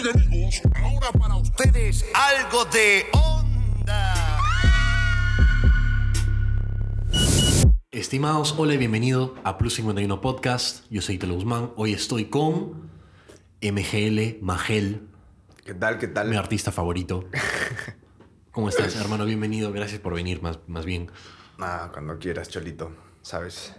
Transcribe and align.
Amigos, 0.00 0.60
ahora 0.74 1.10
para 1.12 1.36
ustedes 1.36 2.04
algo 2.12 2.66
de 2.66 3.06
onda. 3.14 4.38
Estimados, 7.90 8.54
hola 8.58 8.74
y 8.74 8.76
bienvenido 8.76 9.34
a 9.42 9.56
Plus 9.56 9.76
51 9.76 10.20
Podcast. 10.20 10.84
Yo 10.90 11.00
soy 11.00 11.16
Telo 11.16 11.32
Guzmán. 11.36 11.70
Hoy 11.76 11.94
estoy 11.94 12.26
con 12.26 12.90
MGL 13.62 14.42
Magel, 14.42 15.08
¿Qué 15.64 15.72
tal? 15.72 15.96
¿Qué 15.96 16.08
tal? 16.08 16.28
mi 16.28 16.36
artista 16.36 16.70
favorito. 16.72 17.24
¿Cómo 18.50 18.68
estás, 18.68 18.96
hermano? 18.96 19.24
Bienvenido. 19.24 19.72
Gracias 19.72 19.98
por 20.02 20.14
venir, 20.14 20.42
más, 20.42 20.58
más 20.66 20.84
bien. 20.84 21.10
Ah, 21.58 21.88
cuando 21.90 22.18
quieras, 22.18 22.50
Cholito, 22.50 22.92
¿sabes? 23.22 23.74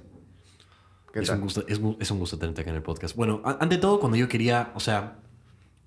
¿Qué 1.14 1.20
Es 1.20 1.28
tal? 1.28 1.36
un, 1.38 1.44
gusto, 1.44 1.64
es 1.68 2.10
un 2.10 2.18
gusto 2.20 2.40
tenerte 2.40 2.62
acá 2.62 2.72
en 2.72 2.78
el 2.78 2.82
podcast. 2.84 3.16
Bueno, 3.16 3.40
a- 3.46 3.58
ante 3.62 3.78
todo, 3.78 4.00
cuando 4.00 4.18
yo 4.18 4.28
quería, 4.28 4.72
o 4.74 4.80
sea, 4.80 5.20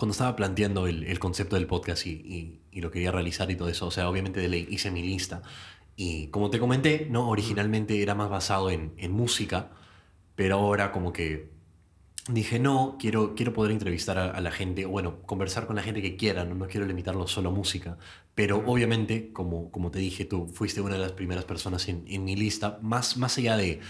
cuando 0.01 0.13
estaba 0.13 0.35
planteando 0.37 0.89
el, 0.89 1.05
el 1.05 1.21
concepto 1.21 1.57
del 1.57 1.69
podcast 1.69 2.07
y, 2.07 2.11
y- 2.13 2.63
y 2.73 2.81
lo 2.83 2.91
quería 2.91 3.13
realizar 3.13 3.51
y 3.51 3.57
todo 3.57 3.69
eso, 3.69 3.87
o 3.87 3.91
sea, 3.93 4.09
obviamente 4.11 4.41
de 4.41 4.49
ley 4.49 4.67
hice 4.71 4.91
mi 4.91 5.03
lista. 5.03 5.43
Y 5.97 6.29
como 6.29 6.51
te 6.51 6.59
comenté, 6.59 7.07
¿no? 7.11 7.29
Originalmente 7.31 8.03
era 8.03 8.15
más 8.17 8.31
basado 8.31 8.71
en, 8.71 8.93
en 8.99 9.13
música, 9.13 9.71
pero 10.37 10.57
ahora 10.59 10.93
como 10.93 11.13
que 11.13 11.51
dije, 12.29 12.59
no, 12.59 12.97
quiero, 13.01 13.35
quiero 13.35 13.53
poder 13.53 13.73
entrevistar 13.73 14.19
a, 14.19 14.31
a 14.31 14.41
la 14.41 14.51
gente, 14.53 14.87
bueno, 14.87 15.23
conversar 15.23 15.67
con 15.67 15.77
la 15.77 15.83
gente 15.83 16.03
que 16.03 16.17
quiera, 16.17 16.45
no, 16.45 16.55
no 16.55 16.69
quiero 16.69 16.87
limitarlo 16.87 17.27
solo 17.27 17.51
a 17.51 17.53
música. 17.53 17.99
Pero 18.35 18.63
obviamente, 18.67 19.33
como, 19.33 19.71
como 19.71 19.91
te 19.91 19.99
dije, 19.99 20.25
tú 20.25 20.47
fuiste 20.49 20.81
una 20.81 20.95
de 20.95 21.01
las 21.03 21.13
primeras 21.13 21.45
personas 21.45 21.89
en, 21.89 22.05
en 22.09 22.25
mi 22.25 22.37
lista, 22.37 22.79
más, 22.83 23.17
más 23.17 23.39
allá 23.39 23.57
de... 23.57 23.81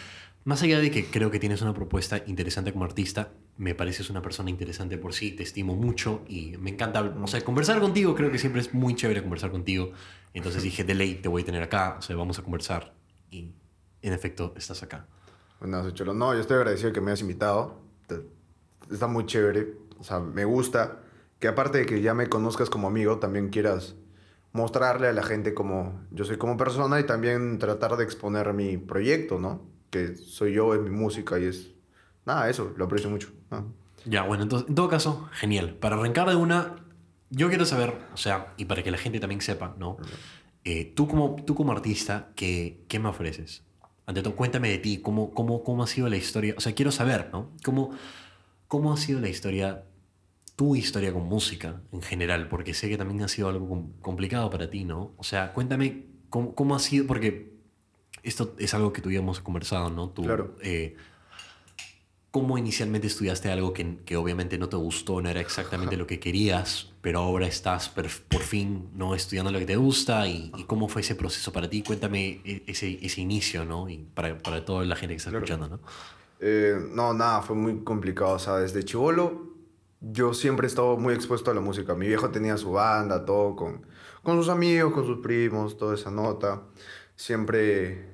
Más 0.45 0.63
allá 0.63 0.79
de 0.81 0.91
que 0.91 1.05
creo 1.11 1.31
que 1.31 1.39
tienes 1.39 1.61
una 1.61 1.75
propuesta 1.75 2.23
interesante 2.27 2.73
como 2.73 2.87
artista, 2.87 3.33
me 3.61 3.75
pareces 3.75 4.09
una 4.09 4.23
persona 4.23 4.49
interesante 4.49 4.97
por 4.97 5.13
sí, 5.13 5.33
te 5.33 5.43
estimo 5.43 5.77
mucho 5.77 6.23
y 6.27 6.57
me 6.57 6.71
encanta, 6.71 7.03
o 7.03 7.27
sea, 7.27 7.45
conversar 7.45 7.79
contigo, 7.79 8.15
creo 8.15 8.33
que 8.33 8.39
siempre 8.39 8.63
es 8.63 8.73
muy 8.73 8.95
chévere 8.95 9.21
conversar 9.21 9.51
contigo. 9.51 9.93
Entonces 10.33 10.63
dije, 10.63 10.83
de 10.83 10.95
ley, 10.95 11.17
te 11.17 11.29
voy 11.29 11.43
a 11.43 11.45
tener 11.45 11.63
acá, 11.63 11.97
o 11.99 12.03
sea, 12.03 12.17
vamos 12.17 12.39
a 12.39 12.43
conversar 12.43 12.95
y 13.31 13.53
en 14.01 14.13
efecto 14.15 14.55
estás 14.57 14.83
acá. 14.83 15.07
Bueno, 15.59 15.83
soy 15.83 15.93
Cholo. 15.93 16.15
No, 16.15 16.33
yo 16.33 16.41
estoy 16.41 16.57
agradecido 16.57 16.91
que 16.95 17.03
me 17.03 17.11
hayas 17.11 17.21
invitado. 17.21 17.83
Está 18.91 19.07
muy 19.09 19.27
chévere. 19.27 19.75
O 19.99 20.05
sea, 20.05 20.21
me 20.21 20.47
gusta 20.47 21.03
que 21.39 21.47
aparte 21.47 21.79
de 21.79 21.87
que 21.87 22.01
ya 22.01 22.15
me 22.15 22.29
conozcas 22.29 22.71
como 22.71 22.89
amigo, 22.89 23.19
también 23.19 23.51
quieras 23.51 23.95
mostrarle 24.53 25.09
a 25.09 25.13
la 25.13 25.23
gente 25.23 25.53
como 25.53 26.01
yo 26.11 26.25
soy 26.25 26.39
como 26.39 26.57
persona 26.57 26.99
y 26.99 27.05
también 27.05 27.59
tratar 27.59 27.99
de 27.99 28.05
exponer 28.05 28.55
mi 28.55 28.79
proyecto, 28.79 29.39
¿no? 29.39 29.69
Que 29.91 30.17
soy 30.17 30.55
yo, 30.55 30.73
es 30.73 30.81
mi 30.81 30.89
música 30.89 31.39
y 31.39 31.45
es... 31.45 31.75
Nada, 32.27 32.49
eso, 32.51 32.73
lo 32.77 32.85
aprecio 32.85 33.11
mucho. 33.11 33.31
¿no? 33.51 33.73
Ya, 34.05 34.23
bueno, 34.23 34.43
entonces, 34.45 34.69
en 34.69 34.75
todo 34.75 34.89
caso, 34.89 35.29
genial. 35.33 35.75
Para 35.75 35.97
arrancar 35.97 36.29
de 36.29 36.37
una, 36.37 36.77
yo 37.31 37.49
quiero 37.49 37.65
saber, 37.65 37.95
o 38.15 38.17
sea, 38.17 38.53
y 38.57 38.65
para 38.67 38.83
que 38.83 38.91
la 38.91 38.99
gente 38.99 39.21
también 39.21 39.41
sepa, 39.41 39.75
¿no? 39.79 39.97
Eh, 40.65 40.93
tú, 40.95 41.09
como, 41.09 41.37
tú 41.45 41.55
como 41.55 41.73
artista, 41.73 42.29
¿qué, 42.37 42.85
¿qué 42.89 42.99
me 42.99 43.09
ofreces? 43.09 43.63
Ante 44.07 44.23
todo, 44.23 44.35
cuéntame 44.37 44.69
de 44.71 44.79
ti, 44.79 44.99
¿cómo, 44.99 45.33
cómo, 45.33 45.63
cómo 45.65 45.83
ha 45.83 45.87
sido 45.87 46.09
la 46.09 46.17
historia? 46.17 46.55
O 46.57 46.61
sea, 46.61 46.75
quiero 46.75 46.91
saber, 46.93 47.31
¿no? 47.33 47.51
¿Cómo, 47.65 47.91
cómo 48.69 48.93
ha 48.93 48.97
sido 48.97 49.21
la 49.21 49.29
historia, 49.29 49.85
tu 50.57 50.77
historia 50.77 51.13
con 51.13 51.25
música 51.25 51.81
en 51.93 52.03
general? 52.03 52.49
Porque 52.49 52.75
sé 52.75 52.89
que 52.89 52.97
también 52.99 53.23
ha 53.23 53.29
sido 53.29 53.49
algo 53.49 53.69
com- 53.69 53.93
complicado 54.01 54.51
para 54.51 54.69
ti, 54.69 54.85
¿no? 54.85 55.13
O 55.17 55.23
sea, 55.25 55.53
cuéntame 55.53 56.07
cómo, 56.29 56.55
cómo 56.55 56.75
ha 56.75 56.79
sido, 56.79 57.07
porque 57.07 57.53
esto 58.23 58.55
es 58.59 58.75
algo 58.75 58.93
que 58.93 59.01
tú 59.01 59.11
y 59.11 59.15
yo 59.15 59.21
hemos 59.21 59.41
conversado, 59.41 59.91
¿no? 59.91 60.11
Tú, 60.11 60.23
Claro. 60.25 60.57
eh, 60.63 60.97
¿Cómo 62.31 62.57
inicialmente 62.57 63.09
estudiaste 63.09 63.51
algo 63.51 63.73
que, 63.73 63.97
que 64.05 64.17
obviamente 64.17 64.57
no 64.57 64.69
te 64.69 64.77
gustó, 64.77 65.21
no 65.21 65.29
era 65.29 65.41
exactamente 65.41 65.97
lo 65.97 66.07
que 66.07 66.21
querías, 66.21 66.93
pero 67.01 67.19
ahora 67.19 67.47
estás 67.49 67.89
per- 67.89 68.09
por 68.29 68.43
fin 68.43 68.89
no 68.95 69.17
estudiando 69.17 69.51
lo 69.51 69.59
que 69.59 69.67
te 69.67 69.75
gusta? 69.77 70.29
¿Y, 70.29 70.53
y 70.57 70.65
cómo 70.65 70.87
fue 70.87 71.01
ese 71.03 71.17
proceso 71.17 71.53
para 71.53 71.69
ti? 71.69 71.83
Cuéntame 71.83 72.41
e- 72.45 72.63
ese, 72.69 73.05
ese 73.05 73.21
inicio, 73.21 73.65
¿no? 73.65 73.89
Y 73.89 73.99
para, 74.15 74.39
para 74.39 74.65
toda 74.65 74.85
la 74.85 74.95
gente 74.95 75.15
que 75.15 75.19
está 75.19 75.31
Claro. 75.31 75.45
escuchando, 75.45 75.77
¿no? 75.77 75.81
Eh, 76.39 76.77
no, 76.93 77.13
nada, 77.15 77.43
fue 77.43 77.57
muy 77.57 77.83
complicado. 77.83 78.35
O 78.35 78.39
sea, 78.39 78.57
desde 78.59 78.85
chivolo 78.85 79.51
yo 80.01 80.33
siempre 80.33 80.67
he 80.67 80.69
estado 80.69 80.97
muy 80.97 81.13
expuesto 81.15 81.51
a 81.51 81.55
la 81.55 81.61
música. 81.61 81.95
Mi 81.97 82.07
viejo 82.07 82.31
tenía 82.31 82.57
su 82.57 82.71
banda, 82.71 83.25
todo 83.25 83.57
con, 83.57 83.85
con 84.23 84.37
sus 84.37 84.49
amigos, 84.49 84.93
con 84.95 85.05
sus 85.05 85.19
primos, 85.19 85.77
toda 85.77 85.97
esa 85.97 86.11
nota. 86.13 86.63
Siempre, 87.17 88.10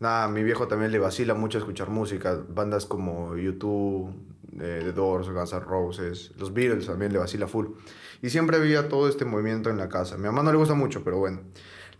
nada, 0.00 0.24
a 0.24 0.28
mi 0.28 0.42
viejo 0.42 0.66
también 0.66 0.90
le 0.90 0.98
vacila 0.98 1.34
mucho 1.34 1.58
escuchar 1.58 1.90
música. 1.90 2.38
Bandas 2.48 2.86
como 2.86 3.36
YouTube, 3.36 4.12
eh, 4.60 4.80
The 4.82 4.92
Doors, 4.92 5.28
Guns 5.30 5.52
N' 5.52 5.60
Roses, 5.60 6.32
los 6.38 6.52
Beatles 6.52 6.86
también 6.86 7.12
le 7.12 7.18
vacila 7.18 7.46
full. 7.46 7.66
Y 8.22 8.30
siempre 8.30 8.56
había 8.56 8.88
todo 8.88 9.08
este 9.08 9.24
movimiento 9.24 9.70
en 9.70 9.78
la 9.78 9.88
casa. 9.88 10.16
A 10.16 10.18
mi 10.18 10.24
mamá 10.24 10.42
no 10.42 10.50
le 10.50 10.58
gusta 10.58 10.74
mucho, 10.74 11.04
pero 11.04 11.18
bueno. 11.18 11.40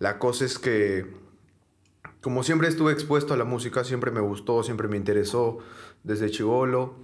La 0.01 0.19
cosa 0.19 0.45
es 0.45 0.59
que 0.59 1.07
como 2.21 2.43
siempre 2.43 2.69
estuve 2.69 2.93
expuesto 2.93 3.33
a 3.35 3.37
la 3.37 3.45
música, 3.45 3.85
siempre 3.85 4.11
me 4.11 4.21
gustó, 4.21 4.63
siempre 4.63 4.89
me 4.89 4.97
interesó 4.97 5.59
desde 6.05 6.31
chivolo. 6.31 6.95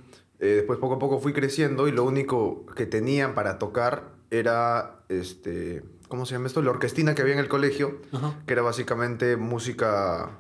Eh, 0.40 0.48
después 0.56 0.78
poco 0.78 0.96
a 0.96 0.98
poco 0.98 1.18
fui 1.18 1.32
creciendo 1.32 1.88
y 1.88 1.92
lo 1.92 2.04
único 2.04 2.66
que 2.74 2.84
tenía 2.84 3.34
para 3.34 3.58
tocar 3.58 4.12
era, 4.30 5.00
este, 5.08 5.82
¿cómo 6.08 6.26
se 6.26 6.34
llama 6.34 6.46
esto? 6.48 6.60
La 6.60 6.70
orquestina 6.70 7.14
que 7.14 7.22
había 7.22 7.34
en 7.34 7.40
el 7.40 7.48
colegio, 7.48 8.00
Ajá. 8.12 8.34
que 8.46 8.52
era 8.52 8.60
básicamente 8.62 9.36
música, 9.36 10.38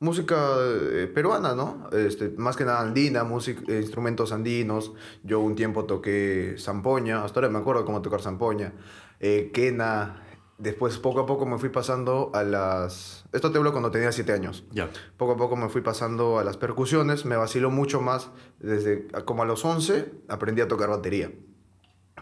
música 0.00 0.56
eh, 0.60 1.10
peruana, 1.12 1.54
¿no? 1.54 1.88
Este, 1.92 2.30
más 2.36 2.56
que 2.56 2.64
nada 2.64 2.80
andina, 2.80 3.24
música, 3.24 3.62
eh, 3.68 3.80
instrumentos 3.80 4.32
andinos. 4.32 4.92
Yo 5.22 5.40
un 5.40 5.54
tiempo 5.54 5.84
toqué 5.84 6.56
zampoña, 6.58 7.24
hasta 7.24 7.40
ahora 7.40 7.50
me 7.50 7.58
acuerdo 7.58 7.84
cómo 7.84 8.02
tocar 8.02 8.20
zampoña, 8.22 8.72
eh, 9.20 9.50
quena. 9.52 10.22
Después 10.58 10.96
poco 10.96 11.20
a 11.20 11.26
poco 11.26 11.44
me 11.44 11.58
fui 11.58 11.68
pasando 11.68 12.30
a 12.32 12.42
las... 12.42 13.26
Esto 13.30 13.52
te 13.52 13.58
hablo 13.58 13.72
cuando 13.72 13.90
tenía 13.90 14.10
7 14.10 14.32
años. 14.32 14.64
Ya. 14.72 14.88
Poco 15.18 15.32
a 15.32 15.36
poco 15.36 15.54
me 15.54 15.68
fui 15.68 15.82
pasando 15.82 16.38
a 16.38 16.44
las 16.44 16.56
percusiones, 16.56 17.26
me 17.26 17.36
vaciló 17.36 17.70
mucho 17.70 18.00
más. 18.00 18.30
Desde 18.58 19.06
como 19.26 19.42
a 19.42 19.46
los 19.46 19.66
11 19.66 20.12
aprendí 20.28 20.62
a 20.62 20.68
tocar 20.68 20.88
batería. 20.88 21.30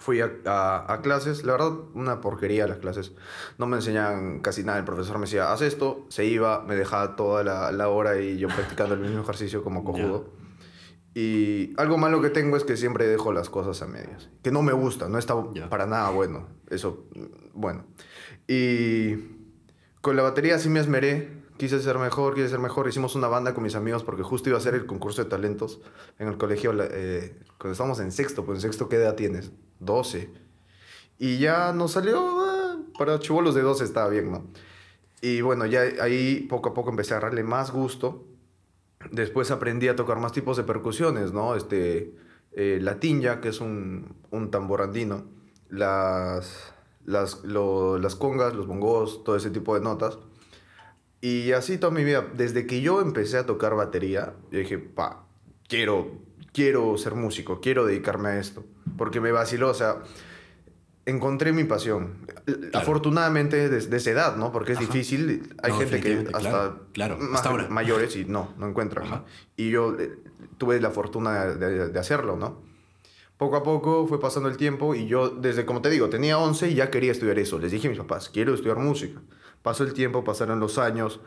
Fui 0.00 0.20
a, 0.20 0.30
a- 0.46 0.92
a 0.92 1.00
clases, 1.02 1.44
la 1.44 1.52
verdad, 1.52 1.72
una 1.94 2.20
porquería 2.20 2.66
las 2.66 2.78
clases. 2.78 3.12
No 3.58 3.66
me 3.66 3.76
enseñaban 3.76 4.40
casi 4.40 4.64
nada. 4.64 4.78
El 4.78 4.84
profesor 4.84 5.16
me 5.18 5.26
decía, 5.26 5.52
haz 5.52 5.62
esto, 5.62 6.04
se 6.08 6.24
iba, 6.26 6.62
me 6.62 6.74
dejaba 6.74 7.14
toda 7.16 7.44
la, 7.44 7.70
la 7.72 7.88
hora 7.88 8.20
y 8.20 8.36
yo 8.38 8.48
practicando 8.48 8.94
el 8.94 9.00
mismo 9.00 9.22
ejercicio 9.22 9.62
como 9.62 9.84
cojudo. 9.84 10.32
Y 11.14 11.72
algo 11.80 11.96
malo 11.96 12.20
que 12.20 12.28
tengo 12.30 12.56
es 12.56 12.64
que 12.64 12.76
siempre 12.76 13.06
dejo 13.06 13.32
las 13.32 13.48
cosas 13.48 13.80
a 13.82 13.86
medias. 13.86 14.28
Que 14.42 14.50
no 14.50 14.62
me 14.62 14.72
gusta, 14.72 15.08
no 15.08 15.16
está 15.16 15.34
Ya. 15.54 15.68
para 15.68 15.86
nada 15.86 16.10
bueno. 16.10 16.48
Eso, 16.70 17.06
mm, 17.14 17.24
bueno. 17.60 17.84
Y 18.48 19.14
con 20.00 20.16
la 20.16 20.22
batería 20.24 20.58
sí 20.58 20.68
me 20.68 20.80
esmeré. 20.80 21.43
Quise 21.56 21.80
ser 21.80 21.98
mejor, 21.98 22.34
quise 22.34 22.48
ser 22.48 22.58
mejor. 22.58 22.88
Hicimos 22.88 23.14
una 23.14 23.28
banda 23.28 23.54
con 23.54 23.62
mis 23.62 23.76
amigos 23.76 24.02
porque 24.02 24.22
justo 24.22 24.48
iba 24.48 24.58
a 24.58 24.60
ser 24.60 24.74
el 24.74 24.86
concurso 24.86 25.22
de 25.22 25.30
talentos 25.30 25.80
en 26.18 26.28
el 26.28 26.36
colegio. 26.36 26.72
eh, 26.80 27.38
cuando 27.58 27.72
estábamos 27.72 28.00
en 28.00 28.10
sexto, 28.10 28.44
pues 28.44 28.56
en 28.58 28.62
sexto, 28.62 28.88
¿qué 28.88 28.96
edad 28.96 29.14
tienes? 29.14 29.52
12. 29.78 30.30
Y 31.18 31.38
ya 31.38 31.72
nos 31.72 31.92
salió, 31.92 32.18
ah, 32.40 32.76
para 32.98 33.20
chivolos 33.20 33.54
de 33.54 33.62
12 33.62 33.84
estaba 33.84 34.08
bien, 34.08 34.32
¿no? 34.32 34.46
Y 35.20 35.42
bueno, 35.42 35.64
ya 35.66 35.82
ahí 36.02 36.40
poco 36.50 36.70
a 36.70 36.74
poco 36.74 36.90
empecé 36.90 37.14
a 37.14 37.18
agarrarle 37.18 37.44
más 37.44 37.70
gusto. 37.70 38.24
Después 39.12 39.50
aprendí 39.50 39.86
a 39.88 39.96
tocar 39.96 40.18
más 40.18 40.32
tipos 40.32 40.56
de 40.56 40.64
percusiones, 40.64 41.32
¿no? 41.32 41.54
Este, 41.54 42.16
eh, 42.52 42.78
la 42.82 42.98
tinja, 42.98 43.40
que 43.40 43.48
es 43.50 43.60
un, 43.60 44.16
un 44.30 44.50
tambor 44.50 44.90
las, 45.68 46.72
las, 47.04 47.44
lo- 47.44 47.98
las 47.98 48.16
congas, 48.16 48.54
los 48.54 48.66
bongos, 48.66 49.22
todo 49.24 49.36
ese 49.36 49.50
tipo 49.50 49.74
de 49.74 49.80
notas. 49.80 50.18
Y 51.26 51.52
así 51.52 51.78
toda 51.78 51.90
mi 51.90 52.04
vida, 52.04 52.26
desde 52.34 52.66
que 52.66 52.82
yo 52.82 53.00
empecé 53.00 53.38
a 53.38 53.46
tocar 53.46 53.74
batería, 53.74 54.34
yo 54.50 54.58
dije, 54.58 54.78
pa, 54.78 55.24
quiero, 55.68 56.10
quiero 56.52 56.98
ser 56.98 57.14
músico, 57.14 57.60
quiero 57.62 57.86
dedicarme 57.86 58.28
a 58.28 58.38
esto, 58.38 58.66
porque 58.98 59.22
me 59.22 59.32
vaciló, 59.32 59.70
o 59.70 59.74
sea, 59.74 60.02
encontré 61.06 61.52
mi 61.54 61.64
pasión. 61.64 62.18
Afortunadamente 62.74 63.68
desde 63.70 63.96
esa 63.96 64.10
edad, 64.10 64.36
¿no? 64.36 64.52
Porque 64.52 64.72
es 64.72 64.78
Ajá. 64.78 64.86
difícil, 64.86 65.54
hay 65.62 65.72
No, 65.72 65.78
gente 65.78 66.00
que 66.00 66.26
hasta 66.34 66.40
claro, 66.40 66.80
claro, 66.92 67.16
más 67.18 67.36
hasta 67.36 67.48
ahora. 67.50 67.68
mayores 67.68 68.16
y 68.16 68.24
no, 68.26 68.52
no 68.58 68.68
encuentran. 68.68 69.24
Y 69.56 69.70
yo 69.70 69.96
eh, 69.98 70.12
tuve 70.58 70.78
la 70.80 70.90
fortuna 70.90 71.46
de, 71.46 71.56
de- 71.70 71.88
de 71.88 71.98
hacerlo, 71.98 72.36
¿no? 72.36 72.62
Poco 73.38 73.56
a 73.56 73.62
poco 73.62 74.06
fue 74.06 74.20
pasando 74.20 74.48
el 74.48 74.56
tiempo 74.56 74.94
y 74.94 75.06
yo, 75.06 75.28
desde 75.30 75.64
como 75.64 75.80
te 75.80 75.90
digo, 75.90 76.08
tenía 76.08 76.38
11 76.38 76.68
y 76.70 76.74
ya 76.74 76.90
quería 76.90 77.12
estudiar 77.12 77.38
eso. 77.38 77.58
Les 77.58 77.72
dije 77.72 77.88
a 77.88 77.90
mis 77.90 77.98
papás, 77.98 78.28
quiero 78.28 78.54
estudiar 78.54 78.76
música. 78.78 79.20
Pasó 79.64 79.82
el 79.84 79.94
tiempo, 79.94 80.24
pasaron 80.24 80.60
los 80.60 80.76
años 80.76 81.20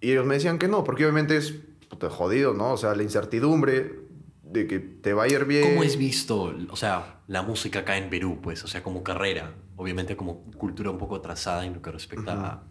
y 0.00 0.12
ellos 0.12 0.24
me 0.24 0.34
decían 0.34 0.60
que 0.60 0.68
no, 0.68 0.84
porque 0.84 1.02
obviamente 1.02 1.36
es 1.36 1.54
puta, 1.90 2.08
jodido, 2.08 2.54
¿no? 2.54 2.74
O 2.74 2.76
sea, 2.76 2.94
la 2.94 3.02
incertidumbre 3.02 3.98
de 4.44 4.68
que 4.68 4.78
te 4.78 5.12
va 5.12 5.24
a 5.24 5.26
ir 5.26 5.44
bien. 5.44 5.70
¿Cómo 5.70 5.82
es 5.82 5.96
visto, 5.96 6.54
o 6.70 6.76
sea, 6.76 7.22
la 7.26 7.42
música 7.42 7.80
acá 7.80 7.96
en 7.96 8.10
Perú, 8.10 8.38
pues, 8.40 8.62
o 8.62 8.68
sea, 8.68 8.84
como 8.84 9.02
carrera? 9.02 9.54
Obviamente 9.74 10.16
como 10.16 10.44
cultura 10.52 10.88
un 10.90 10.98
poco 10.98 11.16
atrasada 11.16 11.66
en 11.66 11.74
lo 11.74 11.82
que 11.82 11.90
respecta 11.90 12.32
a, 12.32 12.62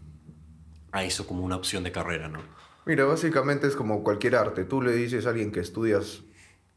a 0.93 1.03
eso 1.03 1.27
como 1.27 1.43
una 1.43 1.57
opción 1.57 1.83
de 1.83 1.91
carrera, 1.91 2.29
¿no? 2.29 2.39
Mira, 2.85 3.03
básicamente 3.03 3.67
es 3.67 3.75
como 3.75 4.05
cualquier 4.05 4.37
arte. 4.37 4.63
Tú 4.63 4.81
le 4.81 4.93
dices 4.93 5.25
a 5.25 5.31
alguien 5.31 5.51
que 5.51 5.59
estudias, 5.59 6.21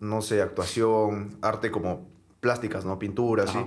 no 0.00 0.20
sé, 0.20 0.43
actuación, 0.43 1.38
arte 1.43 1.70
como 1.70 2.08
plásticas, 2.40 2.84
¿no? 2.84 2.99
Pinturas, 2.99 3.50
¿sí? 3.50 3.58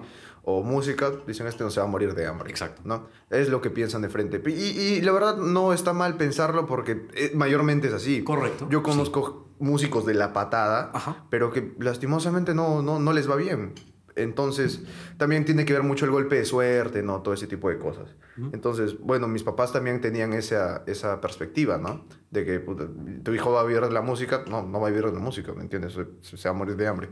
O 0.44 0.64
música, 0.64 1.12
dicen, 1.28 1.48
este 1.48 1.64
no 1.64 1.70
se 1.70 1.80
va 1.80 1.86
a 1.86 1.90
morir 1.90 2.16
de 2.16 2.26
hambre. 2.26 2.50
Exacto. 2.50 2.82
¿no? 2.86 3.08
Es 3.30 3.50
lo 3.50 3.62
que 3.62 3.70
piensan 3.70 4.02
de 4.02 4.10
frente. 4.10 4.42
Y, 4.48 4.52
y 4.52 5.02
la 5.02 5.12
verdad 5.12 5.38
no 5.38 5.74
está 5.74 5.94
mal 5.94 6.16
pensarlo 6.18 6.66
porque 6.66 7.08
eh, 7.14 7.32
mayormente 7.36 7.88
es 7.88 7.94
así. 7.94 8.24
Correcto, 8.24 8.68
Yo 8.70 8.82
conozco 8.84 9.50
músicos 9.60 10.06
de 10.06 10.14
la 10.14 10.34
patada, 10.34 10.92
Ajá. 10.94 11.26
pero 11.30 11.52
que 11.52 11.74
lastimosamente 11.80 12.54
no, 12.56 12.82
no, 12.82 13.00
no 13.00 13.14
les 13.14 13.30
va 13.30 13.36
bien. 13.36 13.74
Entonces, 14.16 14.82
también 15.18 15.46
tiene 15.46 15.64
que 15.66 15.74
ver 15.74 15.84
mucho 15.84 16.04
el 16.06 16.12
golpe 16.12 16.36
de 16.36 16.46
suerte, 16.46 17.04
¿no? 17.04 17.22
Todo 17.22 17.34
ese 17.34 17.48
tipo 17.48 17.70
de 17.70 17.78
cosas. 17.78 18.16
Entonces, 18.52 19.00
bueno, 19.00 19.28
mis 19.28 19.44
papás 19.44 19.72
también 19.72 20.02
tenían 20.02 20.34
esa, 20.34 20.84
esa 20.88 21.22
perspectiva, 21.22 21.78
¿no? 21.78 22.06
De 22.30 22.44
que 22.46 22.60
puta, 22.60 22.86
tu 23.24 23.34
hijo 23.34 23.52
va 23.52 23.62
a 23.62 23.64
vivir 23.64 23.82
de 23.82 23.92
la 23.92 24.02
música. 24.02 24.44
No, 24.50 24.62
no 24.64 24.80
va 24.82 24.88
a 24.88 24.90
vivir 24.92 25.06
de 25.06 25.14
la 25.14 25.20
música, 25.20 25.54
¿me 25.54 25.62
entiendes? 25.62 25.94
Se, 26.22 26.38
se 26.38 26.50
va 26.50 26.56
a 26.56 26.58
morir 26.58 26.76
de 26.76 26.88
hambre. 26.88 27.10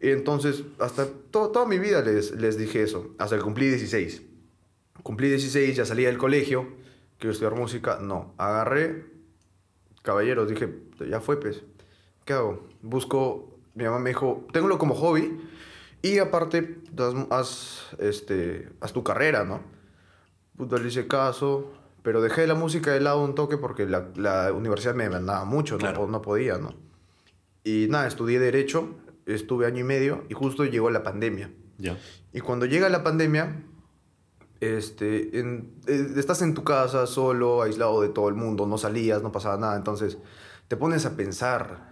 Y 0.00 0.10
entonces, 0.10 0.62
hasta 0.78 1.06
to- 1.30 1.48
toda 1.50 1.66
mi 1.66 1.78
vida 1.78 2.00
les, 2.02 2.32
les 2.32 2.56
dije 2.56 2.82
eso, 2.82 3.14
hasta 3.18 3.36
que 3.36 3.42
cumplí 3.42 3.68
16. 3.68 4.22
Cumplí 5.02 5.28
16, 5.28 5.76
ya 5.76 5.84
salí 5.84 6.04
del 6.04 6.18
colegio, 6.18 6.68
quiero 7.18 7.32
estudiar 7.32 7.54
música. 7.54 7.98
No, 8.00 8.34
agarré, 8.38 9.04
caballeros, 10.02 10.48
dije, 10.48 10.68
ya 11.08 11.20
fue, 11.20 11.38
pues. 11.38 11.62
¿Qué 12.24 12.32
hago? 12.34 12.66
Busco, 12.82 13.58
mi 13.74 13.84
mamá 13.84 13.98
me 13.98 14.10
dijo, 14.10 14.46
téngalo 14.52 14.78
como 14.78 14.94
hobby 14.94 15.38
y 16.02 16.18
aparte, 16.18 16.78
haz, 17.30 17.88
este, 17.98 18.68
haz 18.80 18.92
tu 18.92 19.02
carrera, 19.02 19.44
¿no? 19.44 19.60
Puta, 20.56 20.76
le 20.78 20.88
hice 20.88 21.06
caso, 21.06 21.72
pero 22.02 22.20
dejé 22.22 22.46
la 22.46 22.54
música 22.54 22.92
de 22.92 23.00
lado 23.00 23.22
un 23.22 23.34
toque 23.34 23.56
porque 23.56 23.86
la, 23.86 24.08
la 24.16 24.52
universidad 24.52 24.94
me 24.94 25.08
mandaba 25.10 25.44
mucho, 25.44 25.74
no 25.74 25.78
Claro. 25.80 26.06
no 26.06 26.22
podía, 26.22 26.58
¿no? 26.58 26.74
Y 27.64 27.86
nada, 27.90 28.06
estudié 28.06 28.38
Derecho, 28.38 28.94
estuve 29.34 29.66
año 29.66 29.80
y 29.80 29.84
medio 29.84 30.24
y 30.28 30.34
justo 30.34 30.64
llegó 30.64 30.90
la 30.90 31.02
pandemia. 31.02 31.50
Ya. 31.78 31.96
Y 32.32 32.40
cuando 32.40 32.66
llega 32.66 32.88
la 32.88 33.02
pandemia, 33.02 33.62
este, 34.60 35.38
en- 35.40 35.72
eh, 35.86 36.06
estás 36.16 36.42
en 36.42 36.54
tu 36.54 36.64
casa 36.64 37.06
solo, 37.06 37.62
aislado 37.62 38.02
de 38.02 38.08
todo 38.10 38.28
el 38.28 38.34
mundo, 38.34 38.66
no 38.66 38.76
salías, 38.78 39.22
no 39.22 39.32
pasaba 39.32 39.56
nada, 39.56 39.76
entonces 39.76 40.18
te 40.68 40.76
pones 40.76 41.06
a 41.06 41.16
pensar. 41.16 41.90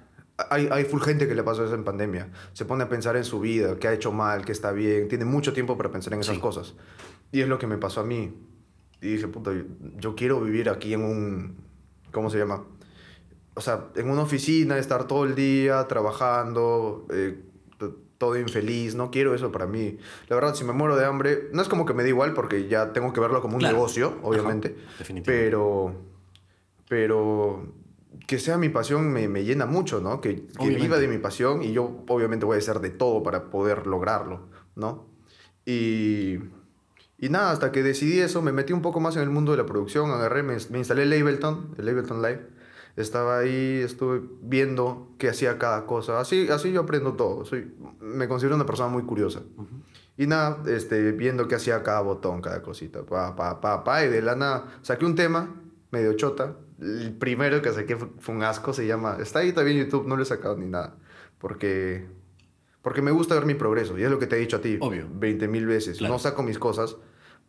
Hay, 0.51 0.69
hay 0.71 0.85
full 0.85 1.01
gente 1.01 1.27
que 1.27 1.35
le 1.35 1.43
pasó 1.43 1.65
eso 1.65 1.75
en 1.75 1.83
pandemia. 1.83 2.31
Se 2.53 2.65
pone 2.65 2.85
a 2.85 2.89
pensar 2.89 3.17
en 3.17 3.25
su 3.25 3.41
vida, 3.41 3.77
qué 3.79 3.89
ha 3.89 3.93
hecho 3.93 4.13
mal, 4.13 4.45
qué 4.45 4.53
está 4.53 4.71
bien. 4.71 5.09
Tiene 5.09 5.25
mucho 5.25 5.53
tiempo 5.53 5.77
para 5.77 5.91
pensar 5.91 6.13
en 6.13 6.21
esas 6.21 6.37
Sí. 6.37 6.41
cosas. 6.41 6.75
Y 7.33 7.41
es 7.41 7.49
lo 7.49 7.59
que 7.59 7.67
me 7.67 7.77
pasó 7.77 8.03
a 8.03 8.05
mí. 8.05 8.33
Y 9.01 9.13
dije, 9.15 9.27
puta, 9.29 9.53
yo, 9.53 9.63
yo 9.97 10.15
quiero 10.15 10.41
vivir 10.41 10.69
aquí 10.69 10.95
en 10.95 11.03
un... 11.03 11.57
¿Cómo 12.13 12.31
se 12.31 12.39
llama? 12.39 12.65
O 13.59 13.61
sea, 13.61 13.87
en 13.97 14.09
una 14.09 14.23
oficina, 14.23 14.79
estar 14.79 15.09
todo 15.09 15.25
el 15.25 15.35
día 15.35 15.87
trabajando, 15.89 17.07
eh, 17.11 17.41
todo 18.19 18.39
infeliz. 18.39 18.95
No 18.95 19.11
quiero 19.11 19.35
eso 19.35 19.51
para 19.51 19.67
mí. 19.67 19.99
La 20.29 20.37
verdad, 20.37 20.55
si 20.55 20.63
me 20.65 20.73
muero 20.73 20.95
de 20.97 21.05
hambre, 21.05 21.49
no 21.53 21.61
es 21.61 21.69
como 21.69 21.85
que 21.85 21.93
me 21.93 22.05
da 22.05 22.09
igual 22.09 22.35
porque 22.35 22.69
ya 22.69 22.93
tengo 22.93 23.13
que 23.13 23.19
verlo 23.21 23.43
como 23.43 23.55
un 23.55 23.61
Claro. 23.61 23.75
negocio, 23.77 24.17
obviamente. 24.23 24.77
Ajá, 24.79 24.95
definitivamente. 25.01 25.31
Pero, 25.51 25.95
pero 26.89 27.73
que 28.27 28.39
sea 28.39 28.59
mi 28.59 28.69
pasión 28.69 29.13
me, 29.13 29.29
me 29.29 29.45
llena 29.45 29.67
mucho, 29.67 30.01
¿no? 30.01 30.21
Que, 30.21 30.47
que 30.47 30.71
viva 30.71 30.99
de 30.99 31.09
mi 31.09 31.19
pasión 31.19 31.63
y 31.63 31.73
yo 31.73 32.05
obviamente 32.09 32.47
voy 32.47 32.57
a 32.57 32.59
hacer 32.59 32.81
de 32.81 32.91
todo 32.91 33.23
para 33.23 33.51
poder 33.51 33.87
lograrlo, 33.87 34.47
¿no? 34.77 35.07
Y, 35.67 36.39
y 37.19 37.29
nada, 37.29 37.51
hasta 37.51 37.73
que 37.73 37.83
decidí 37.83 38.21
eso, 38.21 38.41
me 38.43 38.53
metí 38.53 38.73
un 38.73 38.83
poco 38.83 39.01
más 39.01 39.17
en 39.17 39.23
el 39.23 39.31
mundo 39.31 39.53
de 39.53 39.59
la 39.59 39.67
producción, 39.67 40.11
agarré, 40.11 40.43
me, 40.43 40.57
me 40.71 40.79
instalé 40.79 41.03
el 41.03 41.13
Ableton, 41.13 41.75
el 41.79 41.89
Ableton 41.89 42.23
Live. 42.23 42.58
Estaba 42.99 43.39
ahí, 43.39 43.81
estuve 43.81 44.23
viendo 44.43 45.15
qué 45.19 45.29
hacía 45.29 45.57
cada 45.57 45.87
cosa. 45.87 46.19
Así, 46.19 46.49
así 46.49 46.73
yo 46.73 46.81
aprendo 46.81 47.15
todo. 47.15 47.45
Soy, 47.45 47.73
me 48.01 48.27
considero 48.27 48.57
una 48.57 48.67
persona 48.67 48.89
muy 48.89 49.05
curiosa. 49.05 49.43
Y 50.17 50.27
nada, 50.27 50.65
este, 50.67 51.13
viendo 51.13 51.47
qué 51.47 51.55
hacía 51.55 51.85
cada 51.85 52.01
botón, 52.01 52.43
cada 52.43 52.61
cosita. 52.61 53.05
Pa, 53.05 53.37
pa, 53.37 53.61
pa, 53.61 53.85
pa. 53.85 54.05
Y 54.05 54.09
de 54.09 54.21
la 54.21 54.35
nada 54.35 54.81
saqué 54.83 55.05
un 55.05 55.15
tema 55.15 55.55
medio 55.93 56.15
chota. 56.15 56.57
El 56.81 57.13
primero 57.13 57.63
que 57.63 57.73
saqué 57.73 57.97
fue, 57.97 58.09
fue 58.19 58.35
un 58.35 58.43
asco, 58.43 58.73
se 58.73 58.85
llama... 58.85 59.17
Está 59.21 59.41
ahí 59.41 59.53
también 59.53 59.79
en 59.79 59.85
YouTube, 59.85 60.09
no 60.09 60.17
lo 60.17 60.23
he 60.23 60.27
sacado 60.27 60.57
ni 60.57 60.67
nada. 60.67 60.97
Porque... 61.39 62.07
Porque 62.83 63.01
me 63.01 63.13
gusta 63.13 63.37
ver 63.37 63.47
mi 63.47 63.55
progreso. 63.55 63.97
Y 63.97 64.03
es 64.03 64.11
lo 64.11 64.19
que 64.19 64.27
te 64.27 64.35
he 64.35 64.41
dicho 64.41 64.57
a 64.57 64.61
ti. 64.61 64.77
Obvio. 64.81 65.07
20 65.09 65.47
mil 65.47 65.67
veces. 65.67 65.99
Claro. 65.99 66.15
No 66.15 66.19
saco 66.19 66.43
mis 66.43 66.59
cosas 66.59 66.97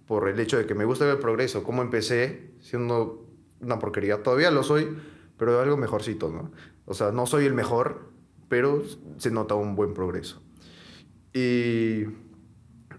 por 0.05 0.27
el 0.27 0.39
hecho 0.39 0.57
de 0.57 0.67
que 0.67 0.75
me 0.75 0.85
gusta 0.85 1.05
ver 1.05 1.15
el 1.15 1.19
progreso. 1.19 1.63
Cómo 1.63 1.81
empecé 1.81 2.51
siendo 2.59 3.25
una 3.61 3.79
porquería. 3.79 4.21
Todavía 4.21 4.51
lo 4.51 4.63
soy, 4.63 4.95
pero 5.39 5.59
algo 5.59 5.77
mejorcito, 5.77 6.29
¿no? 6.29 6.51
O 6.85 6.93
sea, 6.93 7.11
no 7.11 7.25
soy 7.25 7.45
el 7.45 7.53
mejor, 7.55 8.11
pero 8.49 8.83
se 9.17 9.31
nota 9.31 9.55
un 9.55 9.75
buen 9.75 9.95
progreso. 9.95 10.43
Y, 11.33 12.03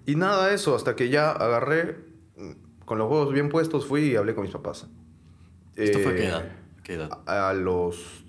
y 0.06 0.16
nada, 0.16 0.52
eso, 0.52 0.74
hasta 0.74 0.96
que 0.96 1.08
ya 1.10 1.30
agarré, 1.30 1.98
mm, 2.36 2.84
con 2.84 2.98
los 2.98 3.08
huevos 3.10 3.32
bien 3.32 3.48
puestos, 3.48 3.86
fui 3.86 4.02
y 4.12 4.16
hablé 4.16 4.34
con 4.34 4.42
mis 4.44 4.52
papás. 4.52 4.88
¿Esto 5.76 5.98
fue 6.00 6.12
a 6.12 6.14
Eh, 6.14 6.16
qué 6.16 6.26
edad? 6.26 6.52
¿Qué 6.82 6.94
edad? 6.94 7.10
A, 7.26 7.50
a 7.50 7.54
los 7.54 8.24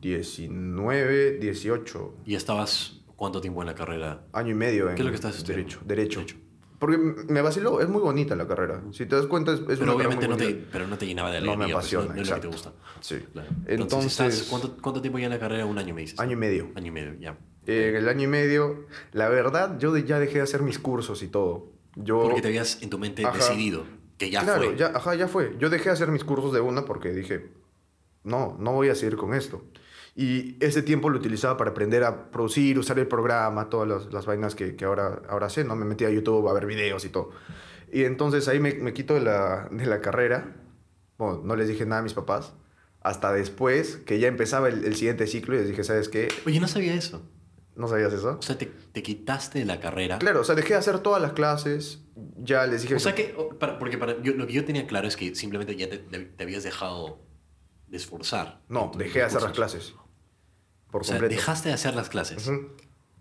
19, 0.00 1.38
18, 1.38 2.14
¿Y 2.24 2.34
estabas 2.34 3.00
cuánto 3.16 3.40
tiempo 3.40 3.60
en 3.62 3.66
la 3.66 3.74
carrera? 3.74 4.24
año 4.32 4.50
y 4.50 4.54
medio 4.54 4.88
en 4.88 4.94
¿Qué 4.96 5.02
es 5.02 5.06
lo 5.06 5.10
que 5.12 5.16
estás 5.16 5.36
estudiando? 5.36 5.62
derecho, 5.62 5.80
derecho. 5.84 6.18
Derecho. 6.20 6.41
Porque 6.82 6.98
me 6.98 7.42
vaciló, 7.42 7.80
es 7.80 7.88
muy 7.88 8.00
bonita 8.02 8.34
la 8.34 8.48
carrera. 8.48 8.82
Si 8.90 9.06
te 9.06 9.14
das 9.14 9.26
cuenta, 9.26 9.52
es, 9.52 9.60
es 9.60 9.66
Pero 9.78 9.82
una 9.84 9.92
carrera 9.92 10.08
obviamente 10.16 10.26
muy 10.26 10.36
no 10.36 10.58
te, 10.58 10.66
pero 10.72 10.88
no 10.88 10.98
te 10.98 11.06
llenaba 11.06 11.30
de 11.30 11.40
No 11.40 11.52
alegría. 11.52 11.56
me 11.68 11.72
pues, 11.74 11.74
apasiona, 11.76 12.06
no, 12.08 12.14
no 12.16 12.22
es 12.22 12.28
lo 12.28 12.34
que 12.34 12.40
te 12.40 12.46
gusta. 12.48 12.72
Sí. 12.98 13.20
Claro. 13.32 13.48
Entonces, 13.66 14.46
¿cuánto, 14.50 14.76
¿cuánto 14.82 15.00
tiempo 15.00 15.20
ya 15.20 15.26
en 15.26 15.30
la 15.30 15.38
carrera? 15.38 15.64
Un 15.64 15.78
año 15.78 15.94
me 15.94 16.00
dices. 16.00 16.18
año 16.18 16.32
y 16.32 16.36
medio. 16.36 16.72
Año 16.74 16.88
y 16.88 16.90
medio, 16.90 17.14
ya. 17.20 17.38
Eh, 17.68 17.90
En 17.90 17.96
el 17.98 18.08
año 18.08 18.24
y 18.24 18.26
medio, 18.26 18.86
la 19.12 19.28
verdad, 19.28 19.78
yo 19.78 19.96
ya 19.96 20.18
dejé 20.18 20.38
de 20.38 20.40
hacer 20.40 20.62
mis 20.62 20.80
cursos 20.80 21.22
y 21.22 21.28
todo. 21.28 21.70
Yo, 21.94 22.24
Porque 22.24 22.42
te 22.42 22.48
habías 22.48 22.82
en 22.82 22.90
tu 22.90 22.98
mente 22.98 23.24
Ajá. 23.24 23.36
decidido 23.38 23.84
que 24.18 24.30
ya 24.30 24.42
claro, 24.42 24.64
fue. 24.64 24.76
Ya, 24.76 24.88
ajá, 24.88 25.14
ya 25.14 25.28
fue. 25.28 25.54
Yo 25.60 25.70
dejé 25.70 25.84
de 25.84 25.90
hacer 25.92 26.08
mis 26.10 26.24
cursos 26.24 26.52
de 26.52 26.60
una 26.60 26.84
porque 26.84 27.12
dije, 27.12 27.46
no, 28.24 28.56
no 28.58 28.72
voy 28.72 28.88
a 28.88 28.94
seguir 28.94 29.16
con 29.16 29.34
esto. 29.34 29.64
Y 30.14 30.56
ese 30.62 30.82
tiempo 30.82 31.08
lo 31.08 31.18
utilizaba 31.18 31.56
para 31.56 31.70
aprender 31.70 32.04
a 32.04 32.30
producir, 32.30 32.78
usar 32.78 32.98
el 32.98 33.06
programa, 33.08 33.70
todas 33.70 33.88
las, 33.88 34.12
las 34.12 34.26
vainas 34.26 34.54
que, 34.54 34.76
que 34.76 34.84
ahora, 34.84 35.22
ahora 35.28 35.48
sé, 35.48 35.64
¿no? 35.64 35.74
Me 35.74 35.86
metí 35.86 36.04
a 36.04 36.10
YouTube 36.10 36.46
a 36.48 36.52
ver 36.52 36.66
videos 36.66 37.04
y 37.04 37.08
todo. 37.08 37.30
Y 37.90 38.04
entonces 38.04 38.46
ahí 38.48 38.60
me, 38.60 38.74
me 38.74 38.92
quito 38.92 39.14
de 39.14 39.20
la, 39.20 39.68
de 39.70 39.86
la 39.86 40.00
carrera. 40.00 40.56
Bueno, 41.16 41.40
no 41.44 41.56
les 41.56 41.68
dije 41.68 41.86
nada 41.86 42.00
a 42.00 42.02
mis 42.02 42.14
papás. 42.14 42.52
Hasta 43.00 43.32
después, 43.32 43.96
que 43.96 44.18
ya 44.18 44.28
empezaba 44.28 44.68
el, 44.68 44.84
el 44.84 44.94
siguiente 44.96 45.26
ciclo 45.26 45.54
y 45.54 45.58
les 45.58 45.68
dije, 45.68 45.82
¿sabes 45.82 46.08
qué? 46.08 46.28
Oye, 46.46 46.60
no 46.60 46.68
sabía 46.68 46.94
eso. 46.94 47.22
¿No 47.74 47.88
sabías 47.88 48.12
eso? 48.12 48.36
O 48.38 48.42
sea, 48.42 48.58
te, 48.58 48.66
te 48.66 49.02
quitaste 49.02 49.60
de 49.60 49.64
la 49.64 49.80
carrera. 49.80 50.18
Claro, 50.18 50.42
o 50.42 50.44
sea, 50.44 50.54
dejé 50.54 50.74
de 50.74 50.80
hacer 50.80 50.98
todas 50.98 51.22
las 51.22 51.32
clases. 51.32 52.00
Ya 52.36 52.66
les 52.66 52.82
dije... 52.82 52.96
O 52.96 53.00
sea 53.00 53.14
que, 53.14 53.34
para- 53.58 53.78
porque 53.78 53.96
para, 53.96 54.22
yo, 54.22 54.34
lo 54.34 54.46
que 54.46 54.52
yo 54.52 54.64
tenía 54.66 54.86
claro 54.86 55.08
es 55.08 55.16
que 55.16 55.34
simplemente 55.34 55.74
ya 55.74 55.88
te, 55.88 55.96
te 55.98 56.42
habías 56.44 56.64
dejado 56.64 57.18
de 57.92 57.96
esforzar. 57.98 58.60
No, 58.68 58.90
dejé 58.96 59.20
de 59.20 59.26
hacer 59.26 59.42
las 59.42 59.52
clases. 59.52 59.94
Por 60.90 61.02
O 61.02 61.04
sea, 61.04 61.16
completo. 61.16 61.34
dejaste 61.36 61.68
de 61.68 61.74
hacer 61.74 61.94
las 61.94 62.08
clases 62.08 62.50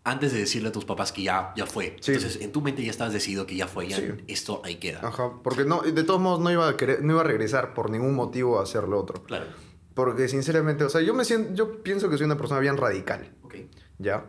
antes 0.04 0.34
de 0.34 0.40
decirle 0.40 0.70
a 0.70 0.72
tus 0.72 0.84
papás 0.86 1.12
que 1.12 1.22
ya, 1.22 1.54
ya 1.56 1.68
fue. 1.68 1.96
Sí. 2.02 2.14
Entonces, 2.14 2.42
en 2.42 2.52
tu 2.52 2.62
mente 2.62 2.84
ya 2.84 2.90
estabas 2.90 3.14
decidido 3.14 3.46
que 3.46 3.56
ya 3.56 3.68
fue, 3.68 3.88
ya 3.88 3.98
Sí. 3.98 4.08
esto 4.28 4.62
ahí 4.66 4.78
queda. 4.78 5.02
Ajá, 5.04 5.34
porque 5.44 5.64
no, 5.64 5.82
de 5.82 6.04
todos 6.04 6.20
modos 6.20 6.40
no 6.40 6.50
iba, 6.52 6.68
a 6.68 6.76
querer, 6.76 7.04
no 7.04 7.14
iba 7.14 7.22
a 7.22 7.24
regresar 7.26 7.76
por 7.76 7.92
ningún 7.92 8.16
motivo 8.16 8.60
a 8.60 8.64
hacer 8.64 8.88
lo 8.88 9.00
otro. 9.00 9.22
Claro. 9.24 9.46
Porque 9.94 10.28
sinceramente, 10.28 10.84
o 10.86 10.90
sea, 10.90 11.02
yo 11.02 11.14
me 11.14 11.24
siento, 11.24 11.54
yo 11.54 11.84
pienso 11.84 12.10
que 12.10 12.18
soy 12.18 12.26
una 12.26 12.38
persona 12.38 12.60
bien 12.60 12.78
radical, 12.78 13.36
Ok. 13.44 13.56
¿ya? 14.00 14.26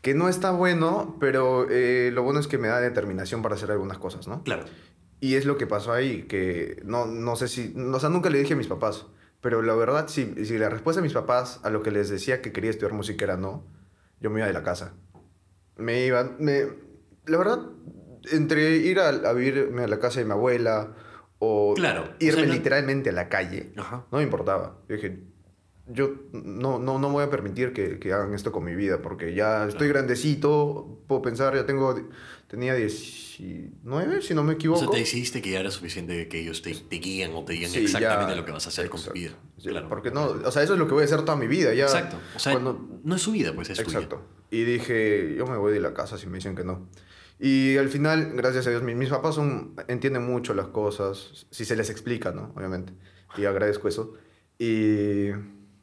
Que 0.00 0.14
no 0.14 0.28
está 0.28 0.50
bueno, 0.50 1.16
pero 1.20 1.68
eh, 1.70 2.10
lo 2.12 2.24
bueno 2.24 2.40
es 2.40 2.48
que 2.48 2.58
me 2.58 2.66
da 2.66 2.80
determinación 2.80 3.42
para 3.42 3.54
hacer 3.54 3.70
algunas 3.70 3.98
cosas, 3.98 4.26
¿no? 4.26 4.42
Claro. 4.42 4.64
Y 5.20 5.36
es 5.36 5.44
lo 5.44 5.56
que 5.56 5.68
pasó 5.68 5.92
ahí, 5.92 6.24
que 6.24 6.82
no, 6.84 7.06
no 7.06 7.36
sé 7.36 7.46
si, 7.46 7.72
o 7.76 8.00
sea, 8.00 8.08
nunca 8.08 8.28
le 8.28 8.38
dije 8.40 8.54
a 8.54 8.56
mis 8.56 8.66
papás, 8.66 9.06
pero 9.42 9.60
la 9.60 9.74
verdad, 9.74 10.08
si, 10.08 10.46
si 10.46 10.56
la 10.56 10.70
respuesta 10.70 11.00
de 11.00 11.04
mis 11.04 11.12
papás 11.12 11.60
a 11.62 11.68
lo 11.68 11.82
que 11.82 11.90
les 11.90 12.08
decía 12.08 12.40
que 12.40 12.52
quería 12.52 12.70
estudiar 12.70 12.94
música 12.94 13.24
era 13.26 13.36
no, 13.36 13.64
yo 14.20 14.30
me 14.30 14.38
iba 14.40 14.46
de 14.46 14.54
la 14.54 14.62
casa. 14.62 14.94
Me 15.76 16.06
iba, 16.06 16.24
me, 16.38 16.62
la 17.26 17.36
verdad, 17.38 17.58
entre 18.30 18.76
ir 18.76 19.00
a, 19.00 19.08
a 19.08 19.32
vivirme 19.34 19.82
a 19.82 19.88
la 19.88 19.98
casa 19.98 20.20
de 20.20 20.26
mi 20.26 20.32
abuela 20.32 20.94
o 21.38 21.74
Claro, 21.74 22.02
o 22.04 22.24
irme 22.24 22.40
sea, 22.42 22.46
no- 22.46 22.52
literalmente 22.54 23.10
a 23.10 23.12
la 23.12 23.28
calle, 23.28 23.72
Ajá. 23.76 24.06
no 24.10 24.18
me 24.18 24.24
importaba. 24.24 24.78
Yo 24.88 24.94
dije, 24.94 25.24
yo 25.88 26.14
no, 26.32 26.78
no, 26.78 26.98
no 27.00 27.10
voy 27.10 27.24
a 27.24 27.30
permitir 27.30 27.72
que, 27.72 27.98
que 27.98 28.12
hagan 28.12 28.32
esto 28.34 28.52
con 28.52 28.62
mi 28.64 28.76
vida, 28.76 29.02
porque 29.02 29.34
ya 29.34 29.66
estoy 29.66 29.88
grandecito, 29.88 31.01
puedo 31.12 31.22
pensar, 31.22 31.54
ya 31.54 31.64
tengo, 31.66 31.94
tenía 32.48 32.74
19, 32.74 34.22
si 34.22 34.34
no 34.34 34.42
me 34.42 34.52
O 34.52 34.54
equivoco. 34.54 34.80
sea, 34.80 34.88
te 34.90 34.98
decidiste 34.98 35.40
que 35.42 35.50
ya 35.50 35.60
era 35.60 35.70
suficiente 35.70 36.28
que 36.28 36.40
ellos 36.40 36.62
te, 36.62 36.74
te 36.74 36.96
guían 36.96 37.32
o 37.34 37.44
te 37.44 37.52
digan 37.54 37.70
Sí, 37.70 37.80
exactamente 37.80 38.32
ya- 38.34 38.40
lo 38.40 38.44
que 38.44 38.52
vas 38.52 38.66
a 38.66 38.68
hacer 38.70 38.88
con 38.88 39.00
tu 39.00 39.10
exacto. 39.10 39.20
vida. 39.20 39.32
Sí, 39.58 39.68
Claro. 39.68 39.88
Porque 39.88 40.10
no, 40.10 40.24
o 40.26 40.50
sea, 40.50 40.62
eso 40.62 40.72
es 40.74 40.78
lo 40.78 40.86
que 40.86 40.94
voy 40.94 41.02
a 41.02 41.04
hacer 41.06 41.20
toda 41.20 41.36
mi 41.36 41.46
vida. 41.46 41.72
Ya, 41.74 41.84
Exacto. 41.84 42.16
O 42.34 42.38
sea, 42.38 42.52
cuando- 42.52 43.00
no 43.04 43.14
es 43.16 43.22
su 43.22 43.32
vida, 43.32 43.52
pues 43.54 43.70
es 43.70 43.78
exacto. 43.78 44.22
Y 44.50 44.64
dije, 44.64 45.34
yo 45.36 45.46
me 45.46 45.56
voy 45.56 45.72
de 45.72 45.80
la 45.80 45.94
casa 45.94 46.18
si 46.18 46.26
me 46.26 46.38
dicen 46.38 46.54
que 46.54 46.64
no. 46.64 46.88
Y 47.38 47.76
al 47.76 47.88
final, 47.88 48.32
gracias 48.34 48.66
a 48.66 48.70
Dios, 48.70 48.82
mis, 48.82 48.94
mis 48.96 49.08
papás 49.08 49.34
son, 49.34 49.74
entienden 49.88 50.24
mucho 50.24 50.54
las 50.54 50.68
cosas, 50.68 51.46
si 51.50 51.64
se 51.64 51.74
les 51.76 51.90
explica, 51.90 52.30
¿no? 52.32 52.52
Obviamente. 52.56 52.92
Y 53.36 53.44
agradezco 53.46 53.88
eso. 53.88 54.14
Y, 54.58 55.28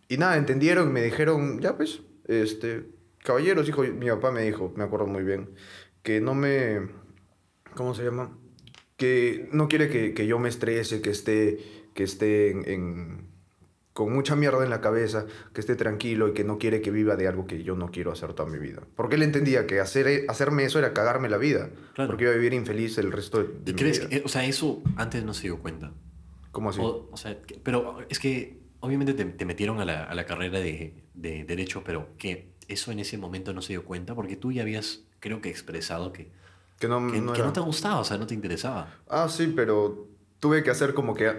y 0.07 0.17
nada, 0.17 0.37
entendieron, 0.37 0.93
me 0.93 1.01
dijeron, 1.01 1.59
ya 1.59 1.75
pues, 1.75 2.01
este, 2.27 2.85
caballeros, 3.29 3.67
hijo, 3.69 3.83
mi 3.83 4.07
papá 4.09 4.31
me 4.31 4.41
dijo, 4.43 4.73
me 4.75 4.83
acuerdo 4.83 5.05
muy 5.07 5.23
bien, 5.23 5.49
que 6.03 6.19
no 6.21 6.33
me, 6.33 6.87
¿cómo 7.75 7.93
se 7.93 8.03
llama? 8.03 8.37
Que 8.97 9.47
no 9.53 9.67
quiere 9.69 9.89
que, 9.89 10.13
que 10.13 10.27
yo 10.27 10.39
me 10.39 10.49
estrese, 10.49 11.01
que 11.01 11.09
esté, 11.11 11.59
que 11.93 12.03
esté 12.03 12.51
en, 12.51 12.67
en- 12.69 13.29
con 13.93 14.13
mucha 14.13 14.35
mierda 14.35 14.63
en 14.63 14.69
la 14.69 14.79
cabeza, 14.79 15.25
que 15.53 15.59
esté 15.59 15.75
tranquilo 15.75 16.29
y 16.29 16.33
que 16.33 16.45
no 16.45 16.57
quiere 16.57 16.79
que 16.81 16.89
viva 16.89 17.17
de 17.17 17.27
algo 17.27 17.45
que 17.47 17.63
yo 17.63 17.75
no 17.75 17.91
quiero 17.91 18.11
hacer 18.13 18.33
toda 18.33 18.49
mi 18.49 18.57
vida. 18.57 18.81
Porque 18.95 19.15
él 19.15 19.23
entendía 19.23 19.67
que 19.67 19.81
hacer, 19.81 20.23
hacerme 20.29 20.63
eso 20.63 20.79
era 20.79 20.93
cagarme 20.93 21.27
la 21.27 21.37
vida, 21.37 21.69
Claro. 21.95 22.09
porque 22.09 22.23
iba 22.23 22.31
a 22.31 22.35
vivir 22.35 22.53
infeliz 22.53 22.97
el 22.97 23.11
resto 23.11 23.43
de, 23.43 23.49
de 23.49 23.71
¿Y 23.71 23.73
mi 23.73 23.79
crees 23.79 23.99
vida. 23.99 24.09
que, 24.09 24.21
o 24.25 24.29
sea, 24.29 24.45
eso 24.45 24.81
antes 24.95 25.23
no 25.25 25.33
se 25.33 25.43
dio 25.43 25.59
cuenta? 25.59 25.91
¿Cómo 26.51 26.69
así? 26.69 26.79
O, 26.81 27.09
o 27.11 27.17
sea, 27.17 27.37
pero 27.63 27.97
es 28.09 28.19
que 28.19 28.59
obviamente 28.79 29.13
te, 29.13 29.25
te 29.25 29.45
metieron 29.45 29.81
a 29.81 29.85
la, 29.85 30.05
a 30.05 30.15
la 30.15 30.25
carrera 30.25 30.59
de, 30.61 30.93
de 31.13 31.43
Derecho, 31.43 31.83
pero 31.85 32.07
que 32.17 32.53
eso 32.69 32.91
en 32.91 32.99
ese 32.99 33.17
momento 33.17 33.53
no 33.53 33.61
se 33.61 33.73
dio 33.73 33.83
cuenta 33.83 34.15
porque 34.15 34.35
tú 34.35 34.51
ya 34.51 34.61
habías, 34.61 35.01
creo 35.19 35.41
que, 35.41 35.49
expresado 35.49 36.13
que, 36.13 36.29
que 36.79 36.87
no, 36.87 37.11
que, 37.11 37.19
no 37.19 37.33
que 37.33 37.39
era- 37.39 37.47
no 37.47 37.53
te 37.53 37.59
gustaba, 37.59 37.99
o 37.99 38.03
sea, 38.05 38.17
no 38.17 38.25
te 38.27 38.33
interesaba. 38.33 38.93
Ah, 39.09 39.27
sí, 39.29 39.51
pero 39.55 40.07
tuve 40.39 40.63
que 40.63 40.69
hacer 40.69 40.93
como 40.93 41.13
que 41.13 41.29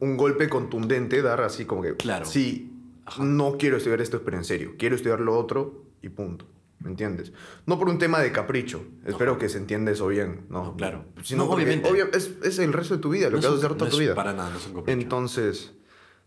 un 0.00 0.16
golpe 0.16 0.48
contundente, 0.48 1.20
dar 1.22 1.42
así 1.42 1.64
como 1.66 1.82
que... 1.82 1.94
Claro. 1.96 2.24
Sí, 2.24 2.72
Ajá. 3.04 3.22
no 3.24 3.56
quiero 3.58 3.76
estudiar 3.76 4.00
esto, 4.00 4.22
pero 4.24 4.38
en 4.38 4.44
serio. 4.44 4.74
Quiero 4.78 4.96
estudiar 4.96 5.20
lo 5.20 5.36
otro 5.38 5.84
y 6.02 6.08
punto. 6.08 6.46
¿Me 6.78 6.90
entiendes? 6.90 7.32
No 7.64 7.78
por 7.78 7.88
un 7.88 7.98
tema 7.98 8.20
de 8.20 8.30
capricho. 8.32 8.84
Espero 9.06 9.38
que 9.38 9.48
se 9.48 9.58
entienda 9.58 9.90
eso 9.90 10.06
bien. 10.08 10.46
No, 10.50 10.62
No, 10.64 10.76
claro. 10.76 11.04
Sino 11.24 11.44
No, 11.46 11.50
obviamente. 11.50 11.90
obvia- 11.90 12.08
es, 12.12 12.32
es 12.44 12.58
el 12.58 12.72
resto 12.72 12.94
de 12.96 13.00
tu 13.02 13.08
vida, 13.10 13.28
lo 13.28 13.36
No 13.36 13.40
que 13.40 13.46
vas 13.48 13.54
a 13.56 13.58
hacer 13.58 13.76
toda 13.76 13.90
tu 13.90 13.96
vida. 13.98 14.14
Para 14.14 14.32
nada, 14.34 14.50
no 14.50 14.58
es 14.58 14.66
un 14.66 14.74
capricho. 14.74 14.92
Entonces, 15.00 15.72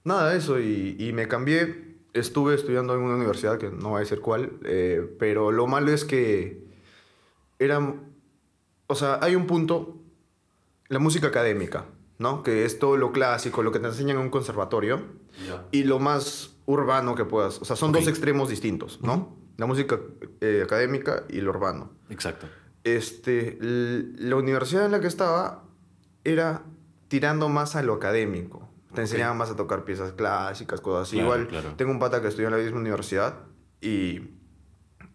nada, 0.03 0.35
eso. 0.35 0.59
Y, 0.59 0.95
y 0.99 1.13
me 1.13 1.27
cambié. 1.27 1.88
Estuve 2.13 2.55
estudiando 2.55 2.95
en 2.95 3.01
una 3.01 3.15
universidad 3.15 3.57
que 3.57 3.69
no 3.69 3.89
voy 3.89 3.97
a 3.97 3.99
decir 3.99 4.19
cuál. 4.19 4.51
eh, 4.65 5.15
pero 5.19 5.51
lo 5.51 5.67
malo 5.67 5.91
es 5.91 6.05
que 6.05 6.63
eran... 7.59 8.13
O 8.87 8.95
sea, 8.95 9.19
hay 9.21 9.35
un 9.35 9.45
punto, 9.45 9.97
la 10.87 10.97
música 10.97 11.27
académica, 11.27 11.85
¿no? 12.17 12.41
Que 12.41 12.65
es 12.65 12.79
todo 12.79 12.97
lo 12.97 13.11
clásico, 13.11 13.61
lo 13.61 13.71
que 13.71 13.79
te 13.79 13.87
enseñan 13.87 14.17
en 14.17 14.23
un 14.23 14.29
conservatorio. 14.29 15.01
Y 15.71 15.83
lo 15.83 15.99
más 15.99 16.55
urbano 16.65 17.15
que 17.15 17.25
puedas. 17.25 17.61
O 17.61 17.65
sea, 17.65 17.75
son 17.75 17.91
dos 17.91 18.07
extremos 18.07 18.49
distintos, 18.49 18.99
¿no? 19.01 19.35
La 19.57 19.65
música 19.65 19.99
eh, 20.41 20.61
académica 20.63 21.23
y 21.29 21.41
lo 21.41 21.51
urbano. 21.51 21.91
Exacto. 22.09 22.47
Este, 22.83 23.57
la 23.59 24.35
universidad 24.35 24.85
en 24.85 24.91
la 24.91 24.99
que 25.01 25.07
estaba 25.07 25.63
era 26.23 26.63
tirando 27.07 27.49
más 27.49 27.75
a 27.75 27.83
lo 27.83 27.93
académico. 27.93 28.68
Te 28.93 29.01
enseñaban 29.01 29.37
más 29.37 29.49
a 29.51 29.55
tocar 29.55 29.83
piezas 29.85 30.13
clásicas, 30.13 30.81
cosas 30.81 31.07
así. 31.07 31.17
Claro, 31.17 31.27
Igual 31.35 31.47
claro. 31.47 31.75
tengo 31.77 31.91
un 31.91 31.99
pata 31.99 32.21
que 32.21 32.27
estudió 32.27 32.47
en 32.47 32.55
la 32.57 32.59
misma 32.63 32.79
universidad 32.79 33.35
y 33.81 34.21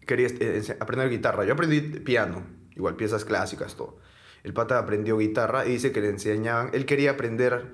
quería 0.07 0.27
ense- 0.27 0.77
aprender 0.79 1.09
guitarra. 1.09 1.43
Yo 1.45 1.53
aprendí 1.53 1.81
piano, 1.81 2.43
igual 2.75 2.95
piezas 2.95 3.25
clásicas, 3.25 3.75
todo. 3.75 3.97
El 4.43 4.53
pata 4.53 4.77
aprendió 4.79 5.17
guitarra 5.17 5.65
y 5.65 5.71
dice 5.71 5.91
que 5.91 6.01
le 6.01 6.09
enseñaban, 6.09 6.69
él 6.73 6.85
quería 6.85 7.11
aprender 7.11 7.73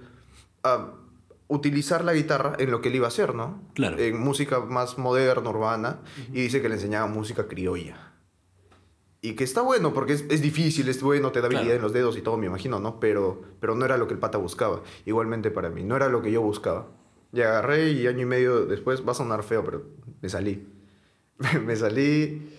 a 0.64 0.94
utilizar 1.48 2.04
la 2.06 2.14
guitarra 2.14 2.56
en 2.60 2.72
lo 2.72 2.80
que 2.82 2.88
él 2.90 2.96
iba 2.96 3.08
a 3.08 3.10
hacer, 3.10 3.36
¿no? 3.36 3.62
Claro. 3.76 3.98
En 4.00 4.18
música 4.20 4.62
más 4.62 4.98
moderna, 4.98 5.50
urbana, 5.50 6.00
y 6.30 6.42
dice 6.44 6.62
que 6.62 6.70
le 6.70 6.76
enseñaban 6.76 7.12
música 7.12 7.48
criolla. 7.48 8.11
Y 9.24 9.36
que 9.36 9.44
está 9.44 9.62
bueno, 9.62 9.94
porque 9.94 10.14
es, 10.14 10.26
es 10.30 10.42
difícil, 10.42 10.90
es 10.90 11.02
bueno, 11.04 11.32
te 11.32 11.42
da 11.42 11.46
habilidad 11.46 11.66
Claro. 11.66 11.76
en 11.78 11.82
los 11.84 11.94
dedos 11.94 12.18
y 12.18 12.22
todo, 12.22 12.38
me 12.38 12.48
imagino, 12.48 12.80
¿no? 12.80 13.00
Pero, 13.00 13.42
pero 13.60 13.76
no 13.76 13.86
era 13.86 13.98
lo 13.98 14.08
que 14.08 14.14
el 14.16 14.20
pata 14.20 14.40
buscaba. 14.40 14.82
Igualmente 15.06 15.52
para 15.52 15.70
mí, 15.70 15.84
no 15.84 15.96
era 15.96 16.10
lo 16.10 16.22
que 16.24 16.32
yo 16.32 16.42
buscaba. 16.42 16.88
Y 17.32 17.42
agarré 17.42 17.92
y 17.92 18.08
año 18.08 18.22
y 18.22 18.26
medio 18.26 18.66
después, 18.66 19.06
va 19.08 19.12
a 19.12 19.16
sonar 19.16 19.44
feo, 19.44 19.64
pero 19.64 19.86
me 20.22 20.28
salí. 20.28 20.68
me 21.66 21.76
salí 21.76 22.50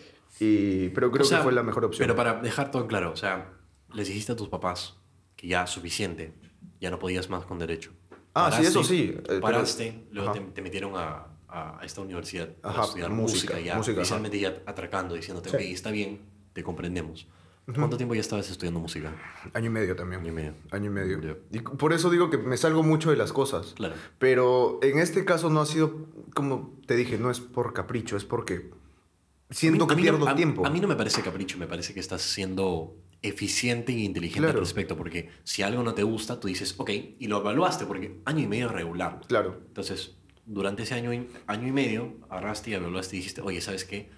y... 0.41 0.89
Pero 0.91 1.11
creo 1.11 1.25
O 1.25 1.29
sea, 1.29 1.39
que 1.39 1.45
fue 1.45 1.53
la 1.53 1.63
mejor 1.65 1.85
opción. 1.85 2.07
Pero 2.07 2.17
para 2.17 2.41
dejar 2.41 2.71
todo 2.71 2.87
claro, 2.87 3.11
o 3.13 3.17
sea, 3.17 3.53
les 3.93 4.07
dijiste 4.09 4.33
a 4.33 4.37
tus 4.37 4.49
papás 4.49 4.97
que 5.37 5.49
ya 5.49 5.67
suficiente, 5.67 6.33
ya 6.81 6.91
no 6.91 6.99
podías 7.01 7.29
más 7.29 7.45
con 7.45 7.59
derecho. 7.59 7.91
Ah, 8.35 8.51
sí, 8.57 8.63
eso 8.65 8.83
sí, 8.85 9.15
eh, 9.17 9.23
pero- 9.27 9.41
Paraste, 9.41 10.07
luego 10.13 10.31
Ajá. 10.31 10.39
te, 10.41 10.47
te 10.53 10.63
metieron 10.63 10.93
a, 10.97 11.27
a 11.49 11.81
esta 11.85 12.01
universidad 12.01 12.49
Ajá, 12.63 12.85
estudiar 12.85 13.11
música, 13.11 13.55
música, 13.55 13.61
ya, 13.61 13.77
música, 13.77 14.03
ya 14.39 14.63
atracando, 14.65 15.15
diciéndote, 15.17 15.51
Sí. 15.51 15.57
ok, 15.57 15.63
está 15.63 15.91
bien, 15.91 16.21
te 16.53 16.63
comprendemos. 16.63 17.27
¿Cuánto 17.65 17.97
tiempo 17.97 18.15
ya 18.17 18.21
estabas 18.21 18.51
estudiando 18.51 18.81
música? 18.81 19.15
Año 19.55 19.67
y 19.67 19.71
medio 19.71 19.95
también. 19.95 20.21
Año 20.23 20.31
y 20.31 20.35
medio. 20.35 20.55
Año 20.73 20.87
y 20.87 20.91
medio. 20.91 21.21
Ya. 21.21 21.59
Y 21.59 21.61
por 21.61 21.93
eso 21.93 22.11
digo 22.11 22.29
que 22.29 22.37
me 22.37 22.57
salgo 22.57 22.83
mucho 22.83 23.11
de 23.11 23.17
las 23.17 23.33
cosas. 23.33 23.75
Claro. 23.77 23.95
Pero 24.19 24.81
en 24.83 24.99
este 24.99 25.25
caso 25.25 25.49
no 25.49 25.61
ha 25.61 25.67
sido, 25.67 26.09
como 26.35 26.77
te 26.87 26.97
dije, 26.97 27.19
no 27.19 27.31
es 27.31 27.39
por 27.39 27.73
capricho, 27.73 28.17
es 28.17 28.25
porque 28.25 28.71
siento 29.51 29.85
mí- 29.85 29.89
que 29.89 29.93
a 29.95 29.97
mí 29.97 30.03
no- 30.03 30.11
pierdo 30.19 30.29
a- 30.29 30.35
tiempo. 30.35 30.67
A 30.67 30.71
mí 30.71 30.81
no 30.81 30.89
me 30.89 30.97
parece 30.97 31.23
capricho, 31.23 31.57
me 31.57 31.69
parece 31.69 31.95
que 31.95 32.01
estás 32.01 32.23
siendo 32.23 32.97
eficiente 33.23 33.93
y 33.93 34.05
inteligente 34.05 34.41
Claro. 34.41 34.59
al 34.59 34.65
respecto, 34.65 34.97
porque 34.97 35.31
si 35.45 35.63
algo 35.63 35.85
no 35.85 35.95
te 35.95 36.03
gusta, 36.03 36.41
tú 36.41 36.49
dices, 36.49 36.75
ok, 36.79 36.91
y 37.21 37.29
lo 37.29 37.39
evaluaste, 37.39 37.87
porque 37.87 38.19
año 38.25 38.41
y 38.41 38.49
medio 38.49 38.67
es 38.67 38.73
regular. 38.73 39.21
Claro. 39.29 39.61
Entonces, 39.69 40.17
durante 40.47 40.83
ese 40.83 40.95
año 40.95 41.13
y, 41.13 41.29
año 41.47 41.69
y 41.69 41.73
medio, 41.73 42.15
agarraste 42.29 42.71
y 42.71 42.75
evaluaste 42.75 43.15
y 43.15 43.19
dijiste, 43.21 43.41
oye, 43.41 43.61
¿sabes 43.61 43.85
qué? 43.85 44.11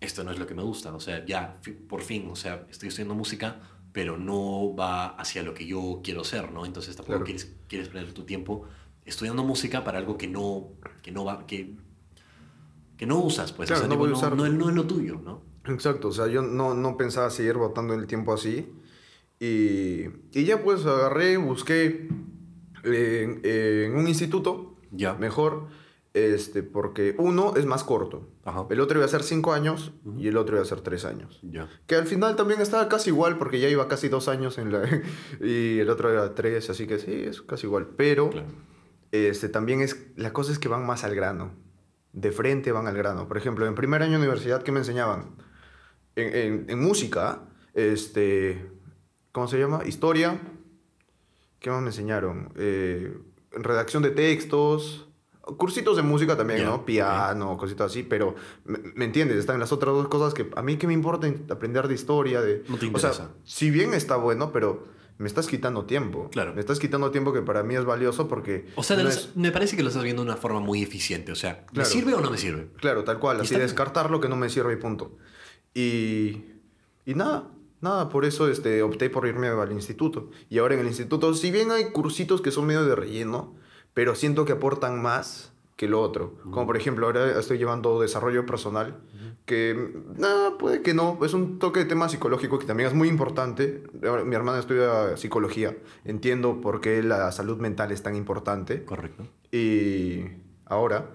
Esto 0.00 0.24
no 0.24 0.30
es 0.30 0.38
lo 0.38 0.46
que 0.46 0.54
me 0.54 0.62
gusta. 0.62 0.94
O 0.94 1.00
sea, 1.00 1.24
ya, 1.24 1.60
por 1.88 2.02
fin, 2.02 2.28
o 2.30 2.36
sea, 2.36 2.66
estoy 2.70 2.88
estudiando 2.88 3.14
música, 3.14 3.60
pero 3.92 4.18
no 4.18 4.74
va 4.76 5.06
hacia 5.16 5.42
lo 5.42 5.54
que 5.54 5.66
yo 5.66 6.00
quiero 6.04 6.22
ser, 6.24 6.52
¿no? 6.52 6.66
Entonces 6.66 6.94
tampoco 6.96 7.12
Claro. 7.18 7.24
quieres, 7.24 7.54
quieres 7.68 7.88
perder 7.88 8.12
tu 8.12 8.24
tiempo 8.24 8.64
estudiando 9.06 9.42
música 9.44 9.84
para 9.84 9.98
algo 9.98 10.18
que 10.18 10.26
no, 10.28 10.68
que 11.02 11.12
no 11.12 11.24
va, 11.24 11.46
que, 11.46 11.76
que 12.96 13.06
no 13.06 13.18
usas, 13.20 13.52
pues. 13.52 13.68
Claro, 13.68 13.80
o 13.80 13.82
sea, 13.84 13.88
no 13.88 13.94
tipo, 13.94 14.00
voy 14.00 14.08
a 14.08 14.12
no, 14.12 14.18
usar- 14.18 14.36
no, 14.36 14.48
no 14.64 14.68
es 14.70 14.74
lo 14.76 14.86
tuyo, 14.86 15.20
¿no? 15.24 15.42
Exacto, 15.66 16.08
o 16.08 16.12
sea, 16.12 16.26
yo 16.28 16.42
no, 16.42 16.74
no 16.74 16.96
pensaba 16.96 17.30
seguir 17.30 17.54
botando 17.56 17.94
el 17.94 18.06
tiempo 18.06 18.32
así. 18.34 18.68
Y, 19.40 20.04
y 20.32 20.44
ya 20.44 20.62
pues 20.62 20.84
agarré, 20.86 21.36
busqué 21.36 22.08
en, 22.84 23.40
en 23.44 23.94
un 23.96 24.06
instituto 24.08 24.76
Ya. 24.92 25.14
mejor, 25.14 25.68
este, 26.14 26.62
porque 26.62 27.14
uno 27.18 27.54
es 27.56 27.66
más 27.66 27.82
corto. 27.84 28.28
Ajá. 28.46 28.64
El 28.70 28.80
otro 28.80 28.98
iba 28.98 29.04
a 29.04 29.08
ser 29.08 29.22
cinco 29.24 29.52
años 29.52 29.92
y 30.16 30.28
el 30.28 30.36
otro 30.36 30.54
iba 30.56 30.62
a 30.62 30.66
ser 30.68 30.80
tres 30.80 31.04
años. 31.04 31.40
Ya. 31.42 31.68
Que 31.86 31.96
al 31.96 32.06
final 32.06 32.36
también 32.36 32.60
estaba 32.60 32.88
casi 32.88 33.10
igual, 33.10 33.36
porque 33.38 33.58
ya 33.60 33.68
iba 33.68 33.88
casi 33.88 34.08
dos 34.08 34.28
años 34.28 34.56
en 34.58 34.72
la... 34.72 34.82
y 35.40 35.80
el 35.80 35.90
otro 35.90 36.10
era 36.10 36.34
tres, 36.34 36.70
así 36.70 36.86
que 36.86 36.98
sí, 37.00 37.12
es 37.12 37.42
casi 37.42 37.66
igual. 37.66 37.88
Pero 37.96 38.30
Claro. 38.30 38.46
este, 39.12 39.48
también 39.48 39.80
es... 39.80 40.06
La 40.16 40.32
cosa 40.32 40.52
es 40.52 40.58
que 40.60 40.68
van 40.68 40.86
más 40.86 41.02
al 41.04 41.14
grano. 41.16 41.54
De 42.12 42.30
frente 42.32 42.70
van 42.72 42.86
al 42.86 42.96
grano. 42.96 43.26
Por 43.28 43.36
ejemplo, 43.36 43.66
en 43.66 43.74
primer 43.74 44.00
año 44.02 44.12
de 44.12 44.18
universidad, 44.18 44.62
¿qué 44.62 44.70
me 44.72 44.78
enseñaban? 44.78 45.34
En, 46.14 46.34
en- 46.34 46.66
en 46.70 46.80
música, 46.80 47.42
este... 47.74 48.70
¿Cómo 49.32 49.48
se 49.48 49.58
llama? 49.58 49.82
Historia. 49.84 50.40
¿Qué 51.58 51.68
más 51.70 51.82
me 51.82 51.88
enseñaron? 51.88 52.52
Eh, 52.56 53.12
redacción 53.50 54.02
de 54.02 54.10
textos. 54.10 55.05
Cursitos 55.56 55.96
de 55.96 56.02
música 56.02 56.36
también, 56.36 56.60
Ya, 56.60 56.66
¿no? 56.66 56.84
Piano, 56.84 57.56
cositas 57.56 57.90
así, 57.92 58.02
pero 58.02 58.34
¿me, 58.64 58.78
me 58.96 59.04
entiendes? 59.04 59.38
Están 59.38 59.60
las 59.60 59.70
otras 59.72 59.94
dos 59.94 60.08
cosas 60.08 60.34
que 60.34 60.50
a 60.56 60.62
mí 60.62 60.76
que 60.76 60.86
me 60.88 60.92
importa 60.92 61.32
aprender 61.50 61.86
de 61.86 61.94
historia, 61.94 62.40
de... 62.40 62.64
No 62.68 62.76
te 62.76 62.86
O 62.92 62.98
sea, 62.98 63.10
interesa. 63.10 63.30
si 63.44 63.70
bien 63.70 63.94
está 63.94 64.16
bueno, 64.16 64.50
pero 64.52 64.84
me 65.18 65.28
estás 65.28 65.46
quitando 65.46 65.84
tiempo. 65.84 66.28
Claro. 66.32 66.52
Me 66.52 66.60
estás 66.60 66.78
quitando 66.80 67.10
tiempo 67.12 67.32
que 67.32 67.42
para 67.42 67.62
mí 67.62 67.76
es 67.76 67.84
valioso 67.84 68.26
porque... 68.26 68.66
O 68.74 68.82
sea, 68.82 68.96
no 68.96 69.04
de 69.04 69.08
es- 69.10 69.26
los- 69.26 69.36
me 69.36 69.52
parece 69.52 69.76
que 69.76 69.82
lo 69.84 69.88
estás 69.88 70.02
viendo 70.02 70.22
de 70.24 70.28
una 70.30 70.36
forma 70.36 70.58
muy 70.60 70.82
eficiente. 70.82 71.30
O 71.30 71.36
sea, 71.36 71.64
¿me 71.68 71.74
Claro. 71.74 71.88
sirve 71.90 72.14
o 72.14 72.20
no 72.20 72.30
me 72.30 72.38
sirve? 72.38 72.68
Claro, 72.78 73.04
tal 73.04 73.18
cual, 73.20 73.36
así 73.40 73.54
está 73.54 73.62
descartar 73.62 74.10
lo 74.10 74.20
que 74.20 74.28
no 74.28 74.34
me 74.36 74.48
sirve 74.50 74.72
y 74.72 74.76
punto. 74.76 75.16
Y, 75.74 76.42
y 77.04 77.14
nada, 77.14 77.48
nada, 77.80 78.08
por 78.08 78.24
eso 78.24 78.48
este, 78.48 78.82
opté 78.82 79.10
por 79.10 79.26
irme 79.26 79.46
al 79.48 79.72
instituto. 79.72 80.30
Y 80.50 80.58
ahora 80.58 80.74
en 80.74 80.80
el 80.80 80.86
instituto, 80.86 81.32
si 81.34 81.50
bien 81.50 81.70
hay 81.70 81.90
cursitos 81.92 82.40
que 82.40 82.50
son 82.50 82.66
medio 82.66 82.84
de 82.84 82.96
relleno, 82.96 83.54
pero 83.96 84.14
siento 84.14 84.44
que 84.44 84.52
aportan 84.52 85.00
más 85.00 85.54
que 85.76 85.88
lo 85.88 86.02
otro. 86.02 86.34
Como 86.50 86.66
por 86.66 86.76
ejemplo, 86.76 87.06
ahora 87.06 87.40
estoy 87.40 87.56
llevando 87.56 87.98
desarrollo 87.98 88.44
personal, 88.44 88.98
que 89.46 89.94
nada, 90.18 90.58
puede 90.58 90.82
que 90.82 90.92
no, 90.92 91.18
es 91.24 91.32
un 91.32 91.58
toque 91.58 91.80
de 91.80 91.86
tema 91.86 92.10
psicológico 92.10 92.58
que 92.58 92.66
también 92.66 92.90
es 92.90 92.94
muy 92.94 93.08
importante. 93.08 93.82
Mi 94.26 94.34
hermana 94.34 94.58
estudia 94.58 95.16
psicología, 95.16 95.74
entiendo 96.04 96.60
por 96.60 96.82
qué 96.82 97.02
la 97.02 97.32
salud 97.32 97.56
mental 97.56 97.90
es 97.90 98.02
tan 98.02 98.14
importante. 98.16 98.84
Correcto. 98.84 99.24
Y 99.50 100.24
ahora. 100.66 101.10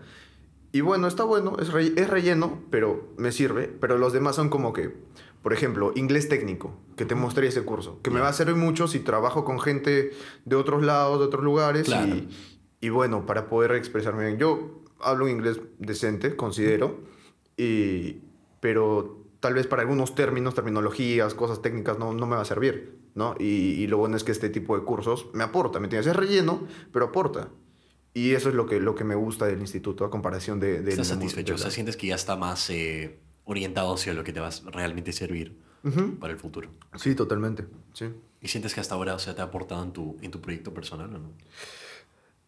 Y 0.72 0.82
bueno, 0.82 1.08
está 1.08 1.24
bueno, 1.24 1.58
es, 1.60 1.72
re- 1.72 1.94
es 1.96 2.10
relleno, 2.10 2.64
pero 2.72 3.10
me 3.18 3.32
sirve. 3.32 3.68
Pero 3.80 4.00
los 4.00 4.12
demás 4.12 4.38
son 4.38 4.50
como 4.50 4.74
que, 4.74 4.96
por 5.44 5.54
ejemplo, 5.54 5.92
inglés 5.96 6.30
técnico, 6.30 6.74
que 6.96 7.06
te 7.06 7.14
mostré 7.14 7.46
ese 7.48 7.64
curso, 7.64 8.00
que 8.02 8.10
me 8.10 8.22
va 8.22 8.30
a 8.30 8.34
servir 8.34 8.56
mucho 8.56 8.88
si 8.88 9.02
trabajo 9.02 9.44
con 9.44 9.60
gente 9.60 10.12
de 10.46 10.56
otros 10.56 10.82
lados, 10.84 11.20
de 11.20 11.26
otros 11.26 11.44
lugares. 11.44 11.86
Claro. 11.88 12.16
Y, 12.16 12.30
y 12.82 12.90
bueno, 12.90 13.26
para 13.26 13.48
poder 13.48 13.72
expresarme 13.74 14.26
bien. 14.26 14.38
Yo 14.38 14.82
hablo 15.00 15.30
inglés 15.30 15.62
decente, 15.80 16.36
considero, 16.36 17.00
y, 17.58 18.18
pero 18.60 19.24
tal 19.40 19.54
vez 19.54 19.68
para 19.68 19.82
algunos 19.84 20.14
términos, 20.16 20.54
terminologías, 20.54 21.34
cosas 21.34 21.62
técnicas 21.62 21.98
no, 21.98 22.14
no 22.14 22.28
me 22.28 22.36
va 22.36 22.42
a 22.42 22.46
servir, 22.46 23.00
¿no? 23.16 23.36
Y, 23.40 23.46
y 23.46 23.88
lo 23.88 23.98
bueno 23.98 24.16
es 24.18 24.24
que 24.24 24.32
este 24.32 24.50
tipo 24.50 24.78
de 24.78 24.84
cursos 24.86 25.28
me 25.34 25.44
aporta, 25.44 25.80
¿me 25.80 25.86
entiendes? 25.86 26.08
Es 26.08 26.16
relleno, 26.16 26.68
pero 26.92 27.06
aporta. 27.06 27.50
Y 28.14 28.32
eso 28.34 28.50
es 28.50 28.56
lo 28.56 28.66
que, 28.66 28.80
lo 28.82 28.94
que 28.94 29.04
me 29.06 29.16
gusta 29.16 29.46
del 29.46 29.62
instituto 29.62 30.04
a 30.04 30.10
comparación 30.12 30.60
de... 30.60 30.78
Estás 30.78 31.08
de 31.10 31.16
mu- 31.16 31.22
satisfecho. 31.22 31.54
de 31.54 31.56
O 31.56 31.58
sea, 31.58 31.68
la- 31.68 31.72
sientes 31.74 31.96
que 31.98 32.08
ya 32.08 32.16
está 32.16 32.36
más, 32.36 32.70
eh, 32.70 33.20
orientado 33.46 33.94
hacia 33.94 34.14
lo 34.14 34.24
que 34.24 34.34
te 34.34 34.40
va 34.42 34.50
a 34.50 34.52
realmente 34.72 35.14
servir 35.14 35.58
para 36.20 36.32
el 36.34 36.38
futuro. 36.40 36.70
Sí, 36.98 37.16
totalmente. 37.16 37.66
Sí. 37.94 38.06
¿Y 38.42 38.48
sientes 38.50 38.74
que 38.76 38.82
hasta 38.82 38.96
ahora 38.96 39.16
o 39.16 39.20
sea, 39.20 39.34
te 39.34 39.42
ha 39.42 39.46
aportado 39.46 39.82
en 39.84 39.92
tu, 39.94 40.18
en 40.22 40.30
tu 40.30 40.40
proyecto 40.42 40.74
personal 40.74 41.08
o 41.16 41.18
no? 41.20 41.32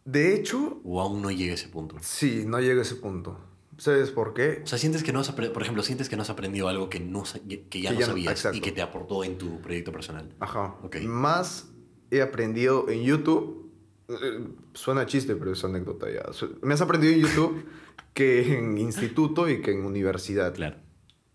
De 0.04 0.34
hecho, 0.34 0.80
¿O 0.84 1.00
aún 1.00 1.22
no 1.22 1.30
llega 1.30 1.52
a 1.52 1.54
ese 1.54 1.68
punto? 1.68 1.96
sí, 2.00 2.44
no 2.46 2.60
llega 2.60 2.80
a 2.80 2.82
ese 2.82 2.96
punto. 2.96 3.38
¿Sabes 3.78 4.10
por 4.10 4.34
qué? 4.34 4.60
O 4.62 4.66
sea, 4.66 4.78
sientes 4.78 5.02
que 5.02 5.12
no 5.12 5.20
has 5.20 5.32
por 5.32 5.62
ejemplo, 5.62 5.82
sientes 5.82 6.08
que 6.08 6.16
no 6.16 6.22
has 6.22 6.30
aprendido 6.30 6.68
algo 6.68 6.88
que, 6.88 7.00
no, 7.00 7.24
que 7.70 7.80
ya 7.80 7.88
Que 7.90 7.94
no 7.94 8.00
ya 8.00 8.06
sabías 8.06 8.48
y 8.52 8.60
que 8.60 8.70
te 8.70 8.82
aportó 8.82 9.24
en 9.24 9.36
tu 9.38 9.60
proyecto 9.60 9.90
personal. 9.90 10.32
Ajá. 10.38 10.76
Ok. 10.82 10.96
Más 11.02 11.68
he 12.10 12.22
aprendido 12.22 12.88
en 12.88 13.02
YouTube. 13.02 13.72
eh, 14.08 14.46
Suena 14.74 15.06
chiste, 15.06 15.34
pero 15.34 15.52
es 15.52 15.64
anécdota 15.64 16.06
ya. 16.10 16.22
Me 16.62 16.74
has 16.74 16.80
aprendido 16.82 17.14
en 17.14 17.20
YouTube 17.20 17.64
que 18.14 18.56
en 18.58 18.78
instituto 18.78 19.48
y 19.48 19.60
que 19.60 19.72
en 19.72 19.84
universidad. 19.84 20.54
Claro. 20.54 20.76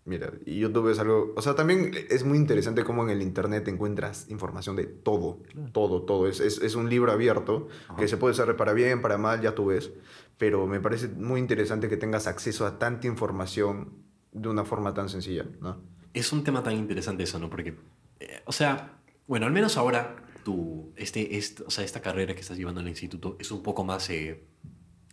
Mira, 0.04 0.32
y 0.46 0.58
YouTube 0.58 0.90
es 0.90 0.98
algo... 0.98 1.34
O 1.36 1.42
sea, 1.42 1.54
también 1.54 1.92
es 2.08 2.24
muy 2.24 2.38
interesante 2.38 2.84
cómo 2.84 3.02
en 3.04 3.10
el 3.10 3.22
Internet 3.22 3.68
encuentras 3.68 4.28
información 4.30 4.76
de 4.76 4.86
todo. 4.86 5.38
Todo, 5.72 6.02
todo. 6.02 6.26
Es, 6.26 6.40
es, 6.40 6.58
es 6.58 6.74
un 6.74 6.88
libro 6.88 7.12
abierto 7.12 7.68
que 7.98 8.08
se 8.08 8.16
puede 8.16 8.32
usar 8.32 8.56
para 8.56 8.72
bien, 8.72 9.02
para 9.02 9.18
mal, 9.18 9.40
ya 9.40 9.54
tú 9.54 9.66
ves. 9.66 9.92
Pero 10.38 10.66
me 10.66 10.80
parece 10.80 11.08
muy 11.08 11.38
interesante 11.38 11.88
que 11.88 11.96
tengas 11.96 12.26
acceso 12.26 12.66
a 12.66 12.78
tanta 12.78 13.06
información 13.06 13.92
de 14.32 14.48
una 14.48 14.64
forma 14.64 14.94
tan 14.94 15.08
sencilla, 15.08 15.44
¿no? 15.60 15.80
Es 16.14 16.32
un 16.32 16.42
tema 16.44 16.62
tan 16.62 16.74
interesante 16.74 17.24
eso, 17.24 17.38
¿no? 17.38 17.50
Porque, 17.50 17.76
eh, 18.20 18.42
o 18.44 18.52
sea, 18.52 19.00
bueno, 19.26 19.46
al 19.46 19.52
menos 19.52 19.76
ahora 19.76 20.16
tu, 20.44 20.92
este, 20.96 21.36
este, 21.36 21.62
o 21.64 21.70
sea, 21.70 21.84
esta 21.84 22.00
carrera 22.00 22.34
que 22.34 22.40
estás 22.40 22.56
llevando 22.56 22.80
en 22.80 22.86
el 22.86 22.90
instituto 22.90 23.36
es 23.38 23.50
un 23.50 23.62
poco 23.62 23.84
más 23.84 24.08
eh, 24.10 24.44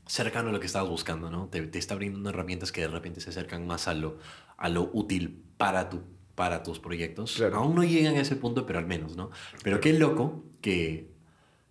cercano 0.06 0.50
a 0.50 0.52
lo 0.52 0.60
que 0.60 0.66
estabas 0.66 0.90
buscando, 0.90 1.30
¿no? 1.30 1.48
Te, 1.50 1.62
te 1.68 1.78
está 1.78 1.96
brindando 1.96 2.30
herramientas 2.30 2.72
que 2.72 2.82
de 2.82 2.88
repente 2.88 3.22
se 3.22 3.30
acercan 3.30 3.68
más 3.68 3.88
a 3.88 3.94
lo, 3.94 4.18
a 4.58 4.70
lo 4.70 4.90
útil 4.94 5.44
para, 5.58 5.90
tu, 5.90 6.02
para 6.36 6.64
tus 6.64 6.80
proyectos. 6.80 7.36
Claro. 7.36 7.58
Aún 7.58 7.76
no 7.76 7.84
llegan 7.84 8.16
a 8.16 8.22
ese 8.22 8.36
punto, 8.36 8.66
pero 8.66 8.80
al 8.80 8.88
menos, 8.88 9.16
¿no? 9.16 9.30
Pero 9.64 9.80
qué 9.80 9.94
loco 9.94 10.44
que, 10.62 11.10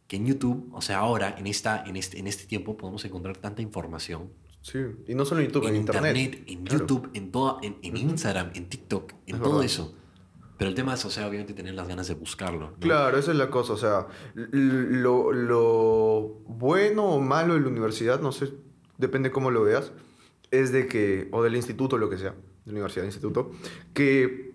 que 0.06 0.16
en 0.16 0.26
YouTube, 0.26 0.70
o 0.72 0.80
sea, 0.80 0.98
ahora, 0.98 1.34
en, 1.38 1.46
esta, 1.46 1.84
en, 1.86 1.96
este, 1.96 2.18
en 2.18 2.26
este 2.26 2.46
tiempo, 2.46 2.76
podemos 2.76 3.04
encontrar 3.04 3.36
tanta 3.36 3.62
información 3.62 4.30
Sí. 4.62 4.80
Y 5.06 5.14
no 5.14 5.24
solo 5.24 5.42
en 5.42 5.46
YouTube, 5.46 5.62
en, 5.68 5.76
en, 5.76 5.76
internet, 5.76 6.42
en 6.48 6.64
Claro. 6.64 6.80
YouTube, 6.80 7.10
en, 7.14 7.30
toda, 7.30 7.58
en, 7.62 7.76
en 7.82 7.96
Instagram, 7.96 8.50
en 8.54 8.68
TikTok, 8.68 9.12
en 9.26 9.36
Es 9.36 9.40
todo 9.40 9.50
verdad. 9.58 9.64
eso. 9.64 9.94
Pero 10.58 10.68
el 10.70 10.74
tema 10.74 10.94
es, 10.94 11.04
o 11.04 11.10
sea, 11.10 11.28
obviamente 11.28 11.54
tener 11.54 11.74
las 11.74 11.86
ganas 11.86 12.08
de 12.08 12.14
buscarlo. 12.14 12.70
¿no? 12.72 12.76
Claro, 12.80 13.16
esa 13.16 13.30
es 13.30 13.36
la 13.36 13.48
cosa. 13.48 13.74
O 13.74 13.76
sea, 13.76 14.08
lo, 14.34 15.30
lo 15.32 16.20
bueno 16.48 17.04
o 17.10 17.20
malo 17.20 17.54
de 17.54 17.60
la 17.60 17.68
universidad, 17.68 18.20
no 18.20 18.32
sé, 18.32 18.54
depende 18.98 19.30
cómo 19.30 19.52
lo 19.52 19.62
veas, 19.62 19.92
es 20.50 20.72
de 20.72 20.88
que, 20.88 21.28
o 21.30 21.44
del 21.44 21.54
instituto, 21.54 21.96
lo 21.96 22.10
que 22.10 22.18
sea, 22.18 22.34
de 22.66 22.72
universidad, 22.72 23.04
instituto, 23.06 23.50
que 23.94 24.52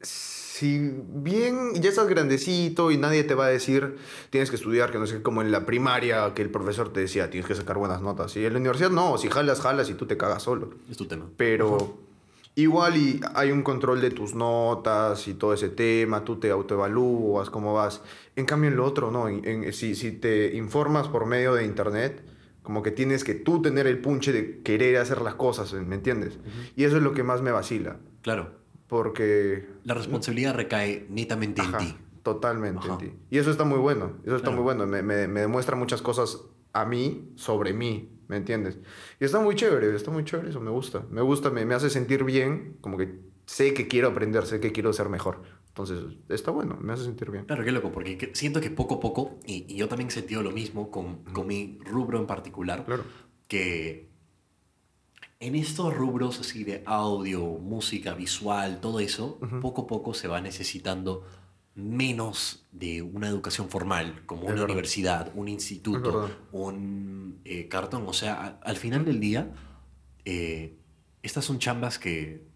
si 0.00 0.92
bien 1.08 1.74
ya 1.80 1.88
estás 1.88 2.08
grandecito 2.08 2.90
y 2.90 2.96
nadie 2.98 3.24
te 3.24 3.34
va 3.34 3.46
a 3.46 3.48
decir 3.48 3.96
tienes 4.30 4.50
que 4.50 4.56
estudiar, 4.56 4.90
que 4.92 4.98
no 4.98 5.06
sé, 5.06 5.22
como 5.22 5.40
en 5.42 5.50
la 5.50 5.64
primaria, 5.66 6.32
que 6.34 6.42
el 6.42 6.50
profesor 6.50 6.92
te 6.92 7.00
decía 7.00 7.30
tienes 7.30 7.48
que 7.48 7.54
sacar 7.54 7.78
buenas 7.78 8.00
notas. 8.02 8.36
Y 8.36 8.44
en 8.44 8.52
la 8.52 8.58
universidad 8.58 8.90
no, 8.90 9.18
si 9.18 9.28
jalas, 9.28 9.60
jalas 9.60 9.88
y 9.90 9.94
tú 9.94 10.06
te 10.06 10.16
cagas 10.16 10.42
solo. 10.42 10.70
Es 10.90 10.96
tu 10.96 11.06
tema. 11.06 11.26
Pero 11.36 11.98
igual 12.54 12.96
y 12.96 13.20
hay 13.34 13.50
un 13.52 13.62
control 13.62 14.00
de 14.00 14.10
tus 14.10 14.34
notas 14.34 15.26
y 15.28 15.34
todo 15.34 15.54
ese 15.54 15.68
tema, 15.68 16.24
tú 16.24 16.36
te 16.36 16.50
autoevalúas, 16.50 17.50
cómo 17.50 17.72
vas. 17.74 18.02
En 18.36 18.44
cambio 18.44 18.68
en 18.70 18.76
lo 18.76 18.84
otro, 18.84 19.10
no, 19.10 19.28
en- 19.28 19.44
en- 19.44 19.72
si, 19.72 19.94
si 19.94 20.12
te 20.12 20.54
informas 20.56 21.08
por 21.08 21.24
medio 21.26 21.54
de 21.54 21.64
internet, 21.64 22.22
como 22.68 22.82
que 22.82 22.90
tienes 22.90 23.24
que 23.24 23.34
tú 23.34 23.62
tener 23.62 23.86
el 23.86 23.98
punche 23.98 24.30
de 24.30 24.60
querer 24.60 24.98
hacer 24.98 25.22
las 25.22 25.36
cosas, 25.36 25.72
¿me 25.72 25.94
entiendes? 25.94 26.38
Y 26.76 26.84
eso 26.84 26.98
es 26.98 27.02
lo 27.02 27.14
que 27.14 27.22
más 27.22 27.40
me 27.40 27.50
vacila, 27.50 27.96
Claro. 28.20 28.50
porque... 28.88 29.66
La 29.84 29.94
responsabilidad 29.94 30.54
recae 30.54 31.06
netamente 31.08 31.62
Ajá, 31.62 31.78
en 31.80 31.86
ti. 31.86 31.96
Totalmente 32.22 32.80
Ajá. 32.84 32.92
en 32.92 32.98
ti. 32.98 33.16
Y 33.30 33.38
eso 33.38 33.50
está 33.50 33.64
muy 33.64 33.78
bueno, 33.78 34.18
eso 34.22 34.36
está 34.36 34.48
Claro. 34.48 34.56
muy 34.56 34.64
bueno, 34.64 34.86
me, 34.86 35.02
me- 35.02 35.26
me 35.28 35.40
demuestra 35.40 35.76
muchas 35.76 36.02
cosas 36.02 36.42
a 36.74 36.84
mí 36.84 37.32
sobre 37.36 37.72
mí, 37.72 38.20
¿me 38.28 38.36
entiendes? 38.36 38.76
Y 39.18 39.24
está 39.24 39.40
muy 39.40 39.54
chévere, 39.54 39.96
está 39.96 40.10
muy 40.10 40.24
chévere, 40.24 40.50
eso 40.50 40.60
me 40.60 40.70
gusta. 40.70 41.06
Me 41.10 41.22
gusta, 41.22 41.48
me, 41.48 41.64
me 41.64 41.74
hace 41.74 41.88
sentir 41.88 42.22
bien, 42.22 42.76
como 42.82 42.98
que 42.98 43.18
sé 43.46 43.72
que 43.72 43.88
quiero 43.88 44.08
aprender, 44.08 44.44
sé 44.44 44.60
que 44.60 44.72
quiero 44.72 44.92
ser 44.92 45.08
mejor. 45.08 45.40
Entonces, 45.82 46.18
está 46.28 46.50
bueno, 46.50 46.76
me 46.80 46.92
hace 46.92 47.04
sentir 47.04 47.30
bien. 47.30 47.44
Claro, 47.44 47.64
qué 47.64 47.70
loco, 47.72 47.92
porque 47.92 48.18
que- 48.18 48.34
siento 48.34 48.60
que 48.60 48.70
poco 48.70 48.96
a 48.96 49.00
poco, 49.00 49.38
y, 49.46 49.64
y 49.72 49.76
yo 49.76 49.88
también 49.88 50.08
he 50.08 50.10
sentido 50.12 50.42
lo 50.42 50.50
mismo 50.50 50.90
con, 50.90 51.22
con 51.32 51.46
mi 51.46 51.78
rubro 51.84 52.18
en 52.18 52.26
particular, 52.26 52.84
Claro. 52.84 53.04
que 53.46 54.08
en 55.40 55.54
estos 55.54 55.94
rubros 55.94 56.40
así 56.40 56.64
de 56.64 56.82
audio, 56.84 57.44
música, 57.44 58.14
visual, 58.14 58.80
todo 58.80 58.98
eso, 58.98 59.38
poco 59.62 59.82
a 59.82 59.86
poco 59.86 60.12
se 60.14 60.26
va 60.26 60.40
necesitando 60.40 61.24
menos 61.76 62.66
de 62.72 63.02
una 63.02 63.28
educación 63.28 63.68
formal, 63.70 64.22
como 64.26 64.40
Es 64.42 64.46
una 64.46 64.54
verdad. 64.54 64.66
universidad, 64.70 65.32
un 65.36 65.46
instituto, 65.48 66.28
un 66.50 67.40
eh, 67.44 67.68
cartón. 67.68 68.02
O 68.08 68.12
sea, 68.12 68.58
al 68.64 68.76
final 68.76 69.04
del 69.04 69.20
día, 69.20 69.52
eh, 70.24 70.76
estas 71.22 71.44
son 71.44 71.60
chambas 71.60 72.00
que, 72.00 72.47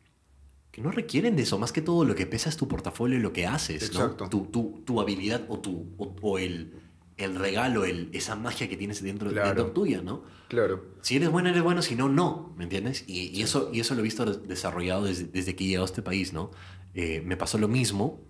que 0.72 0.80
no 0.82 0.90
requieren 0.90 1.36
de 1.36 1.42
eso. 1.42 1.58
Más 1.58 1.70
que 1.70 1.82
todo, 1.82 2.04
lo 2.04 2.14
que 2.16 2.26
pesa 2.26 2.48
es 2.48 2.56
tu 2.56 2.66
portafolio 2.66 3.18
y 3.18 3.20
lo 3.20 3.32
que 3.32 3.46
haces, 3.46 3.92
¿no? 3.94 4.00
Exacto. 4.00 4.28
Tu, 4.28 4.46
tu, 4.46 4.82
tu 4.84 5.00
habilidad 5.00 5.42
o, 5.48 5.60
tu, 5.60 5.86
o, 5.98 6.14
o 6.22 6.38
el, 6.38 6.72
el 7.18 7.36
regalo, 7.36 7.84
el, 7.84 8.08
esa 8.12 8.34
magia 8.36 8.68
que 8.68 8.76
tienes 8.76 9.02
dentro, 9.02 9.30
Claro. 9.30 9.48
dentro 9.48 9.70
tuya, 9.72 10.00
¿no? 10.02 10.24
Claro. 10.48 10.82
Si 11.02 11.16
eres 11.16 11.30
bueno, 11.30 11.50
eres 11.50 11.62
bueno, 11.62 11.82
si 11.82 11.94
no, 11.94 12.08
no, 12.08 12.52
¿me 12.56 12.64
entiendes? 12.64 13.04
Y, 13.06 13.28
y 13.28 13.42
eso, 13.42 13.70
y 13.72 13.80
eso 13.80 13.94
lo 13.94 14.00
he 14.00 14.02
visto 14.02 14.24
des- 14.24 14.48
desarrollado 14.48 15.04
desde, 15.04 15.24
desde 15.26 15.54
que 15.54 15.64
he 15.64 15.66
llegado 15.68 15.84
a 15.84 15.86
este 15.92 16.02
país, 16.02 16.32
¿no? 16.32 16.50
Eh, 16.94 17.22
me 17.24 17.36
pasó 17.36 17.58
lo 17.58 17.68
mismo 17.68 18.20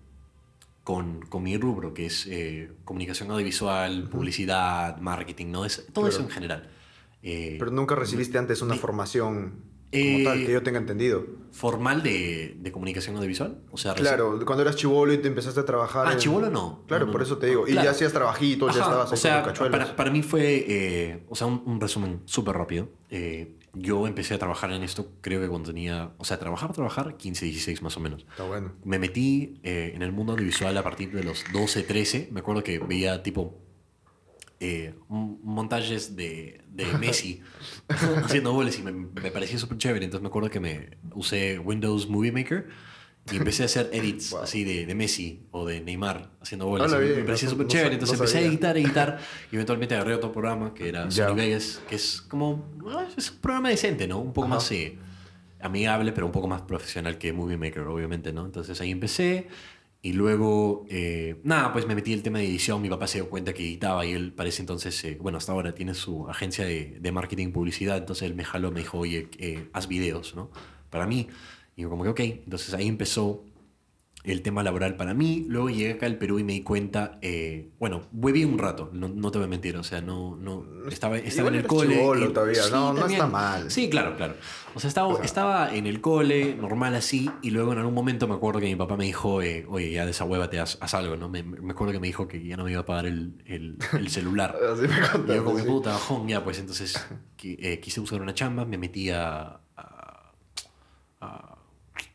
con, 0.83 1.21
con 1.27 1.43
mi 1.43 1.57
rubro, 1.57 1.93
que 1.93 2.05
es 2.07 2.27
eh, 2.29 2.71
comunicación 2.83 3.31
audiovisual, 3.31 4.09
publicidad, 4.09 4.97
marketing, 4.99 5.47
¿no? 5.47 5.65
Es, 5.65 5.85
todo 5.93 6.07
eso 6.09 6.19
en 6.19 6.29
general. 6.29 6.69
Eh, 7.21 7.55
Pero 7.57 7.71
nunca 7.71 7.95
recibiste 7.95 8.37
antes 8.37 8.61
una 8.61 8.75
formación 8.75 9.71
como 9.93 10.17
Eh, 10.19 10.23
tal, 10.23 10.45
que 10.45 10.51
yo 10.51 10.63
tenga 10.63 10.79
entendido. 10.79 11.25
¿Formal 11.51 12.01
de, 12.01 12.55
de 12.59 12.71
comunicación 12.71 13.15
audiovisual? 13.15 13.59
O 13.71 13.77
sea, 13.77 13.93
Claro, 13.93 14.39
cuando 14.45 14.63
eras 14.63 14.75
chivolo 14.75 15.13
y 15.13 15.19
te 15.19 15.27
empezaste 15.27 15.59
a 15.59 15.65
trabajar. 15.65 16.07
Ah, 16.07 16.13
en- 16.13 16.17
chivolo 16.19 16.49
no. 16.49 16.83
Claro, 16.87 17.01
No, 17.05 17.07
no, 17.07 17.11
por 17.13 17.21
eso 17.21 17.37
te 17.37 17.47
digo. 17.47 17.67
Y 17.67 17.73
ya 17.73 17.91
hacías 17.91 18.11
trabajitos, 18.11 18.73
ya 18.75 18.81
Ajá, 18.81 18.89
estabas 18.89 19.11
ahí 19.11 19.13
o 19.13 19.17
sea, 19.17 19.43
con 19.53 19.71
para, 19.71 19.95
para 19.95 20.09
mí 20.11 20.23
fue, 20.23 20.65
eh, 20.67 21.23
o 21.29 21.35
sea, 21.35 21.47
un, 21.47 21.61
un 21.65 21.79
resumen 21.79 22.21
súper 22.25 22.55
rápido. 22.55 22.89
Eh, 23.09 23.57
yo 23.75 24.05
empecé 24.07 24.35
a 24.35 24.37
trabajar 24.39 24.71
en 24.71 24.83
esto, 24.83 25.11
creo 25.21 25.41
que 25.41 25.47
cuando 25.47 25.69
tenía, 25.71 26.11
o 26.17 26.25
sea, 26.25 26.37
trabajar, 26.37 26.71
trabajar, 26.73 27.17
15, 27.17 27.45
16 27.45 27.81
más 27.81 27.97
o 27.97 27.99
menos. 27.99 28.25
Está 28.29 28.43
bueno. 28.43 28.73
Me 28.83 28.99
metí 28.99 29.59
eh, 29.63 29.93
en 29.95 30.01
el 30.03 30.11
mundo 30.11 30.33
audiovisual 30.33 30.77
a 30.77 30.83
partir 30.83 31.11
de 31.11 31.23
los 31.23 31.43
12, 31.53 31.81
13. 31.83 32.29
Me 32.31 32.41
acuerdo 32.41 32.63
que 32.63 32.77
veía 32.79 33.23
tipo 33.23 33.62
eh, 34.63 34.95
montajes 35.09 36.15
de, 36.15 36.61
de 36.69 36.85
Messi 36.99 37.41
haciendo 38.23 38.53
goles 38.53 38.79
y 38.79 38.83
me, 38.83 38.91
me 38.91 39.31
parecía 39.31 39.57
súper 39.57 39.77
chévere. 39.77 40.05
Entonces 40.05 40.21
me 40.23 40.29
acuerdo 40.29 40.49
que 40.49 40.59
me 40.59 40.97
usé 41.13 41.59
Windows 41.59 42.07
Movie 42.09 42.31
Maker 42.31 42.67
y 43.31 43.37
empecé 43.37 43.63
a 43.63 43.65
hacer 43.67 43.89
edits 43.93 44.31
Wow. 44.31 44.41
así 44.43 44.63
de, 44.63 44.85
de 44.85 44.95
Messi 44.95 45.43
o 45.51 45.65
de 45.65 45.81
Neymar 45.81 46.31
haciendo 46.41 46.65
goles. 46.67 46.91
Me- 46.91 46.99
bien, 46.99 47.15
me 47.17 47.23
parecía 47.23 47.47
no- 47.47 47.51
súper 47.51 47.65
no 47.65 47.71
chévere. 47.71 47.89
sa- 47.89 47.93
Entonces 47.93 48.17
no 48.19 48.23
empecé 48.25 48.37
a 48.37 48.41
editar, 48.47 48.77
editar 48.77 49.19
y 49.51 49.55
eventualmente 49.55 49.95
agarré 49.95 50.13
otro 50.15 50.31
programa 50.31 50.73
que 50.73 50.89
era. 50.89 51.09
Sony 51.11 51.35
Vegas, 51.35 51.81
que 51.89 51.95
es 51.95 52.21
como, 52.21 52.65
ah, 52.89 53.05
es 53.17 53.31
un 53.31 53.37
programa 53.37 53.69
decente, 53.69 54.07
¿no? 54.07 54.19
Un 54.19 54.33
poco 54.33 54.47
Ajá. 54.47 54.55
más... 54.55 54.71
eh, 54.71 54.97
amigable, 55.61 56.11
pero 56.11 56.25
un 56.25 56.33
poco 56.33 56.49
más 56.49 56.61
profesional 56.63 57.17
que 57.17 57.31
Movie 57.31 57.55
Maker, 57.57 57.83
obviamente, 57.83 58.33
¿no? 58.33 58.45
Entonces 58.45 58.81
ahí 58.81 58.91
empecé 58.91 59.47
y 60.05 60.11
luego, 60.11 60.85
eh, 60.89 61.39
nada, 61.45 61.71
pues 61.71 61.87
me 61.87 61.95
metí 61.95 62.11
el 62.11 62.21
tema 62.23 62.39
de 62.39 62.45
edición. 62.45 62.81
Mi 62.81 62.89
papá 62.89 63.07
se 63.07 63.19
dio 63.19 63.29
cuenta 63.29 63.53
que 63.53 63.63
editaba 63.63 64.05
y 64.05 64.11
él 64.11 64.33
parece 64.33 64.61
entonces, 64.61 65.01
eh, 65.05 65.17
bueno, 65.21 65.37
hasta 65.37 65.53
ahora 65.53 65.73
tiene 65.73 65.93
su 65.93 66.29
agencia 66.29 66.65
de, 66.65 66.97
de 66.99 67.11
marketing 67.13 67.47
y 67.47 67.51
publicidad. 67.51 67.99
Entonces 67.99 68.23
él 68.23 68.35
me 68.35 68.43
jaló, 68.43 68.69
me 68.69 68.81
dijo, 68.81 68.97
oye, 68.99 69.29
eh, 69.37 69.69
haz 69.71 69.87
videos, 69.87 70.35
¿no? 70.35 70.51
Para 70.89 71.07
mí. 71.07 71.29
Y 71.77 71.83
yo 71.83 71.89
como 71.89 72.03
que, 72.03 72.09
ok. 72.09 72.19
Entonces 72.19 72.73
ahí 72.73 72.89
empezó 72.89 73.45
el 74.23 74.41
tema 74.41 74.63
laboral 74.63 74.95
para 74.95 75.13
mí. 75.13 75.45
Luego 75.49 75.69
llegué 75.69 75.91
acá 75.93 76.05
al 76.05 76.17
Perú 76.17 76.39
y 76.39 76.43
me 76.43 76.53
di 76.53 76.61
cuenta, 76.61 77.19
eh, 77.21 77.69
bueno, 77.79 78.03
hueví 78.13 78.45
un 78.45 78.57
rato, 78.57 78.89
no, 78.93 79.09
no 79.09 79.31
te 79.31 79.37
voy 79.37 79.45
a 79.45 79.49
mentir, 79.49 79.75
o 79.75 79.83
sea, 79.83 80.01
no, 80.01 80.35
no 80.37 80.65
estaba, 80.89 81.17
estaba 81.17 81.49
en 81.49 81.55
el 81.55 81.67
cole. 81.67 81.95
y- 81.95 82.33
todavía, 82.33 82.61
no- 82.71 82.93
no 82.93 82.99
también. 83.01 83.19
está 83.19 83.27
mal. 83.27 83.69
Sí, 83.69 83.89
claro, 83.89 84.15
claro. 84.15 84.35
O 84.75 84.79
sea, 84.79 84.87
estaba, 84.87 85.19
estaba 85.23 85.75
en 85.75 85.85
el 85.87 85.99
cole, 86.01 86.55
normal 86.55 86.95
así, 86.95 87.29
y 87.41 87.51
luego 87.51 87.73
en 87.73 87.79
algún 87.79 87.93
momento 87.93 88.27
me 88.27 88.33
acuerdo 88.35 88.59
que 88.59 88.65
mi 88.67 88.75
papá 88.75 88.95
me 88.97 89.03
dijo, 89.05 89.41
eh, 89.41 89.65
oye, 89.67 89.91
ya 89.91 90.05
desahuévate, 90.05 90.59
haz, 90.59 90.77
haz 90.81 90.93
algo, 90.93 91.15
¿no? 91.17 91.27
Me, 91.29 91.43
me 91.43 91.71
acuerdo 91.73 91.91
que 91.93 91.99
me 91.99 92.07
dijo 92.07 92.27
que 92.27 92.43
ya 92.45 92.55
no 92.57 92.63
me 92.63 92.71
iba 92.71 92.79
a 92.81 92.85
pagar 92.85 93.05
el, 93.05 93.43
el, 93.45 93.77
el 93.93 94.09
celular. 94.09 94.55
Así 94.73 94.87
me 94.87 94.87
Y 94.95 94.99
contaste, 95.01 95.35
yo 95.35 95.43
como 95.45 95.59
sí. 95.59 95.65
puta, 95.65 95.91
bajón, 95.91 96.27
ya, 96.27 96.43
pues 96.43 96.59
entonces 96.59 96.95
eh, 97.43 97.79
quise 97.81 97.99
buscar 97.99 98.21
una 98.21 98.33
chamba, 98.33 98.63
me 98.65 98.77
metí 98.77 99.09
a, 99.11 99.59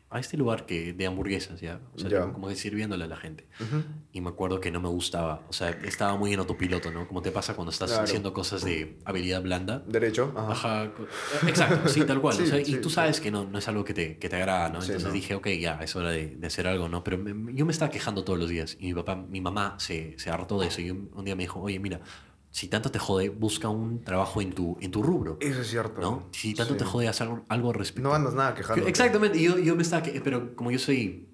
a, 0.09 0.19
este 0.19 0.37
lugar 0.37 0.65
que 0.65 0.93
de 0.93 1.05
hamburguesas, 1.05 1.61
¿ya? 1.61 1.79
O 1.95 1.99
sea, 1.99 2.09
Ya. 2.09 2.31
como 2.33 2.47
que 2.47 2.55
sirviéndole 2.55 3.03
a 3.03 3.07
la 3.07 3.17
gente. 3.17 3.47
Y 4.11 4.21
me 4.21 4.29
acuerdo 4.29 4.59
que 4.59 4.71
no 4.71 4.79
me 4.81 4.89
gustaba. 4.89 5.43
O 5.49 5.53
sea, 5.53 5.69
estaba 5.69 6.17
muy 6.17 6.33
en 6.33 6.39
autopiloto, 6.39 6.91
¿no? 6.91 7.07
Como 7.07 7.21
te 7.21 7.31
pasa 7.31 7.55
cuando 7.55 7.71
estás 7.71 7.89
Claro. 7.91 8.03
haciendo 8.05 8.33
cosas 8.33 8.63
de 8.63 8.97
habilidad 9.05 9.41
blanda. 9.41 9.83
Derecho. 9.87 10.33
Ajá. 10.35 10.51
Ajá, 10.83 10.91
exacto, 11.47 11.89
sí, 11.89 12.03
tal 12.05 12.21
cual. 12.21 12.35
Sí, 12.37 12.43
o 12.43 12.45
sea, 12.47 12.65
sí, 12.65 12.73
y 12.75 12.81
tú 12.81 12.89
sí. 12.89 12.95
sabes 12.95 13.19
que 13.21 13.31
no, 13.31 13.45
no 13.45 13.57
es 13.59 13.67
algo 13.67 13.83
que 13.83 13.93
te, 13.93 14.17
que 14.17 14.29
te 14.29 14.35
agrada, 14.35 14.69
¿no? 14.69 14.81
Sí, 14.81 14.87
Entonces 14.87 15.07
no. 15.09 15.13
dije, 15.13 15.35
ok, 15.35 15.47
ya, 15.59 15.79
es 15.81 15.95
hora 15.95 16.09
de, 16.11 16.35
de 16.35 16.47
hacer 16.47 16.67
algo, 16.67 16.89
¿no? 16.89 17.03
Pero 17.03 17.17
me- 17.17 17.53
yo 17.53 17.65
me 17.65 17.71
estaba 17.71 17.91
quejando 17.91 18.23
todos 18.23 18.39
los 18.39 18.49
días 18.49 18.77
y 18.79 18.87
mi 18.87 18.93
papá, 18.93 19.15
mi 19.15 19.41
mamá 19.41 19.75
se, 19.79 20.17
se 20.17 20.29
hartó 20.29 20.59
de 20.59 20.67
eso. 20.67 20.81
Y 20.81 20.89
un, 20.91 21.09
un 21.13 21.25
día 21.25 21.35
me 21.35 21.43
dijo, 21.43 21.59
oye, 21.61 21.79
mira, 21.79 21.99
si 22.51 22.67
tanto 22.67 22.89
te 22.91 22.99
jode, 22.99 23.29
busca 23.29 23.69
un 23.69 24.03
trabajo 24.03 24.41
en 24.41 24.53
tu, 24.53 24.77
en 24.81 24.91
tu 24.91 25.03
rubro, 25.03 25.37
Eso 25.39 25.61
es 25.61 25.67
cierto. 25.69 26.01
¿no? 26.01 26.27
Si 26.31 26.53
tanto 26.55 26.73
Sí. 26.73 26.79
te 26.79 26.85
jode, 26.85 27.07
haz 27.07 27.21
algo, 27.21 27.45
algo 27.47 27.69
al 27.69 27.75
respecto. 27.75 28.07
No 28.09 28.15
andas 28.15 28.33
nada 28.33 28.55
quejando. 28.55 28.87
Exactamente, 28.87 29.41
yo, 29.41 29.57
yo 29.59 29.75
me 29.75 29.83
estaba 29.83 30.01
que, 30.03 30.19
pero 30.21 30.55
como 30.55 30.71
yo 30.71 30.79
soy, 30.79 31.27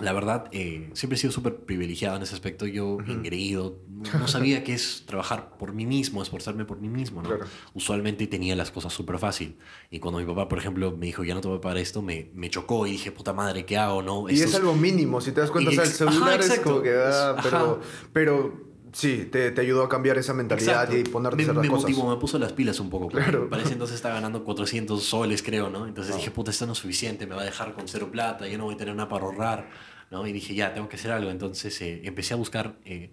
la 0.00 0.12
verdad, 0.14 0.46
eh, 0.52 0.90
siempre 0.94 1.16
he 1.16 1.18
sido 1.20 1.32
súper 1.32 1.56
privilegiado 1.64 2.16
en 2.16 2.22
ese 2.22 2.34
aspecto, 2.34 2.66
yo 2.66 2.98
engreído, 3.06 3.78
no, 3.88 4.18
no 4.20 4.26
sabía 4.28 4.64
qué 4.64 4.72
es 4.74 5.04
trabajar 5.06 5.56
por 5.58 5.74
mí 5.74 5.84
mismo, 5.86 6.22
esforzarme 6.22 6.64
por 6.64 6.80
mí 6.80 6.88
mismo, 6.88 7.22
¿no? 7.22 7.28
Claro. 7.28 7.44
Usualmente 7.74 8.26
tenía 8.26 8.56
las 8.56 8.70
cosas 8.70 8.92
súper 8.92 9.18
fácil, 9.18 9.56
y 9.90 10.00
cuando 10.00 10.18
mi 10.20 10.26
papá, 10.26 10.48
por 10.48 10.58
ejemplo, 10.58 10.96
me 10.96 11.06
dijo, 11.06 11.24
ya 11.24 11.34
no 11.34 11.40
te 11.40 11.48
voy 11.48 11.58
a 11.58 11.60
pagar 11.60 11.78
esto, 11.78 12.02
me, 12.02 12.30
me 12.34 12.48
chocó 12.50 12.86
y 12.86 12.92
dije, 12.92 13.12
puta 13.12 13.32
madre, 13.32 13.64
¿qué 13.66 13.76
hago, 13.76 14.02
no? 14.02 14.28
Y 14.28 14.40
es 14.40 14.54
algo 14.54 14.74
mínimo, 14.74 15.20
si 15.20 15.32
te 15.32 15.40
das 15.40 15.50
cuenta. 15.50 15.70
Y 15.70 15.78
o 15.78 15.84
sea, 15.84 15.84
el 15.84 15.90
ajá, 15.90 16.12
celular 16.14 16.40
es 16.40 16.60
como 16.60 16.82
que. 16.82 16.94
ah, 16.94 17.34
Es- 17.38 17.42
pero, 17.44 17.80
pero 18.12 18.71
sí, 18.92 19.28
te, 19.30 19.50
te 19.50 19.60
ayudó 19.60 19.82
a 19.84 19.88
cambiar 19.88 20.18
esa 20.18 20.34
mentalidad 20.34 20.84
Exacto. 20.84 20.96
y 20.98 21.04
ponerte 21.04 21.36
me, 21.36 21.42
a 21.42 21.44
hacer 21.46 21.54
las 21.56 21.62
me 21.64 21.68
cosas. 21.70 21.90
motivó, 21.90 22.10
me 22.10 22.16
puso 22.20 22.38
las 22.38 22.52
pilas 22.52 22.78
un 22.80 22.90
poco. 22.90 23.08
Claro. 23.08 23.48
Para 23.48 23.62
ese 23.62 23.72
entonces 23.72 23.96
estaba 23.96 24.14
ganando 24.14 24.44
400 24.44 25.02
soles, 25.02 25.42
creo, 25.42 25.70
¿no? 25.70 25.86
Entonces 25.86 26.16
dije, 26.16 26.30
puta, 26.30 26.50
esto 26.50 26.66
no 26.66 26.72
es 26.72 26.78
suficiente, 26.78 27.26
me 27.26 27.34
va 27.34 27.42
a 27.42 27.44
dejar 27.44 27.74
con 27.74 27.88
cero 27.88 28.08
plata, 28.12 28.46
yo 28.48 28.58
no 28.58 28.64
voy 28.64 28.74
a 28.74 28.76
tener 28.78 28.94
nada 28.94 29.08
para 29.08 29.24
ahorrar, 29.24 29.70
¿no? 30.10 30.26
Y 30.26 30.32
dije, 30.32 30.54
ya, 30.54 30.72
tengo 30.74 30.88
que 30.88 30.96
hacer 30.96 31.10
algo. 31.10 31.30
Entonces 31.30 31.80
eh, 31.82 32.02
empecé 32.04 32.34
a 32.34 32.36
buscar, 32.36 32.76
eh, 32.84 33.12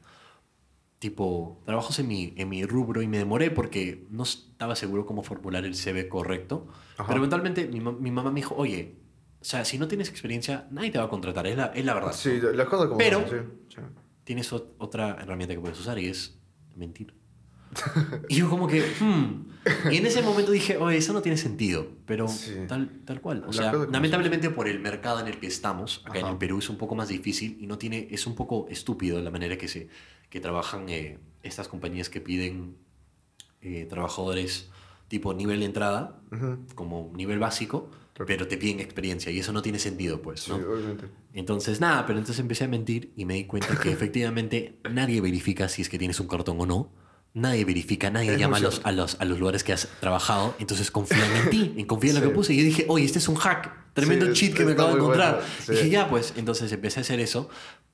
tipo, 1.00 1.62
trabajos 1.66 1.98
en 2.00 2.08
mi, 2.08 2.34
en 2.36 2.50
mi 2.50 2.66
rubro 2.66 3.02
y 3.02 3.08
me 3.08 3.18
demoré 3.18 3.52
porque 3.52 4.06
no 4.10 4.24
estaba 4.24 4.76
seguro 4.76 5.06
cómo 5.06 5.24
formular 5.24 5.64
el 5.66 5.76
CV 5.76 6.10
correcto. 6.10 6.68
Ajá. 6.98 7.08
Pero 7.08 7.18
eventualmente 7.20 7.68
mi, 7.68 7.80
mi 7.80 8.12
mamá 8.12 8.32
me 8.32 8.38
dijo, 8.42 8.56
oye, 8.56 8.96
o 9.42 9.46
sea, 9.46 9.64
si 9.64 9.78
no 9.78 9.88
tienes 9.88 10.10
experiencia, 10.10 10.68
nadie 10.72 10.92
te 10.92 10.98
va 10.98 11.06
a 11.06 11.10
contratar, 11.10 11.48
es 11.48 11.56
la, 11.56 11.68
es 11.68 11.86
la 11.86 11.94
verdad. 11.94 12.12
Sí, 12.12 12.40
las 12.54 12.68
cosas 12.68 12.88
como 12.88 12.98
Pero- 12.98 13.26
son, 13.26 13.30
sí, 13.30 13.76
sí. 13.76 13.82
Tienes 14.30 14.54
ot- 14.54 14.74
otra 14.78 15.18
herramienta 15.20 15.56
que 15.56 15.60
puedes 15.60 15.80
usar 15.80 15.98
y 15.98 16.06
es 16.06 16.38
mentir. 16.76 17.16
y 18.30 18.36
yo 18.36 18.48
como 18.48 18.68
que, 18.68 18.82
hmm. 19.00 19.50
Y 19.92 19.98
en 19.98 20.06
ese 20.06 20.22
momento 20.22 20.52
dije, 20.52 20.78
oye, 20.78 20.98
eso 20.98 21.14
no 21.14 21.24
tiene 21.24 21.36
sentido, 21.36 21.88
pero 22.06 22.28
Sí. 22.28 22.54
tal, 22.68 23.02
tal 23.06 23.22
cual. 23.22 23.42
O 23.44 23.48
La 23.48 23.54
sea, 23.54 23.74
lamentablemente 23.74 24.52
por 24.52 24.68
el 24.68 24.80
mercado 24.80 25.20
en 25.20 25.28
el 25.28 25.40
que 25.40 25.48
estamos, 25.48 26.04
acá 26.06 26.20
en 26.20 26.26
Ajá. 26.26 26.34
el 26.34 26.38
Perú 26.38 26.60
es 26.60 26.70
un 26.70 26.78
poco 26.78 26.94
más 26.94 27.08
difícil 27.10 27.58
y 27.60 27.66
no 27.66 27.80
tiene, 27.80 28.08
es 28.12 28.28
un 28.28 28.36
poco 28.36 28.68
estúpido 28.70 29.20
la 29.20 29.32
manera 29.32 29.58
que, 29.58 29.68
se, 29.68 29.90
que 30.30 30.40
trabajan 30.40 30.90
eh, 30.90 31.18
estas 31.42 31.68
compañías 31.68 32.08
que 32.12 32.22
piden 32.22 32.76
eh, 33.62 33.88
trabajadores 33.90 34.70
tipo 35.08 35.34
nivel 35.34 35.60
de 35.62 35.66
entrada, 35.66 36.22
Ujú. 36.32 36.60
como 36.76 37.12
nivel 37.16 37.40
básico. 37.40 37.90
Pero 38.28 38.48
te 38.48 38.58
piden 38.58 38.80
experiencia 38.80 39.32
y 39.32 39.40
eso 39.40 39.54
no 39.54 39.62
tiene 39.62 39.80
sentido, 39.80 40.22
pues, 40.22 40.42
Sí, 40.42 40.52
¿no? 40.52 40.58
obviamente. 40.58 41.06
Entonces, 41.34 41.80
nada, 41.80 42.06
pero 42.06 42.20
entonces 42.20 42.40
empecé 42.40 42.66
a 42.66 42.68
mentir 42.68 43.12
y 43.16 43.26
me 43.26 43.36
di 43.36 43.46
cuenta 43.46 43.78
que 43.80 43.92
efectivamente 43.94 44.76
nadie 44.92 45.22
verifica 45.22 45.70
si 45.70 45.82
es 45.82 45.90
que 45.90 45.98
tienes 45.98 46.20
un 46.20 46.28
cartón 46.28 46.60
o 46.60 46.66
no. 46.66 46.92
Nadie 47.34 47.64
verifica, 47.64 48.10
nadie 48.10 48.34
Es 48.34 48.40
llama 48.40 48.58
a 48.58 48.60
los, 48.60 48.82
a, 48.84 48.92
los, 48.92 49.16
a 49.22 49.26
los 49.26 49.40
lugares 49.40 49.64
que 49.64 49.72
has 49.72 49.88
trabajado. 50.00 50.56
Entonces 50.60 50.90
confían 50.90 51.32
en 51.36 51.50
ti, 51.52 51.74
en 51.78 51.86
confían 51.86 52.16
en 52.18 52.22
lo 52.24 52.28
Sí. 52.28 52.32
que 52.32 52.36
puse. 52.36 52.54
Y 52.54 52.58
yo 52.58 52.64
dije, 52.64 52.86
oye, 52.90 53.06
este 53.06 53.20
es 53.20 53.28
un 53.30 53.36
hack, 53.36 53.94
tremendo 53.94 54.26
Sí, 54.28 54.34
cheat 54.34 54.54
que 54.58 54.66
me 54.66 54.72
acabo 54.72 54.90
de 54.90 54.96
encontrar. 54.96 55.36
bueno, 55.36 55.48
sí. 55.64 55.72
Dije, 55.74 55.90
ya, 55.92 56.10
pues. 56.10 56.34
Entonces 56.38 56.72
empecé 56.72 57.00
a 57.00 57.02
hacer 57.02 57.20
eso 57.20 57.48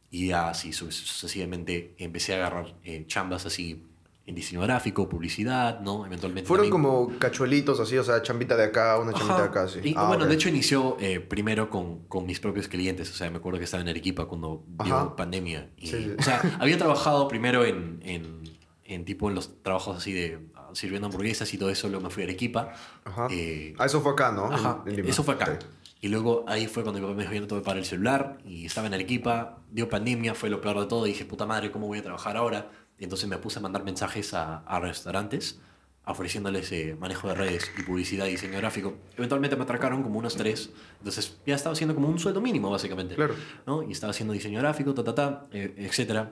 y 0.10 0.32
así 0.32 0.72
su- 0.72 0.90
sucesivamente 0.92 1.96
empecé 1.98 2.34
a 2.34 2.38
agarrar 2.38 2.76
eh, 2.86 3.04
chambas 3.08 3.46
así 3.46 3.84
en 4.28 4.34
diseño 4.34 4.62
gráfico, 4.62 5.08
publicidad, 5.08 5.80
¿no? 5.82 6.06
Eventualmente. 6.06 6.48
Fueron 6.48 6.70
también- 6.70 6.84
como 6.84 7.20
cachuelitos 7.20 7.80
así, 7.80 7.96
o 7.98 8.04
sea, 8.04 8.22
chambita 8.24 8.58
de 8.58 8.64
acá, 8.64 8.98
una 9.00 9.12
chambita 9.14 9.36
de 9.38 9.42
Ajá. 9.44 9.50
acá, 9.52 9.68
sí. 9.68 9.80
Y, 9.84 9.94
Ah, 9.96 10.08
bueno, 10.08 10.24
ok. 10.24 10.30
de 10.30 10.36
hecho 10.36 10.50
inició 10.50 10.98
eh, 11.00 11.20
primero 11.20 11.70
con, 11.70 12.06
con 12.08 12.26
mis 12.26 12.40
propios 12.40 12.68
clientes. 12.68 13.10
O 13.12 13.14
sea, 13.14 13.30
me 13.30 13.38
acuerdo 13.38 13.60
que 13.60 13.66
estaba 13.66 13.82
en 13.82 13.90
Arequipa 13.90 14.26
cuando 14.26 14.64
Ajá. 14.80 15.16
pandemia. 15.16 15.70
Y, 15.78 15.88
Sí, 15.88 16.04
sí. 16.04 16.16
O 16.18 16.24
sea, 16.24 16.42
había 16.60 16.78
trabajado 16.78 17.28
primero 17.28 17.66
en, 17.66 18.00
en, 18.04 18.42
en 18.84 19.06
tipo 19.06 19.30
en 19.30 19.36
los 19.36 19.62
trabajos 19.62 19.96
así 19.98 20.12
de 20.12 20.40
ah, 20.56 20.70
sirviendo 20.74 21.06
hamburguesas 21.08 21.54
y 21.54 21.58
todo 21.60 21.70
eso. 21.70 21.88
Luego 21.90 22.06
me 22.06 22.10
fui 22.10 22.24
a 22.24 22.26
Arequipa. 22.26 22.74
Ajá. 23.04 23.28
Eh, 23.30 23.76
Ah, 23.78 23.86
eso 23.86 24.02
fue 24.02 24.14
acá, 24.14 24.32
¿no? 24.32 24.48
En- 24.48 24.54
Ajá, 24.54 24.82
en 24.88 24.96
Lima. 24.96 25.10
eso 25.10 25.24
fue 25.24 25.36
acá. 25.36 25.60
Sí. 25.62 25.68
Y 26.02 26.08
luego 26.08 26.46
ahí 26.48 26.68
fue 26.68 26.84
cuando 26.84 27.00
me 27.14 27.22
dijo, 27.24 27.34
yo 27.34 27.42
no 27.42 27.48
te 27.48 27.54
voy 27.56 27.62
a 27.62 27.64
pagar 27.64 27.78
el 27.80 27.86
celular. 27.86 28.38
Y 28.46 28.66
estaba 28.66 28.88
en 28.88 28.94
Arequipa, 28.96 29.60
dio 29.72 29.88
pandemia, 29.90 30.34
fue 30.36 30.50
lo 30.50 30.62
peor 30.62 30.80
de 30.80 30.86
todo. 30.88 31.06
Y 31.06 31.10
dije, 31.12 31.26
puta 31.26 31.46
madre, 31.46 31.72
¿cómo 31.72 31.88
voy 31.88 32.00
a 32.00 32.04
trabajar 32.04 32.38
ahora? 32.38 32.70
Entonces 33.00 33.28
me 33.28 33.38
puse 33.38 33.60
a 33.60 33.62
mandar 33.62 33.84
mensajes 33.84 34.34
a, 34.34 34.60
a 34.60 34.80
restaurantes 34.80 35.60
ofreciéndoles 36.08 36.72
eh, 36.72 36.96
manejo 37.00 37.28
de 37.28 37.36
redes 37.36 37.72
y 37.78 37.84
publicidad 37.84 38.28
y 38.28 38.32
diseño 38.32 38.58
gráfico. 38.58 38.96
Eventualmente 39.18 39.56
me 39.56 39.64
atracaron 39.64 40.04
como 40.04 40.20
unos 40.20 40.36
tres. 40.36 40.70
Entonces 41.00 41.38
ya 41.46 41.56
estaba 41.56 41.74
haciendo 41.74 41.96
como 41.96 42.08
un 42.08 42.20
sueldo 42.20 42.42
mínimo, 42.42 42.70
básicamente. 42.70 43.16
Claro. 43.16 43.36
¿no? 43.66 43.84
Y 43.84 43.92
estaba 43.92 44.12
haciendo 44.12 44.34
diseño 44.34 44.60
gráfico, 44.60 44.94
ta, 44.94 45.04
ta, 45.04 45.16
ta, 45.16 45.48
eh, 45.52 45.74
etcétera. 45.78 46.32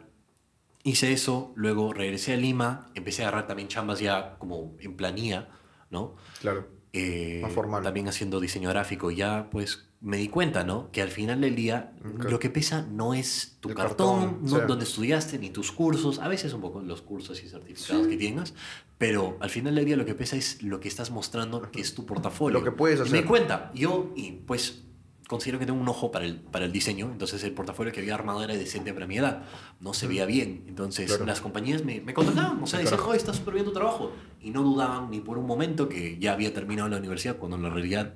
Hice 0.83 1.13
eso, 1.13 1.53
luego 1.55 1.93
regresé 1.93 2.33
a 2.33 2.37
Lima, 2.37 2.89
empecé 2.93 3.23
a 3.23 3.29
agarrar 3.29 3.47
también 3.47 3.69
chambas 3.69 3.99
ya 3.99 4.35
como 4.37 4.75
en 4.79 4.95
planilla, 4.95 5.49
¿no? 5.89 6.15
Claro. 6.41 6.67
Eh, 6.91 7.39
Más 7.41 7.53
formal. 7.53 7.83
También 7.83 8.07
haciendo 8.09 8.39
diseño 8.39 8.69
gráfico. 8.69 9.09
Ya 9.09 9.49
pues 9.49 9.87
me 10.03 10.17
di 10.17 10.27
cuenta, 10.27 10.63
¿no? 10.65 10.91
Que 10.91 11.01
al 11.01 11.09
final 11.09 11.39
del 11.41 11.55
día 11.55 11.93
lo 12.19 12.37
que 12.37 12.49
pesa 12.49 12.85
no 12.91 13.13
es 13.13 13.55
tu 13.61 13.69
cartón, 13.69 14.19
cartón, 14.25 14.39
no 14.43 14.59
sí. 14.59 14.63
donde 14.67 14.83
estudiaste, 14.83 15.39
ni 15.39 15.49
tus 15.49 15.71
cursos. 15.71 16.19
A 16.19 16.27
veces 16.27 16.53
un 16.53 16.59
poco 16.61 16.81
los 16.81 17.01
cursos 17.01 17.41
y 17.41 17.47
certificados 17.47 18.07
que 18.07 18.17
tengas. 18.17 18.53
Pero 18.97 19.37
al 19.39 19.49
final 19.49 19.75
del 19.75 19.85
día 19.85 19.95
lo 19.95 20.05
que 20.05 20.13
pesa 20.13 20.35
es 20.35 20.61
lo 20.61 20.79
que 20.81 20.87
estás 20.89 21.09
mostrando, 21.09 21.61
que 21.71 21.79
es 21.81 21.95
tu 21.95 22.05
portafolio. 22.05 22.59
Lo 22.59 22.63
que 22.65 22.71
puedes 22.71 22.99
Y 22.99 23.03
me 23.03 23.07
hacer. 23.07 23.21
di 23.21 23.27
cuenta. 23.27 23.71
Yo, 23.73 24.11
y 24.15 24.31
pues 24.33 24.83
considero 25.29 25.57
que 25.57 25.65
tengo 25.65 25.79
un 25.79 25.87
ojo 25.87 26.11
para 26.11 26.25
el, 26.25 26.35
para 26.41 26.65
el 26.65 26.71
diseño, 26.73 27.09
entonces 27.11 27.41
el 27.45 27.53
portafolio 27.53 27.91
que 27.93 28.01
había 28.01 28.13
armado 28.13 28.43
era 28.43 28.53
decente 28.55 28.93
para 28.93 29.07
mi 29.07 29.17
edad, 29.17 29.43
no 29.79 29.93
se 29.93 30.05
veía 30.05 30.25
bien, 30.25 30.65
entonces 30.67 31.07
Claro. 31.07 31.25
las 31.25 31.39
compañías 31.41 31.83
me, 31.85 32.01
me 32.01 32.13
contrataban, 32.13 32.61
o 32.61 32.67
sea, 32.67 32.79
decían, 32.79 32.99
oh, 33.03 33.13
está 33.13 33.33
súper 33.33 33.53
bien 33.55 33.65
tu 33.65 33.71
trabajo, 33.73 34.11
y 34.41 34.51
no 34.51 34.61
dudaban 34.61 35.09
ni 35.09 35.21
por 35.21 35.37
un 35.39 35.47
momento 35.47 35.87
que 35.89 36.19
ya 36.19 36.33
había 36.33 36.53
terminado 36.53 36.89
la 36.89 36.97
universidad, 36.97 37.37
cuando 37.37 37.55
en 37.57 37.63
la 37.63 37.69
realidad 37.69 38.13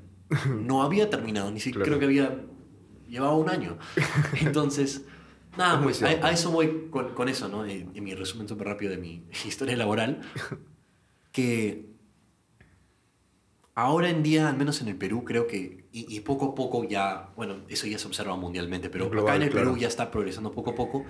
no 0.59 0.83
había 0.83 1.09
terminado, 1.09 1.51
ni 1.51 1.59
siquiera 1.59 1.85
Claro. 1.85 1.99
creo 1.99 1.99
que 1.99 2.05
había, 2.21 2.41
llevaba 3.07 3.35
un 3.35 3.49
año, 3.49 3.77
entonces... 4.41 5.03
Nada, 5.57 5.81
pues 5.81 6.03
a, 6.03 6.11
eso 6.31 6.51
voy 6.51 6.87
con, 6.91 7.15
con 7.15 7.29
eso, 7.29 7.47
¿no? 7.49 7.65
En, 7.65 7.89
en 7.95 8.03
mi 8.03 8.13
resumen 8.13 8.47
súper 8.47 8.67
rápido 8.67 8.91
de 8.91 8.97
mi 8.99 9.23
historia 9.45 9.75
laboral, 9.75 10.21
que 11.31 11.87
ahora 13.73 14.09
en 14.09 14.21
día, 14.23 14.47
al 14.49 14.55
menos 14.57 14.81
en 14.81 14.87
el 14.87 14.97
Perú, 14.97 15.23
creo 15.23 15.47
que, 15.47 15.87
y, 15.91 16.15
y 16.15 16.19
poco 16.19 16.45
a 16.51 16.55
poco 16.55 16.83
ya, 16.87 17.31
bueno, 17.35 17.57
eso 17.69 17.87
ya 17.87 17.97
se 17.97 18.05
observa 18.07 18.35
mundialmente, 18.35 18.89
pero 18.91 19.09
Global, 19.09 19.29
acá 19.29 19.35
en 19.37 19.41
el 19.43 19.49
claro. 19.49 19.67
Perú 19.69 19.79
ya 19.79 19.87
está 19.87 20.11
progresando 20.11 20.51
poco 20.51 20.71
a 20.71 20.75
poco, 20.75 21.05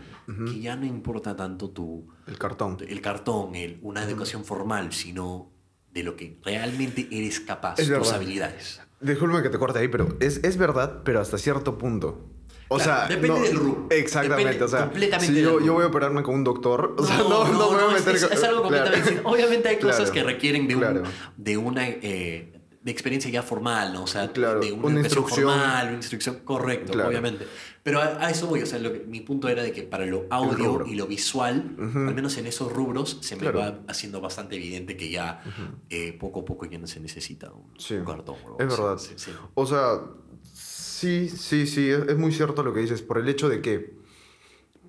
que 0.45 0.60
ya 0.62 0.75
no 0.77 0.86
importa 0.86 1.36
tanto 1.36 1.69
tu, 1.69 2.08
El 2.25 2.38
cartón. 2.38 2.77
el 2.88 3.01
cartón, 3.01 3.56
el, 3.56 3.80
una 3.82 4.03
educación 4.03 4.45
formal, 4.45 4.93
sino 4.93 5.51
de 5.91 6.03
lo 6.03 6.15
que 6.15 6.39
realmente 6.43 7.08
eres 7.12 7.39
capaz, 7.41 7.73
Es 7.80 7.88
tus 7.88 7.89
verdad. 7.89 8.15
habilidades. 8.15 8.82
Disculpe 8.99 9.43
que 9.43 9.49
te 9.49 9.60
corte 9.60 9.79
ahí, 9.79 9.88
pero 9.88 10.17
es, 10.19 10.43
es 10.43 10.57
verdad, 10.57 11.01
pero 11.03 11.19
hasta 11.21 11.38
cierto 11.38 11.77
punto. 11.77 12.25
O 12.69 12.77
Claro, 12.77 12.91
sea, 12.91 13.07
depende 13.07 13.27
no- 13.39 13.43
del 13.45 13.55
rubro. 13.55 13.88
Exactamente, 13.91 14.43
Depende 14.53 14.65
o 14.65 14.67
sea, 14.67 14.79
completamente 14.86 15.36
si 15.36 15.41
yo, 15.41 15.60
yo 15.62 15.73
voy 15.73 15.83
a 15.83 15.88
operarme 15.88 16.23
con 16.23 16.36
un 16.36 16.43
doctor, 16.43 16.95
o 16.97 17.05
sea, 17.05 17.17
no, 17.19 17.45
no, 17.47 17.71
me 17.71 17.75
voy 17.83 17.83
a 17.91 17.93
meter 17.93 18.15
es, 18.15 18.25
con- 18.25 18.33
es 18.33 18.43
algo 18.43 18.62
Claro. 18.62 18.63
completamente 18.63 18.97
distinto. 19.10 19.29
Obviamente 19.29 19.69
hay 19.69 19.77
cosas 19.77 19.95
Claro. 20.12 20.13
que 20.13 20.23
requieren 20.23 20.67
de, 20.67 20.75
un- 20.75 20.81
Claro. 20.81 21.03
de 21.38 21.57
una 21.57 21.88
eh, 21.88 22.53
de 22.81 22.91
experiencia 22.91 23.29
ya 23.31 23.43
formal, 23.43 23.93
¿no? 23.93 24.03
O 24.03 24.07
sea, 24.07 24.31
Claro, 24.33 24.60
de 24.60 24.71
una, 24.73 24.86
una 24.88 24.99
instrucción. 25.01 25.45
formal, 25.49 25.88
una 25.88 25.95
instrucción 25.97 26.39
correcto, 26.43 26.91
Claro. 26.93 27.10
obviamente. 27.10 27.47
Pero 27.88 28.02
a, 28.02 28.26
a 28.26 28.30
eso 28.32 28.47
voy, 28.47 28.62
o 28.62 28.65
sea, 28.65 28.80
lo 28.80 28.91
que- 28.91 29.00
mi 29.08 29.21
punto 29.21 29.47
era 29.47 29.63
de 29.63 29.71
que 29.71 29.84
para 29.84 30.06
lo 30.06 30.26
audio 30.30 30.86
y 30.86 30.95
lo 30.95 31.08
visual, 31.08 31.73
al 31.80 32.13
menos 32.13 32.38
en 32.38 32.45
esos 32.45 32.69
rubros, 32.73 33.19
se 33.21 33.38
me 33.38 33.43
Claro. 33.43 33.60
va 33.60 33.80
haciendo 33.88 34.19
bastante 34.19 34.58
evidente 34.58 34.97
que 34.97 35.10
ya 35.10 35.41
eh, 35.89 36.12
poco 36.19 36.41
a 36.41 36.45
poco 36.45 36.65
ya 36.65 36.78
no 36.80 36.86
se 36.88 37.00
necesita 37.00 37.50
un, 37.54 37.71
Sí, 37.80 37.93
un 37.93 38.04
cartón. 38.04 38.36
bro. 38.43 38.58
es 38.60 38.67
verdad. 38.67 38.97
sí, 38.97 39.13
sí. 39.15 39.32
O 39.54 39.65
sea, 39.65 40.02
sí, 40.43 41.30
sí, 41.30 41.65
sí, 41.65 41.89
es, 41.89 42.00
es 42.10 42.17
muy 42.17 42.34
cierto 42.34 42.62
lo 42.62 42.73
que 42.73 42.82
dices, 42.82 43.02
por 43.02 43.19
el 43.19 43.30
hecho 43.30 43.47
de 43.47 43.62
que, 43.62 43.95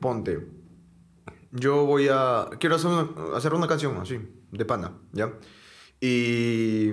ponte, 0.01 0.49
yo 1.53 1.85
voy 1.87 2.09
a, 2.11 2.49
quiero 2.59 2.75
hacer 2.75 2.91
una, 2.91 3.37
hacer 3.37 3.55
una 3.55 3.69
canción 3.69 3.97
así, 3.99 4.19
de 4.51 4.65
pana, 4.65 4.95
¿ya? 5.13 5.33
Y 6.01 6.91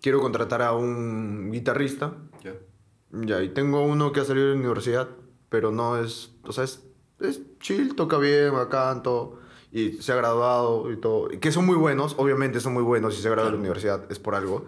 quiero 0.00 0.20
contratar 0.20 0.62
a 0.62 0.74
un 0.74 1.50
guitarrista, 1.50 2.16
Ya. 2.44 2.54
ya, 3.10 3.42
y 3.42 3.48
tengo 3.48 3.82
uno 3.84 4.12
que 4.12 4.20
ha 4.20 4.24
salido 4.24 4.46
de 4.46 4.52
la 4.54 4.60
universidad, 4.60 5.08
pero 5.50 5.70
no 5.70 5.98
es, 5.98 6.32
o 6.44 6.52
sea, 6.52 6.64
es, 6.64 6.82
es 7.20 7.42
chill, 7.58 7.94
toca 7.94 8.16
bien, 8.16 8.52
todo, 9.02 9.38
y 9.70 9.92
se 9.92 10.12
ha 10.12 10.16
graduado 10.16 10.90
y 10.90 10.96
todo, 10.96 11.30
y 11.30 11.36
que 11.36 11.52
son 11.52 11.66
muy 11.66 11.76
buenos, 11.76 12.14
obviamente 12.16 12.60
son 12.60 12.72
muy 12.72 12.82
buenos, 12.82 13.18
y 13.18 13.20
se 13.20 13.28
ha 13.28 13.30
graduado 13.32 13.50
de 13.50 13.56
la 13.58 13.60
universidad, 13.60 14.10
es 14.10 14.18
por 14.18 14.34
algo, 14.34 14.64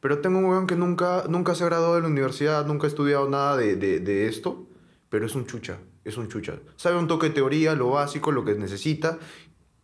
Pero 0.00 0.20
tengo 0.20 0.38
un 0.38 0.44
weón 0.44 0.66
que 0.66 0.76
nunca, 0.76 1.24
nunca 1.28 1.54
se 1.54 1.64
ha 1.64 1.66
graduado 1.66 1.96
de 1.96 2.02
la 2.02 2.06
universidad, 2.06 2.64
nunca 2.66 2.86
ha 2.86 2.88
estudiado 2.88 3.28
nada 3.28 3.56
de, 3.56 3.74
de, 3.76 3.98
de 4.00 4.28
esto, 4.28 4.66
pero 5.10 5.26
es 5.26 5.34
un 5.34 5.46
chucha, 5.46 5.78
es 6.04 6.16
un 6.16 6.28
chucha. 6.28 6.54
Sabe 6.76 6.96
un 6.96 7.08
toque 7.08 7.28
de 7.28 7.34
teoría, 7.34 7.74
lo 7.74 7.90
básico, 7.90 8.30
lo 8.32 8.44
que 8.44 8.54
necesita, 8.54 9.18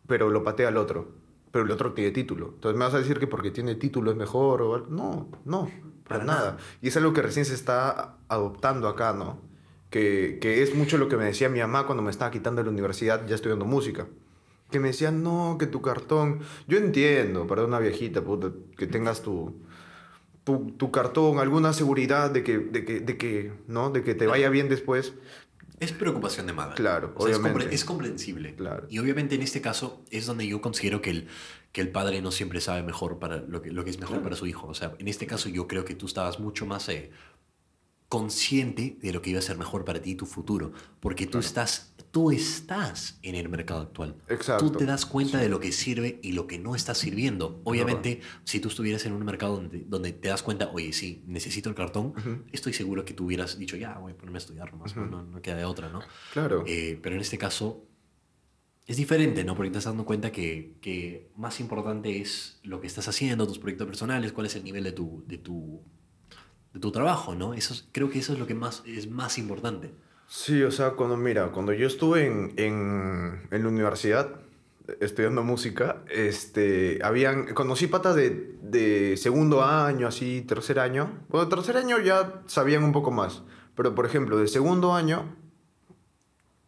pero 0.07 0.31
lo 0.31 0.43
patea 0.45 0.69
al 0.69 0.77
otro. 0.77 1.09
Pero 1.51 1.65
el 1.65 1.71
otro 1.71 1.93
tiene 1.93 2.11
título. 2.13 2.53
Entonces 2.55 2.79
me 2.79 2.85
vas 2.85 2.95
a 2.95 2.99
decir 2.99 3.19
que 3.19 3.27
porque 3.27 3.51
tiene 3.51 3.75
título 3.75 4.11
es 4.11 4.17
mejor 4.17 4.63
o 4.63 4.75
algo. 4.75 4.87
No, 4.89 5.29
no, 5.45 5.71
para, 6.09 6.21
Para 6.21 6.25
nada. 6.25 6.41
nada. 6.41 6.57
Y 6.81 6.89
es 6.89 6.97
algo 6.97 7.13
que 7.13 7.23
recién 7.23 7.45
se 7.45 7.55
está 7.55 8.17
adoptando 8.29 8.89
acá, 8.89 9.13
¿no? 9.13 9.41
Que, 9.91 10.39
que 10.41 10.63
es 10.63 10.75
mucho 10.75 10.99
lo 10.99 11.09
que 11.09 11.17
me 11.17 11.25
decía 11.25 11.49
mi 11.49 11.61
mamá 11.61 11.87
cuando 11.87 12.03
me 12.03 12.11
estaba 12.11 12.31
quitando 12.31 12.61
de 12.61 12.67
la 12.67 12.73
universidad 12.73 13.27
ya 13.27 13.35
estudiando 13.35 13.65
música. 13.65 14.07
Que 14.71 14.81
me 14.81 14.89
decía, 14.89 15.13
no, 15.13 15.57
que 15.59 15.67
tu 15.67 15.81
cartón. 15.81 16.41
Yo 16.67 16.79
entiendo, 16.79 17.47
para 17.47 17.65
una 17.65 17.79
viejita, 17.79 18.21
puta, 18.23 18.51
que 18.77 18.89
tengas 18.89 19.23
tu, 19.23 19.55
tu, 20.43 20.73
tu 20.77 20.91
cartón, 20.91 21.39
alguna 21.39 21.73
seguridad 21.73 22.31
de 22.33 22.43
que, 22.43 22.59
de 22.59 22.85
que, 22.85 22.99
de 23.01 23.17
que, 23.17 23.53
¿no? 23.69 23.91
De 23.91 24.03
que 24.03 24.15
te 24.17 24.27
vaya 24.27 24.49
bien 24.51 24.69
después. 24.69 25.15
Es 25.79 25.93
preocupación 25.93 26.47
de 26.47 26.53
madre. 26.53 26.75
Claro, 26.75 27.13
O 27.15 27.23
sea, 27.23 27.33
es, 27.33 27.39
obviamente. 27.39 27.67
compre- 27.69 27.73
es 27.73 27.85
comprensible. 27.85 28.55
Claro. 28.57 28.87
Y 28.91 28.99
obviamente 28.99 29.35
en 29.37 29.43
este 29.43 29.61
caso 29.61 30.03
es 30.11 30.27
donde 30.27 30.49
yo 30.49 30.61
considero 30.61 31.01
que 31.01 31.11
el, 31.11 31.29
que 31.71 31.81
el 31.81 31.91
padre 31.91 32.21
no 32.23 32.33
siempre 32.33 32.61
sabe 32.61 32.83
mejor 32.83 33.19
para 33.21 33.37
lo 33.37 33.63
que, 33.63 33.71
lo 33.71 33.85
que 33.85 33.91
es 33.91 34.01
mejor 34.01 34.21
para 34.23 34.35
su 34.37 34.47
hijo. 34.47 34.67
O 34.67 34.75
sea, 34.75 34.95
en 34.99 35.07
este 35.07 35.27
caso 35.27 35.49
yo 35.49 35.69
creo 35.69 35.85
que 35.85 35.95
tú 35.95 36.07
estabas 36.07 36.41
mucho 36.41 36.65
más 36.67 36.89
eh, 36.89 37.11
consciente 38.09 38.99
de 39.01 39.13
lo 39.13 39.23
que 39.23 39.31
iba 39.31 39.39
a 39.39 39.43
ser 39.43 39.59
mejor 39.59 39.85
para 39.85 40.01
ti 40.01 40.13
y 40.13 40.15
tu 40.15 40.27
futuro. 40.27 40.73
Porque 41.01 41.27
tú, 41.27 41.39
estás, 41.39 41.95
tú 42.11 42.31
estás 42.31 43.19
en 43.23 43.35
el 43.35 43.49
mercado 43.49 43.81
actual. 43.81 44.17
Exacto. 44.29 44.71
Tú 44.71 44.79
te 44.79 44.87
das 44.87 45.07
cuenta 45.07 45.39
de 45.39 45.49
lo 45.49 45.59
que 45.61 45.73
sirve 45.73 46.21
y 46.23 46.33
lo 46.33 46.47
que 46.47 46.59
no 46.59 46.75
está 46.75 46.95
sirviendo. 46.95 47.61
Obviamente, 47.65 48.21
si 48.45 48.61
tú 48.61 48.69
estuvieras 48.69 49.05
en 49.07 49.13
un 49.13 49.25
mercado 49.25 49.57
donde, 49.57 49.85
donde 49.87 50.13
te 50.13 50.29
das 50.29 50.43
cuenta, 50.43 50.71
oye, 50.73 50.93
sí, 50.93 51.25
necesito 51.27 51.69
el 51.69 51.75
cartón, 51.75 52.15
estoy 52.53 52.73
seguro 52.73 53.05
que 53.05 53.15
tú 53.15 53.27
hubieras 53.27 53.59
dicho, 53.59 53.77
ya, 53.77 53.99
voy 53.99 54.13
a 54.13 54.17
ponerme 54.17 54.37
a 54.37 54.41
estudiar 54.41 54.73
nomás, 54.73 54.95
no, 54.97 55.07
no, 55.07 55.23
no 55.23 55.43
queda 55.43 55.57
de 55.57 55.65
otra, 55.65 55.89
¿no? 55.89 56.01
Claro. 56.33 56.65
Eh, 56.67 56.99
pero 57.03 57.17
en 57.17 57.21
este 57.21 57.39
caso 57.39 57.87
es 58.87 58.97
diferente, 58.97 59.43
¿no? 59.43 59.57
Porque 59.57 59.71
te 59.71 59.79
estás 59.79 59.93
dando 59.93 60.05
cuenta 60.05 60.31
que, 60.31 60.77
que 60.81 61.33
más 61.37 61.59
importante 61.59 62.21
es 62.21 62.61
lo 62.63 62.81
que 62.81 62.87
estás 62.87 63.09
haciendo, 63.09 63.47
tus 63.47 63.59
proyectos 63.59 63.89
personales, 63.89 64.33
cuál 64.33 64.47
es 64.47 64.55
el 64.55 64.63
nivel 64.63 64.85
de 64.85 64.93
tu, 64.93 65.25
de 65.27 65.39
tu, 65.39 65.83
de 66.77 66.81
tu 66.81 66.93
trabajo, 66.93 67.35
¿no? 67.35 67.55
Eso 67.55 67.75
es- 67.75 67.89
creo 67.93 68.11
que 68.11 68.19
eso 68.21 68.33
es 68.35 68.39
lo 68.39 68.47
que 68.47 68.55
más, 68.55 68.83
es 68.87 69.11
más 69.11 69.39
importante. 69.39 69.93
Sí, 70.29 70.63
o 70.63 70.71
sea, 70.71 70.91
cuando, 70.91 71.17
mira, 71.17 71.53
cuando 71.53 71.73
yo 71.73 71.87
estuve 71.87 72.27
en, 72.27 72.53
en, 72.57 73.47
en 73.51 73.63
la 73.63 73.69
universidad 73.69 74.41
eh, 74.89 74.97
estudiando 75.01 75.43
música, 75.43 76.03
este, 76.11 76.99
habían, 77.03 77.55
conocí 77.55 77.87
patas 77.87 78.15
de, 78.17 78.57
de 78.63 79.17
segundo 79.17 79.63
año, 79.65 80.07
así, 80.09 80.43
tercer 80.43 80.79
año. 80.81 81.11
Bueno, 81.29 81.49
tercer 81.49 81.77
año 81.77 81.99
ya 82.01 82.43
sabían 82.47 82.83
un 82.85 82.93
poco 82.93 83.11
más, 83.11 83.43
pero 83.77 83.95
por 83.95 84.05
ejemplo, 84.05 84.37
de 84.37 84.49
segundo 84.49 84.95
año, 84.95 85.35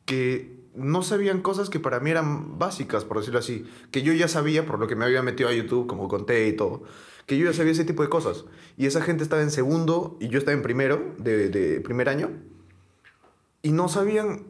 que 0.04 0.56
no 0.74 1.02
sabían 1.02 1.40
cosas 1.42 1.70
que 1.70 1.80
para 1.80 2.00
mí 2.00 2.10
eran 2.10 2.58
básicas, 2.58 3.04
por 3.04 3.18
decirlo 3.18 3.40
así, 3.40 3.66
que 3.90 4.02
yo 4.02 4.12
ya 4.12 4.28
sabía 4.28 4.64
por 4.64 4.78
lo 4.78 4.86
que 4.86 4.96
me 4.96 5.04
había 5.04 5.22
metido 5.22 5.48
a 5.48 5.52
YouTube, 5.52 5.86
como 5.86 6.08
conté 6.08 6.46
y 6.48 6.52
todo, 6.56 6.84
que 7.28 7.38
yo 7.38 7.44
ya 7.44 7.52
sabía 7.52 7.70
ese 7.72 7.84
tipo 7.84 8.02
de 8.02 8.08
cosas. 8.08 8.44
Y 8.76 8.86
esa 8.86 9.00
gente 9.02 9.22
estaba 9.22 9.42
en 9.42 9.50
segundo 9.52 10.16
y 10.18 10.28
yo 10.28 10.38
estaba 10.38 10.56
en 10.56 10.62
primero, 10.62 11.14
de, 11.18 11.48
de 11.50 11.80
primer 11.80 12.08
año 12.08 12.30
y 13.62 13.70
no 13.72 13.88
sabían 13.88 14.46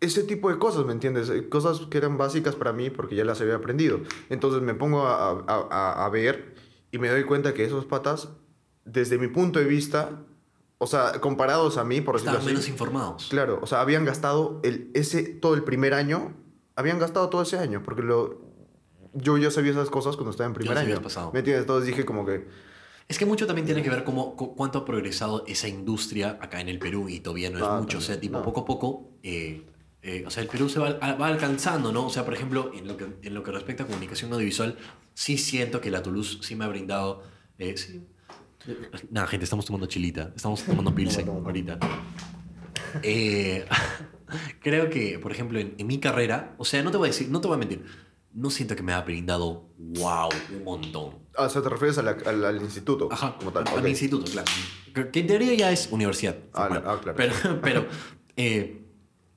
ese 0.00 0.22
tipo 0.22 0.50
de 0.50 0.58
cosas, 0.58 0.84
¿me 0.84 0.92
entiendes? 0.92 1.30
Eh, 1.30 1.48
Cosas 1.48 1.80
que 1.90 1.98
eran 1.98 2.18
básicas 2.18 2.54
para 2.54 2.72
mí 2.72 2.90
porque 2.90 3.14
ya 3.16 3.24
las 3.24 3.40
había 3.40 3.54
aprendido. 3.56 4.00
Entonces 4.28 4.60
me 4.62 4.74
pongo 4.74 5.06
a, 5.06 5.30
a- 5.30 5.68
a- 5.70 6.04
a 6.04 6.08
ver 6.10 6.54
y 6.92 6.98
me 6.98 7.08
doy 7.08 7.24
cuenta 7.24 7.54
que 7.54 7.64
esos 7.64 7.86
patas, 7.86 8.28
desde 8.84 9.18
mi 9.18 9.28
punto 9.28 9.58
de 9.58 9.64
vista, 9.64 10.22
o 10.78 10.86
sea, 10.86 11.20
comparados 11.20 11.78
a 11.78 11.84
mí, 11.84 12.02
por 12.02 12.16
decirlo 12.16 12.32
Estaban 12.38 12.42
así, 12.42 12.48
menos 12.54 12.68
informados. 12.68 13.26
claro, 13.30 13.58
o 13.62 13.66
sea, 13.66 13.80
habían 13.80 14.04
gastado 14.04 14.60
el, 14.62 14.90
ese, 14.92 15.22
todo 15.22 15.54
el 15.54 15.64
primer 15.64 15.94
año, 15.94 16.34
habían 16.76 16.98
gastado 16.98 17.30
todo 17.30 17.40
ese 17.42 17.58
año, 17.58 17.82
porque 17.82 18.02
lo, 18.02 18.42
yo 19.16 19.36
ya 19.38 19.50
sabía 19.50 19.72
esas 19.72 19.90
cosas 19.90 20.16
cuando 20.16 20.30
estaba 20.30 20.46
en 20.48 20.54
primer 20.54 20.76
año. 20.78 21.00
pasado. 21.02 21.30
¿Me 21.32 21.40
entiendes? 21.40 21.62
Entonces 21.62 21.86
dije 21.86 22.04
como 22.04 22.24
que... 22.24 22.46
Es 23.08 23.18
que 23.18 23.26
mucho 23.26 23.46
también 23.46 23.66
tiene 23.66 23.82
que 23.82 23.90
ver 23.90 24.02
cómo, 24.04 24.34
cu- 24.36 24.56
cuánto 24.56 24.78
ha 24.80 24.84
progresado 24.84 25.44
esa 25.46 25.68
industria 25.68 26.38
acá 26.40 26.60
en 26.60 26.68
el 26.68 26.78
Perú 26.80 27.08
y 27.08 27.20
todavía 27.20 27.50
no 27.50 27.58
es 27.58 27.64
Ah, 27.64 27.78
mucho. 27.80 27.98
O 27.98 28.00
sea, 28.00 28.16
también, 28.16 28.32
tipo, 28.32 28.38
no. 28.38 28.44
poco 28.44 28.60
a 28.60 28.64
poco, 28.64 29.10
eh, 29.22 29.62
eh, 30.02 30.24
o 30.26 30.30
sea, 30.30 30.42
el 30.42 30.48
Perú 30.48 30.68
se 30.68 30.80
va, 30.80 30.92
va 30.94 31.26
alcanzando, 31.28 31.92
¿no? 31.92 32.06
O 32.06 32.10
sea, 32.10 32.24
por 32.24 32.34
ejemplo, 32.34 32.72
en 32.74 32.88
lo, 32.88 32.96
que, 32.96 33.06
en 33.22 33.34
lo 33.34 33.42
que 33.44 33.52
respecta 33.52 33.84
a 33.84 33.86
comunicación 33.86 34.32
audiovisual, 34.32 34.76
sí 35.14 35.38
siento 35.38 35.80
que 35.80 35.90
la 35.92 36.02
Toulouse 36.02 36.38
sí 36.42 36.56
me 36.56 36.64
ha 36.64 36.68
brindado... 36.68 37.22
eh, 37.58 37.76
sí. 37.76 38.02
Nada, 39.10 39.28
gente, 39.28 39.44
estamos 39.44 39.64
tomando 39.66 39.86
chilita. 39.86 40.32
Estamos 40.34 40.64
tomando 40.64 40.92
pilsen 40.94 41.28
ahorita. 41.28 41.78
Eh, 43.02 43.66
creo 44.60 44.90
que, 44.90 45.18
por 45.18 45.30
ejemplo, 45.32 45.58
en, 45.58 45.74
en 45.78 45.86
mi 45.86 45.98
carrera, 45.98 46.54
o 46.58 46.64
sea, 46.64 46.82
no 46.82 46.90
te 46.90 46.96
voy 46.96 47.06
a 47.08 47.10
decir, 47.12 47.28
no 47.28 47.40
te 47.40 47.46
voy 47.48 47.54
a 47.54 47.58
mentir, 47.58 47.84
no 48.36 48.50
siento 48.50 48.76
que 48.76 48.82
me 48.82 48.92
ha 48.92 49.00
brindado, 49.00 49.70
wow, 49.78 50.28
un 50.54 50.62
montón. 50.64 51.14
Ah, 51.36 51.44
o 51.46 51.48
sea, 51.48 51.62
te 51.62 51.68
refieres 51.70 51.96
a 51.98 52.02
la- 52.02 52.16
al, 52.26 52.44
al 52.44 52.60
instituto 52.62 53.08
Ajá, 53.10 53.36
como 53.38 53.50
tal. 53.50 53.64
al 53.66 53.88
instituto, 53.88 54.30
claro. 54.30 54.46
Que- 54.94 55.20
en 55.20 55.26
teoría 55.26 55.54
ya 55.54 55.72
es 55.72 55.88
universidad. 55.90 56.36
Ah, 56.52 56.68
ah, 56.84 57.00
claro. 57.02 57.16
Pero, 57.16 57.32
pero 57.62 57.86
eh, 58.36 58.82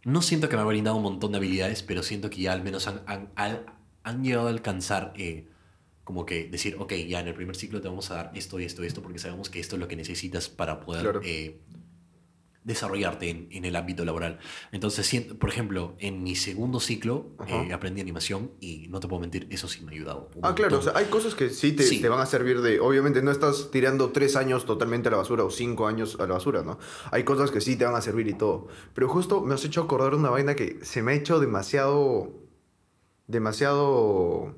no 0.03 0.21
siento 0.21 0.49
que 0.49 0.55
me 0.57 0.62
ha 0.62 0.65
brindado 0.65 0.97
un 0.97 1.03
montón 1.03 1.31
de 1.31 1.38
habilidades, 1.38 1.81
pero 1.81 2.03
siento 2.03 2.29
que 2.29 2.41
ya 2.41 2.51
al 2.53 2.62
menos 2.62 2.88
han, 2.88 3.01
han, 3.07 3.65
han 4.03 4.23
llegado 4.23 4.47
a 4.47 4.51
alcanzar 4.51 5.13
eh, 5.15 5.47
como 6.03 6.25
que 6.25 6.49
decir, 6.49 6.75
ok, 6.79 6.93
ya 7.07 7.19
en 7.21 7.27
el 7.29 7.35
primer 7.35 7.55
ciclo 7.55 7.79
te 7.81 7.88
vamos 7.88 8.12
a 8.12 8.15
dar 8.15 8.31
esto, 8.35 8.59
esto, 8.59 8.83
esto, 8.83 9.01
porque 9.01 9.19
sabemos 9.19 9.49
que 9.49 9.59
esto 9.62 9.75
es 9.75 9.79
lo 9.79 9.88
que 9.88 9.95
necesitas 9.95 10.49
para 10.49 10.81
poder 10.81 11.03
Claro. 11.03 11.21
eh, 11.23 11.62
desarrollarte 12.69 13.29
en, 13.29 13.49
en 13.51 13.65
el 13.65 13.75
ámbito 13.75 14.05
laboral. 14.05 14.39
Entonces, 14.71 15.25
por 15.38 15.49
ejemplo, 15.49 15.95
en 15.99 16.23
mi 16.23 16.36
segundo 16.38 16.79
ciclo 16.79 17.32
eh, 17.47 17.73
aprendí 17.73 17.99
animación 17.99 18.51
y 18.62 18.88
no 18.88 19.01
te 19.01 19.10
puedo 19.10 19.19
mentir, 19.19 19.47
eso 19.49 19.67
sí 19.67 19.82
me 19.82 19.91
ha 19.91 19.95
ayudado. 19.95 20.29
un 20.36 20.45
Ah, 20.45 20.55
claro, 20.55 20.77
o 20.79 20.82
sea, 20.82 20.93
hay 20.95 21.05
cosas 21.05 21.36
que 21.36 21.49
sí 21.49 21.73
te, 21.73 21.84
Sí. 21.84 21.99
te 21.99 22.08
van 22.08 22.21
a 22.21 22.25
servir 22.25 22.62
de... 22.62 22.79
Obviamente 22.79 23.21
no 23.21 23.32
estás 23.32 23.71
tirando 23.71 24.12
tres 24.12 24.38
años 24.38 24.65
totalmente 24.65 25.10
a 25.10 25.12
la 25.12 25.17
basura 25.17 25.43
o 25.43 25.49
cinco 25.51 25.88
años 25.88 26.15
a 26.19 26.25
la 26.27 26.36
basura, 26.36 26.63
¿no? 26.63 26.79
Hay 27.12 27.23
cosas 27.23 27.51
que 27.51 27.60
sí 27.60 27.75
te 27.75 27.84
van 27.84 27.95
a 27.95 28.01
servir 28.01 28.27
y 28.27 28.34
todo. 28.34 28.67
Pero 28.93 29.10
justo 29.10 29.41
me 29.41 29.55
has 29.55 29.65
hecho 29.65 29.82
acordar 29.82 30.15
una 30.15 30.29
vaina 30.29 30.55
que 30.55 30.79
se 30.84 31.01
me 31.03 31.12
ha 31.12 31.15
hecho 31.15 31.39
demasiado... 31.39 32.32
Demasiado... 33.27 34.55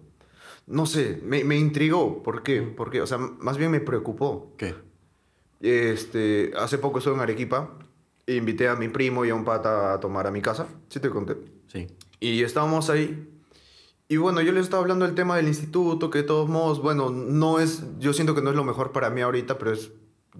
No 0.67 0.85
sé, 0.85 1.19
me, 1.23 1.43
me 1.43 1.57
intrigó. 1.57 2.23
¿Por 2.23 2.43
qué? 2.43 2.61
Porque, 2.61 3.01
o 3.01 3.07
sea, 3.07 3.17
más 3.17 3.57
bien 3.57 3.71
me 3.71 3.79
preocupó. 3.81 4.53
¿Qué? 4.57 4.75
Este, 5.59 6.51
hace 6.57 6.77
poco 6.77 6.99
estuve 6.99 7.15
en 7.15 7.19
Arequipa 7.21 7.77
invité 8.35 8.67
a 8.67 8.75
mi 8.75 8.87
primo 8.89 9.25
y 9.25 9.29
a 9.29 9.35
un 9.35 9.43
pata 9.45 9.93
a 9.93 9.99
tomar 9.99 10.27
a 10.27 10.31
mi 10.31 10.41
casa. 10.41 10.67
¿Sí 10.89 10.99
te 10.99 11.09
conté? 11.09 11.35
Sí. 11.67 11.87
Y 12.19 12.43
estábamos 12.43 12.89
ahí. 12.89 13.27
Y 14.07 14.17
bueno, 14.17 14.41
yo 14.41 14.51
les 14.51 14.63
estaba 14.63 14.81
hablando 14.81 15.05
del 15.05 15.15
tema 15.15 15.37
del 15.37 15.47
instituto, 15.47 16.09
que 16.09 16.19
de 16.19 16.23
todos 16.25 16.49
modos, 16.49 16.81
bueno, 16.81 17.09
no 17.09 17.59
es, 17.59 17.83
yo 17.99 18.11
siento 18.13 18.35
que 18.35 18.41
no 18.41 18.49
es 18.49 18.55
lo 18.55 18.63
mejor 18.65 18.91
para 18.91 19.09
mí 19.09 19.21
ahorita, 19.21 19.57
pero 19.57 19.71
es, 19.71 19.91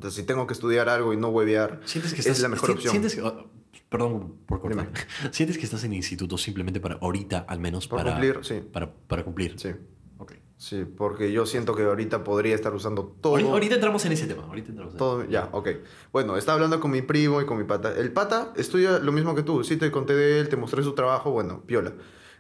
si 0.10 0.24
tengo 0.24 0.46
que 0.46 0.54
estudiar 0.54 0.90
algo 0.90 1.14
y 1.14 1.18
no 1.18 1.30
huevear, 1.30 1.80
¿Sientes 1.86 2.14
que 2.14 2.20
es 2.20 2.26
estás, 2.28 2.42
la 2.42 2.50
mejor 2.50 2.68
si- 2.68 2.74
opción. 2.74 2.92
Sientes 2.92 3.16
que, 3.16 3.22
oh, 3.22 3.50
perdón 3.88 4.36
por 4.46 4.60
cortar. 4.60 4.90
¿Sientes 5.32 5.58
que 5.58 5.64
estás 5.64 5.84
en 5.86 5.92
el 5.92 5.98
instituto 5.98 6.38
simplemente 6.38 6.82
para 6.82 6.96
ahorita, 6.96 7.46
al 7.48 7.60
menos, 7.62 7.88
Por 7.88 8.00
para 8.00 8.12
cumplir, 8.12 8.40
sí. 8.44 8.62
Para, 8.74 8.92
para 8.94 9.24
cumplir. 9.24 9.58
Sí. 9.58 9.70
Sí, 10.62 10.86
porque 10.86 11.32
yo 11.32 11.46
siento 11.48 11.74
que 11.76 11.84
ahorita 11.84 12.24
podría 12.24 12.54
estar 12.54 12.74
usando 12.76 13.16
todo. 13.20 13.36
Ahorita, 13.36 13.76
entramos 13.76 14.06
en 14.06 14.12
ese 14.12 14.28
tema. 14.28 14.44
Ahorita 14.44 14.70
entramos 14.70 14.94
en 14.94 14.98
Todo, 15.00 15.26
ya, 15.28 15.50
ok. 15.52 15.70
Bueno, 16.14 16.38
estaba 16.38 16.56
hablando 16.56 16.80
con 16.80 16.92
mi 16.92 17.02
primo 17.02 17.42
y 17.42 17.46
con 17.48 17.58
mi 17.58 17.64
pata. 17.64 17.94
El 17.98 18.12
pata 18.14 18.54
estudia 18.56 19.00
lo 19.00 19.12
mismo 19.12 19.34
que 19.34 19.42
tú. 19.44 19.64
Sí, 19.64 19.78
te 19.78 19.90
conté 19.90 20.14
de 20.14 20.40
él, 20.40 20.50
te 20.50 20.58
mostré 20.58 20.84
su 20.84 20.94
trabajo, 20.94 21.32
bueno, 21.32 21.64
piola. 21.66 21.94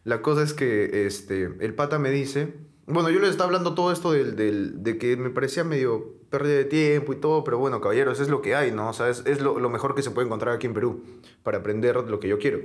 La 0.03 0.21
cosa 0.21 0.43
es 0.43 0.53
que 0.53 1.05
este, 1.07 1.49
el 1.59 1.73
pata 1.73 1.97
me 1.99 2.11
dice... 2.11 2.53
Bueno, 2.87 3.09
yo 3.09 3.19
les 3.19 3.29
estaba 3.29 3.45
hablando 3.47 3.73
todo 3.75 3.91
esto 3.91 4.11
del, 4.11 4.35
del- 4.35 4.83
de 4.83 4.97
que 4.97 5.15
me 5.15 5.29
parecía 5.29 5.63
medio 5.63 6.15
pérdida 6.29 6.55
de 6.57 6.65
tiempo 6.65 7.13
y 7.13 7.15
todo, 7.17 7.43
pero 7.43 7.57
bueno, 7.57 7.79
caballeros, 7.79 8.19
es 8.19 8.27
lo 8.27 8.41
que 8.41 8.53
hay, 8.55 8.71
¿no? 8.71 8.89
O 8.89 8.93
sea, 8.93 9.07
es, 9.09 9.23
es 9.25 9.39
lo, 9.39 9.59
lo 9.59 9.69
mejor 9.69 9.93
que 9.95 10.01
se 10.01 10.11
puede 10.11 10.25
encontrar 10.25 10.55
aquí 10.55 10.65
en 10.67 10.73
Perú 10.73 11.01
para 11.43 11.59
aprender 11.59 11.95
lo 11.95 12.19
que 12.19 12.27
yo 12.27 12.37
quiero. 12.39 12.59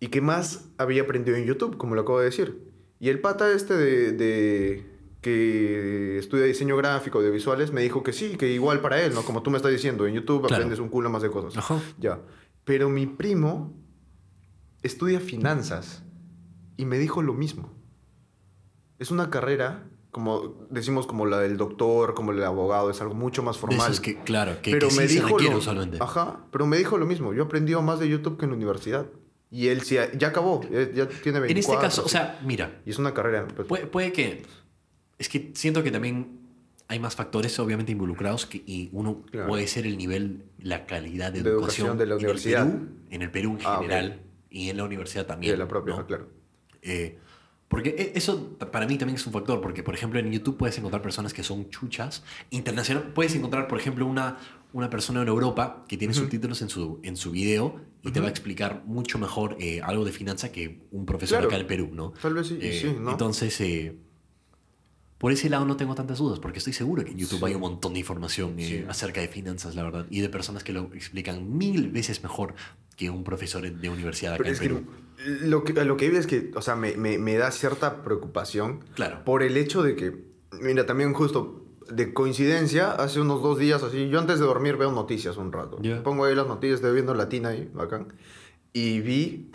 Y 0.00 0.08
que 0.08 0.20
más 0.20 0.70
había 0.78 1.02
aprendido 1.02 1.36
en 1.36 1.44
YouTube, 1.44 1.76
como 1.76 1.94
lo 1.94 2.00
acabo 2.00 2.18
de 2.18 2.24
decir. 2.24 2.69
Y 3.00 3.08
el 3.08 3.18
pata 3.20 3.50
este 3.50 3.74
de, 3.76 4.12
de- 4.12 4.86
que 5.20 6.18
estudia 6.18 6.44
diseño 6.44 6.76
gráfico, 6.76 7.20
de 7.22 7.30
visuales, 7.30 7.72
me 7.72 7.82
dijo 7.82 8.02
que 8.02 8.12
sí, 8.12 8.36
que 8.36 8.48
igual 8.52 8.80
para 8.80 9.02
él, 9.02 9.12
¿no? 9.14 9.22
Como 9.22 9.42
tú 9.42 9.50
me 9.50 9.56
estás 9.56 9.72
diciendo, 9.72 10.06
en 10.06 10.14
YouTube 10.14 10.40
Claro. 10.46 10.54
aprendes 10.56 10.78
un 10.78 10.88
culo 10.88 11.10
más 11.10 11.22
de 11.22 11.30
cosas. 11.30 11.56
Ajá. 11.58 11.78
Ya. 11.98 12.20
Pero 12.64 12.88
mi 12.88 13.06
primo 13.06 13.74
estudia 14.82 15.20
finanzas 15.20 16.02
y 16.76 16.84
me 16.86 16.98
dijo 16.98 17.20
lo 17.22 17.34
mismo. 17.34 17.70
Es 18.98 19.10
una 19.10 19.28
carrera, 19.30 19.84
como 20.10 20.66
decimos, 20.70 21.06
como 21.06 21.26
la 21.26 21.38
del 21.38 21.56
doctor, 21.58 22.14
como 22.14 22.32
la 22.32 22.38
del 22.38 22.46
abogado, 22.48 22.90
es 22.90 23.00
algo 23.02 23.14
mucho 23.14 23.42
más 23.42 23.58
formal. 23.58 23.80
esos 23.90 24.00
que, 24.00 24.22
claro, 24.22 24.56
que, 24.62 24.70
pero 24.72 24.88
que 24.88 24.94
me 24.94 25.02
sí 25.02 25.08
se 25.08 25.14
dijo 25.24 25.36
requiere 25.38 25.54
lo. 25.54 26.02
Ajá, 26.02 26.46
pero 26.50 26.66
me 26.66 26.76
dijo 26.78 26.96
lo 26.98 27.06
mismo. 27.06 27.32
Yo 27.34 27.44
aprendí 27.44 27.74
más 27.74 27.98
de 28.00 28.08
YouTube 28.08 28.38
que 28.38 28.44
en 28.46 28.50
la 28.52 28.56
universidad. 28.56 29.06
Y 29.50 29.68
él 29.68 29.80
sí, 29.82 29.96
ya 30.16 30.28
acabó, 30.28 30.62
ya, 30.70 31.08
tiene 31.08 31.40
24. 31.40 31.48
En 31.50 31.56
este 31.58 31.76
caso, 31.76 32.04
o 32.04 32.08
sea, 32.08 32.38
mira, 32.44 32.80
Y 32.86 32.90
es 32.90 32.98
una 32.98 33.12
carrera. 33.14 33.46
pues, 33.48 33.66
puede, 33.66 33.86
puede 33.86 34.12
que... 34.12 34.42
Es 35.18 35.28
que 35.28 35.50
siento 35.54 35.82
que 35.82 35.90
también 35.90 36.38
hay 36.88 36.98
más 36.98 37.14
factores 37.16 37.58
obviamente 37.58 37.92
involucrados 37.92 38.46
que, 38.46 38.62
y 38.64 38.88
uno 38.92 39.22
Claro. 39.30 39.48
puede 39.48 39.66
ser 39.66 39.86
el 39.86 39.98
nivel, 39.98 40.44
la 40.58 40.86
calidad 40.86 41.32
de, 41.32 41.42
De 41.42 41.50
educación, 41.50 41.88
educación 41.88 41.98
de 41.98 42.06
la 42.06 42.14
en 42.14 42.18
el 42.20 42.24
universidad. 42.26 42.66
Perú, 42.66 42.88
en 43.10 43.22
el 43.22 43.30
Perú 43.30 43.56
en 43.60 43.66
Ah, 43.66 43.78
general 43.80 44.20
y 44.50 44.70
en 44.70 44.76
la 44.76 44.84
universidad 44.84 45.24
Y 45.24 45.28
también. 45.28 45.52
de 45.52 45.58
la 45.58 45.68
propia, 45.68 45.96
¿no? 45.96 46.06
claro. 46.06 46.28
Eh, 46.82 47.18
porque 47.70 47.90
e- 47.96 48.12
eso 48.18 48.58
para 48.58 48.84
mí 48.86 48.98
también 48.98 49.14
es 49.16 49.24
un 49.26 49.32
factor, 49.32 49.60
porque 49.62 49.82
por 49.84 49.94
ejemplo 49.94 50.18
en 50.18 50.30
YouTube 50.32 50.56
puedes 50.58 50.76
encontrar 50.76 51.00
personas 51.02 51.32
que 51.32 51.42
son 51.44 51.70
chuchas. 51.70 52.22
Internacional, 52.50 53.12
puedes 53.14 53.34
encontrar 53.36 53.68
por 53.68 53.78
ejemplo 53.78 54.04
una, 54.06 54.36
una 54.72 54.90
persona 54.90 55.22
en 55.22 55.28
Europa 55.28 55.84
que 55.88 55.96
tiene 55.96 56.12
subtítulos 56.12 56.60
en 56.62 56.68
su, 56.68 56.98
en 57.04 57.16
su 57.16 57.30
video 57.30 57.80
y 58.02 58.10
te 58.10 58.18
va 58.20 58.26
a 58.26 58.30
explicar 58.30 58.82
mucho 58.86 59.18
mejor 59.18 59.56
eh, 59.60 59.80
algo 59.82 60.04
de 60.04 60.10
finanza 60.12 60.50
que 60.50 60.82
un 60.90 61.06
profesor 61.06 61.38
Claro. 61.38 61.48
acá 61.48 61.58
en 61.58 61.66
Perú, 61.68 61.90
¿no? 61.92 62.12
Tal 62.20 62.34
vez 62.34 62.48
sí, 62.48 62.58
Eh, 62.60 62.78
sí, 62.82 62.96
¿no? 63.00 63.12
Entonces, 63.12 63.60
eh, 63.60 63.96
por 65.20 65.30
ese 65.32 65.48
lado 65.50 65.64
no 65.66 65.76
tengo 65.76 65.94
tantas 65.94 66.16
dudas, 66.18 66.38
porque 66.40 66.58
estoy 66.58 66.72
seguro 66.72 67.04
que 67.04 67.10
en 67.12 67.18
YouTube 67.18 67.38
Sí. 67.40 67.44
hay 67.44 67.54
un 67.54 67.60
montón 67.60 67.92
de 67.92 68.00
información 68.00 68.58
eh, 68.58 68.66
Sí. 68.66 68.84
acerca 68.88 69.20
de 69.20 69.28
finanzas, 69.28 69.74
la 69.76 69.82
verdad, 69.84 70.06
y 70.10 70.20
de 70.22 70.28
personas 70.30 70.64
que 70.64 70.72
lo 70.72 70.84
explican 70.94 71.56
mil 71.58 71.90
veces 71.90 72.22
mejor 72.22 72.54
que 72.96 73.10
un 73.10 73.22
profesor 73.22 73.70
de 73.70 73.88
universidad 73.90 74.32
acá 74.34 74.38
Pero 74.44 74.48
en 74.48 74.54
es 74.54 74.60
que 74.60 74.68
Perú. 74.68 74.86
lo 75.48 75.62
que, 75.64 75.72
lo 75.84 75.96
que 75.98 76.06
es 76.16 76.26
que, 76.26 76.50
o 76.56 76.62
sea, 76.62 76.74
me, 76.74 76.96
me- 76.96 77.18
me 77.18 77.36
da 77.36 77.50
cierta 77.50 78.02
preocupación 78.02 78.80
Claro. 78.94 79.22
por 79.24 79.42
el 79.42 79.56
hecho 79.58 79.82
de 79.82 79.94
que, 79.94 80.24
mira, 80.60 80.86
también 80.86 81.12
justo 81.12 81.66
de 81.90 82.14
coincidencia, 82.14 82.92
hace 82.92 83.20
unos 83.20 83.42
dos 83.42 83.58
días 83.58 83.82
así, 83.82 84.08
yo 84.08 84.20
antes 84.20 84.38
de 84.40 84.46
dormir 84.46 84.76
veo 84.78 84.90
noticias 84.92 85.36
un 85.36 85.52
rato. 85.52 85.76
Ya. 85.82 86.02
Pongo 86.02 86.24
ahí 86.24 86.34
las 86.34 86.46
noticias, 86.46 86.76
estoy 86.76 86.94
viendo 86.94 87.12
Latina 87.14 87.50
ahí, 87.50 87.68
bacán. 87.74 88.12
Y 88.72 89.00
vi 89.00 89.50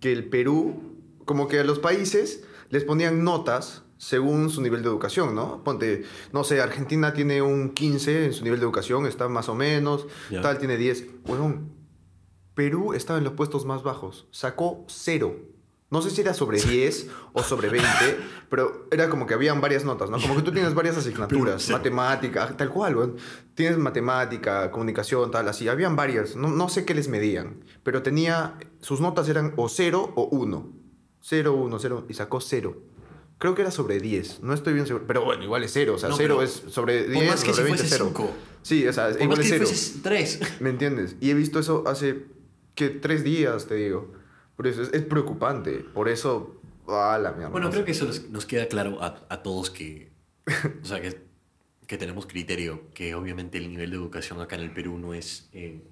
que 0.00 0.10
el 0.12 0.28
Perú, 0.28 0.96
como 1.24 1.46
que 1.46 1.60
a 1.60 1.64
los 1.64 1.78
países 1.78 2.42
les 2.70 2.82
ponían 2.84 3.22
notas 3.22 3.83
según 3.96 4.50
su 4.50 4.60
nivel 4.60 4.82
de 4.82 4.88
educación, 4.88 5.34
¿no? 5.34 5.62
Ponte, 5.64 6.04
no 6.32 6.44
sé, 6.44 6.60
Argentina 6.60 7.12
tiene 7.14 7.40
un 7.42 7.70
15 7.70 8.26
en 8.26 8.32
su 8.32 8.44
nivel 8.44 8.58
de 8.60 8.64
educación, 8.64 9.06
está 9.06 9.28
más 9.28 9.48
o 9.48 9.54
menos, 9.54 10.06
Ya. 10.30 10.40
tal 10.42 10.58
tiene 10.58 10.76
10. 10.76 11.06
Huevón, 11.26 11.72
Perú 12.54 12.92
estaba 12.94 13.18
en 13.18 13.24
los 13.24 13.32
puestos 13.34 13.64
más 13.64 13.82
bajos, 13.82 14.26
sacó 14.30 14.84
cero. 14.88 15.36
No 15.90 16.02
sé 16.02 16.10
si 16.10 16.22
era 16.22 16.34
sobre 16.34 16.60
10 16.60 17.08
o 17.34 17.42
sobre 17.42 17.68
20, 17.68 17.88
pero 18.50 18.86
era 18.90 19.08
como 19.08 19.26
que 19.26 19.34
habían 19.34 19.60
varias 19.60 19.84
notas, 19.84 20.10
¿no? 20.10 20.18
Como 20.20 20.34
que 20.36 20.42
tú 20.42 20.50
tienes 20.50 20.74
varias 20.74 20.96
asignaturas, 20.96 21.62
Cero. 21.66 21.78
matemática, 21.78 22.56
tal 22.56 22.70
cual, 22.70 22.96
weón. 22.96 23.16
Tienes 23.54 23.78
matemática, 23.78 24.70
comunicación, 24.72 25.30
tal, 25.30 25.46
así. 25.48 25.68
Habían 25.68 25.94
varias, 25.94 26.34
no, 26.34 26.48
no 26.48 26.68
sé 26.68 26.84
qué 26.84 26.94
les 26.94 27.06
medían, 27.08 27.64
pero 27.84 28.02
tenía, 28.02 28.58
sus 28.80 29.00
notas 29.00 29.28
eran 29.28 29.52
o 29.56 29.68
0 29.68 30.12
o 30.16 30.24
1. 30.32 30.72
0, 31.20 31.52
1, 31.54 31.78
0, 31.78 32.04
y 32.08 32.14
sacó 32.14 32.40
0. 32.40 32.76
Creo 33.38 33.54
que 33.54 33.62
era 33.62 33.70
sobre 33.70 33.98
10, 34.00 34.42
no 34.42 34.54
estoy 34.54 34.72
bien 34.74 34.86
seguro. 34.86 35.06
Pero 35.06 35.24
bueno, 35.24 35.42
igual 35.44 35.62
es 35.64 35.72
0, 35.72 35.94
o 35.94 35.98
sea, 35.98 36.08
No, 36.08 36.16
0 36.16 36.36
pero 36.36 36.42
es 36.42 36.62
sobre 36.72 37.02
por 37.04 37.12
10, 37.12 37.26
más 37.28 37.44
que 37.44 37.52
sobre 37.52 37.56
si 37.56 37.62
20, 37.72 37.78
fuese 37.78 37.96
0. 37.96 38.04
cinco. 38.08 38.32
Sí, 38.62 38.86
o 38.86 38.92
sea, 38.92 39.08
Por 39.10 39.22
igual 39.22 39.38
más 39.38 39.38
es 39.40 39.44
que 39.52 39.58
0. 39.58 39.66
fueses 39.66 40.02
tres. 40.02 40.40
¿Me 40.60 40.70
entiendes? 40.70 41.16
Y 41.20 41.30
he 41.30 41.34
visto 41.34 41.58
eso 41.58 41.84
hace, 41.86 42.24
que 42.74 42.88
Tres 42.90 43.22
días, 43.24 43.66
te 43.66 43.74
digo. 43.74 44.12
Por 44.56 44.66
eso 44.66 44.82
es, 44.82 44.92
es 44.92 45.02
preocupante. 45.02 45.78
Por 45.80 46.08
eso, 46.08 46.60
ah, 46.88 47.18
la 47.20 47.32
mierda. 47.32 47.48
Bueno, 47.50 47.66
no 47.66 47.72
creo 47.72 47.84
que 47.84 47.90
eso 47.92 48.04
nos, 48.06 48.28
nos 48.30 48.46
queda 48.46 48.66
claro 48.68 49.02
a, 49.02 49.26
a 49.28 49.42
todos 49.42 49.70
que, 49.70 50.10
o 50.82 50.84
sea, 50.86 51.00
que, 51.02 51.20
que 51.86 51.98
tenemos 51.98 52.26
criterio, 52.26 52.84
que 52.94 53.14
obviamente 53.14 53.58
el 53.58 53.68
nivel 53.68 53.90
de 53.90 53.96
educación 53.96 54.40
acá 54.40 54.54
en 54.56 54.62
el 54.62 54.72
Perú 54.72 54.96
no 54.98 55.12
es 55.12 55.48
eh, 55.52 55.82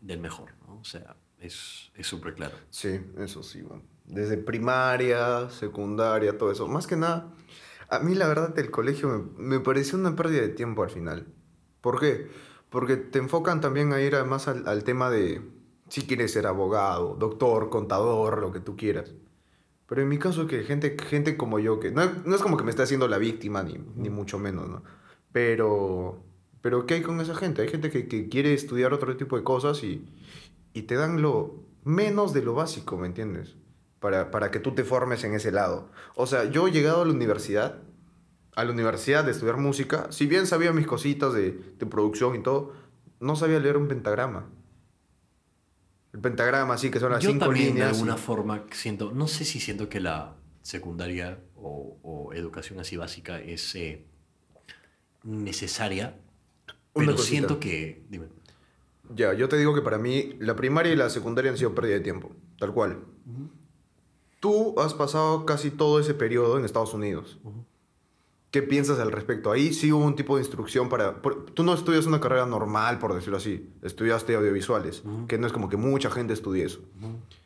del 0.00 0.20
mejor, 0.20 0.52
¿no? 0.66 0.78
O 0.78 0.84
sea, 0.84 1.16
es 1.40 1.90
es 1.96 2.06
súper 2.06 2.34
claro. 2.34 2.56
Sí, 2.70 3.00
eso 3.18 3.42
sí, 3.42 3.62
bueno. 3.62 3.82
Desde 4.12 4.36
primaria, 4.36 5.50
secundaria, 5.50 6.36
todo 6.36 6.50
eso. 6.50 6.68
Más 6.68 6.86
que 6.86 6.96
nada, 6.96 7.32
a 7.88 7.98
mí 8.00 8.14
la 8.14 8.28
verdad 8.28 8.58
el 8.58 8.70
colegio 8.70 9.08
me, 9.36 9.56
me 9.56 9.60
pareció 9.60 9.98
una 9.98 10.16
pérdida 10.16 10.42
de 10.42 10.48
tiempo 10.48 10.82
al 10.82 10.90
final. 10.90 11.26
¿Por 11.80 12.00
qué? 12.00 12.28
Porque 12.70 12.96
te 12.96 13.18
enfocan 13.18 13.60
también 13.60 13.92
a 13.92 14.00
ir 14.00 14.14
además 14.14 14.48
al, 14.48 14.66
al 14.68 14.84
tema 14.84 15.10
de 15.10 15.42
si 15.88 16.02
quieres 16.02 16.32
ser 16.32 16.46
abogado, 16.46 17.16
doctor, 17.18 17.68
contador, 17.68 18.40
lo 18.40 18.52
que 18.52 18.60
tú 18.60 18.76
quieras. 18.76 19.12
Pero 19.88 20.02
en 20.02 20.08
mi 20.08 20.18
caso 20.18 20.46
que 20.46 20.62
gente, 20.62 20.96
gente 21.08 21.36
como 21.36 21.58
yo, 21.58 21.80
que 21.80 21.90
no, 21.90 22.02
no 22.24 22.36
es 22.36 22.42
como 22.42 22.56
que 22.56 22.64
me 22.64 22.70
esté 22.70 22.82
haciendo 22.84 23.08
la 23.08 23.18
víctima, 23.18 23.64
ni, 23.64 23.74
ni 23.96 24.08
mucho 24.08 24.38
menos, 24.38 24.68
¿no? 24.68 24.84
Pero, 25.32 26.22
pero 26.62 26.86
¿qué 26.86 26.94
hay 26.94 27.02
con 27.02 27.20
esa 27.20 27.34
gente? 27.34 27.62
Hay 27.62 27.68
gente 27.68 27.90
que, 27.90 28.06
que 28.06 28.28
quiere 28.28 28.54
estudiar 28.54 28.92
otro 28.94 29.16
tipo 29.16 29.36
de 29.36 29.42
cosas 29.42 29.82
y, 29.82 30.06
y 30.72 30.82
te 30.82 30.94
dan 30.94 31.22
lo 31.22 31.64
menos 31.82 32.32
de 32.32 32.42
lo 32.42 32.54
básico, 32.54 32.96
¿me 32.96 33.08
entiendes? 33.08 33.56
Para, 34.00 34.30
para 34.30 34.50
que 34.50 34.60
tú 34.60 34.72
te 34.74 34.82
formes 34.84 35.22
en 35.24 35.34
ese 35.34 35.52
lado. 35.52 35.90
O 36.16 36.26
sea, 36.26 36.44
yo 36.44 36.66
he 36.66 36.72
llegado 36.72 37.02
a 37.02 37.04
la 37.04 37.12
universidad, 37.12 37.78
a 38.56 38.64
la 38.64 38.72
universidad 38.72 39.24
de 39.24 39.30
estudiar 39.32 39.58
música, 39.58 40.10
si 40.10 40.26
bien 40.26 40.46
sabía 40.46 40.72
mis 40.72 40.86
cositas 40.86 41.34
de, 41.34 41.52
de 41.52 41.86
producción 41.86 42.34
y 42.34 42.42
todo, 42.42 42.72
no 43.20 43.36
sabía 43.36 43.60
leer 43.60 43.76
un 43.76 43.88
pentagrama. 43.88 44.48
El 46.14 46.20
pentagrama, 46.20 46.76
sí, 46.78 46.90
que 46.90 46.98
son 46.98 47.12
las 47.12 47.22
Yo 47.22 47.30
cinco 47.30 47.44
también 47.46 47.66
de 47.66 47.72
líneas. 47.74 47.92
alguna 47.92 48.14
y- 48.14 48.18
forma 48.18 48.64
siento, 48.72 49.12
no 49.12 49.28
sé 49.28 49.44
si 49.44 49.60
siento 49.60 49.88
que 49.88 50.00
la 50.00 50.34
secundaria 50.62 51.38
o, 51.56 51.98
o 52.02 52.32
educación 52.32 52.80
así 52.80 52.96
básica 52.96 53.38
es 53.38 53.74
eh, 53.76 54.06
necesaria, 55.22 56.16
Una 56.94 57.06
pero 57.06 57.12
cosita. 57.12 57.28
siento 57.28 57.60
que, 57.60 58.02
dime, 58.08 58.26
Ya, 59.14 59.34
yo 59.34 59.48
te 59.48 59.56
digo 59.58 59.74
que 59.74 59.82
para 59.82 59.98
mí 59.98 60.36
la 60.40 60.56
primaria 60.56 60.92
y 60.92 60.96
la 60.96 61.10
secundaria 61.10 61.50
han 61.50 61.56
sido 61.58 61.74
pérdida 61.74 61.94
de 61.96 62.00
tiempo, 62.00 62.30
tal 62.58 62.72
cual. 62.72 63.04
Tú 64.40 64.74
has 64.80 64.94
pasado 64.94 65.44
casi 65.46 65.70
todo 65.70 66.00
ese 66.00 66.14
periodo 66.14 66.58
en 66.58 66.64
Estados 66.64 66.94
Unidos. 66.94 67.38
¿Qué 68.50 68.62
piensas 68.62 68.98
al 68.98 69.12
respecto? 69.12 69.52
Ahí 69.52 69.72
sí 69.72 69.92
hubo 69.92 70.04
un 70.04 70.16
tipo 70.16 70.36
de 70.36 70.42
instrucción 70.42 70.88
para... 70.88 71.22
por- 71.22 71.44
tú 71.46 71.62
no 71.62 71.72
estudias 71.74 72.06
una 72.06 72.20
carrera 72.20 72.46
normal, 72.46 72.98
por 72.98 73.14
decirlo 73.14 73.36
así. 73.36 73.70
Estudiaste 73.82 74.34
audiovisuales, 74.34 75.02
que 75.28 75.38
no 75.38 75.46
es 75.46 75.52
como 75.52 75.68
que 75.68 75.76
mucha 75.76 76.10
gente 76.10 76.32
estudie 76.32 76.64
eso. 76.64 76.80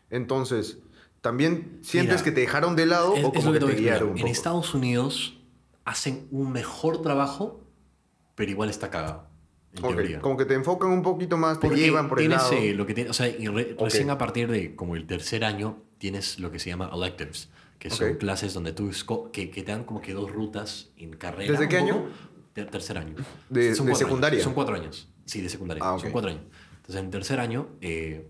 Entonces, 0.09 0.78
¿también 1.20 1.78
sientes 1.83 2.20
Mira, 2.20 2.24
que 2.24 2.30
te 2.30 2.40
dejaron 2.40 2.76
de 2.76 2.87
lado 2.87 3.14
Es, 3.16 3.24
o 3.24 3.28
es 3.28 3.35
como 3.35 3.46
lo 3.48 3.52
que 3.52 3.59
que 3.66 3.72
te 3.74 3.80
guiaron 3.80 4.11
un 4.11 4.16
En 4.16 4.22
poco? 4.22 4.33
Estados 4.33 4.74
Unidos 4.74 5.38
hacen 5.85 6.26
un 6.30 6.52
mejor 6.52 7.02
trabajo, 7.02 7.61
pero 8.35 8.50
igual 8.50 8.70
está 8.70 8.90
cagado. 8.90 9.26
En 9.74 9.85
Ok, 9.85 9.90
teoría. 9.90 10.20
Como 10.20 10.37
que 10.37 10.44
te 10.46 10.54
enfocan 10.54 10.90
un 10.90 11.02
poquito 11.02 11.37
más, 11.37 11.59
te 11.59 11.66
Porque 11.66 11.83
llevan 11.83 12.09
por 12.09 12.20
el 12.20 12.30
lado. 12.30 12.52
eh, 12.52 12.72
lo 12.74 12.87
que 12.87 12.94
tiene- 12.94 13.11
o 13.11 13.12
sea, 13.12 13.28
y 13.28 13.48
re- 13.48 13.74
Ok. 13.76 13.83
recién 13.83 14.09
a 14.09 14.16
partir 14.16 14.48
de 14.50 14.74
como 14.76 14.94
el 14.96 15.07
tercer 15.07 15.44
año 15.44 15.83
tienes 16.05 16.38
lo 16.38 16.51
que 16.51 16.59
se 16.59 16.69
llama 16.69 16.90
electives, 16.93 17.49
que 17.79 17.88
son 17.88 18.17
clases 18.17 18.53
donde 18.53 18.75
tú 18.75 18.90
que, 19.33 19.49
que 19.51 19.62
te 19.62 19.73
dan 19.73 19.85
como 19.85 20.03
que 20.03 20.12
dos 20.12 20.31
rutas 20.31 20.90
en 20.99 21.17
carrera. 21.17 21.51
¿Desde 21.51 21.67
qué 21.67 21.79
año? 21.79 22.11
De- 22.55 22.67
tercer 22.67 22.99
año. 22.99 23.14
De- 23.49 23.75
Son 23.75 23.87
de 23.87 23.95
secundaria. 23.95 24.37
años. 24.37 24.45
Son 24.45 24.53
cuatro 24.53 24.75
años. 24.75 25.09
Sí, 25.25 25.40
de 25.40 25.49
secundaria. 25.49 25.83
Ah. 25.83 25.97
Son 25.99 26.11
cuatro 26.11 26.31
años. 26.31 26.43
Entonces, 26.77 26.97
en 27.03 27.11
tercer 27.11 27.40
año 27.40 27.69
eh, 27.81 28.29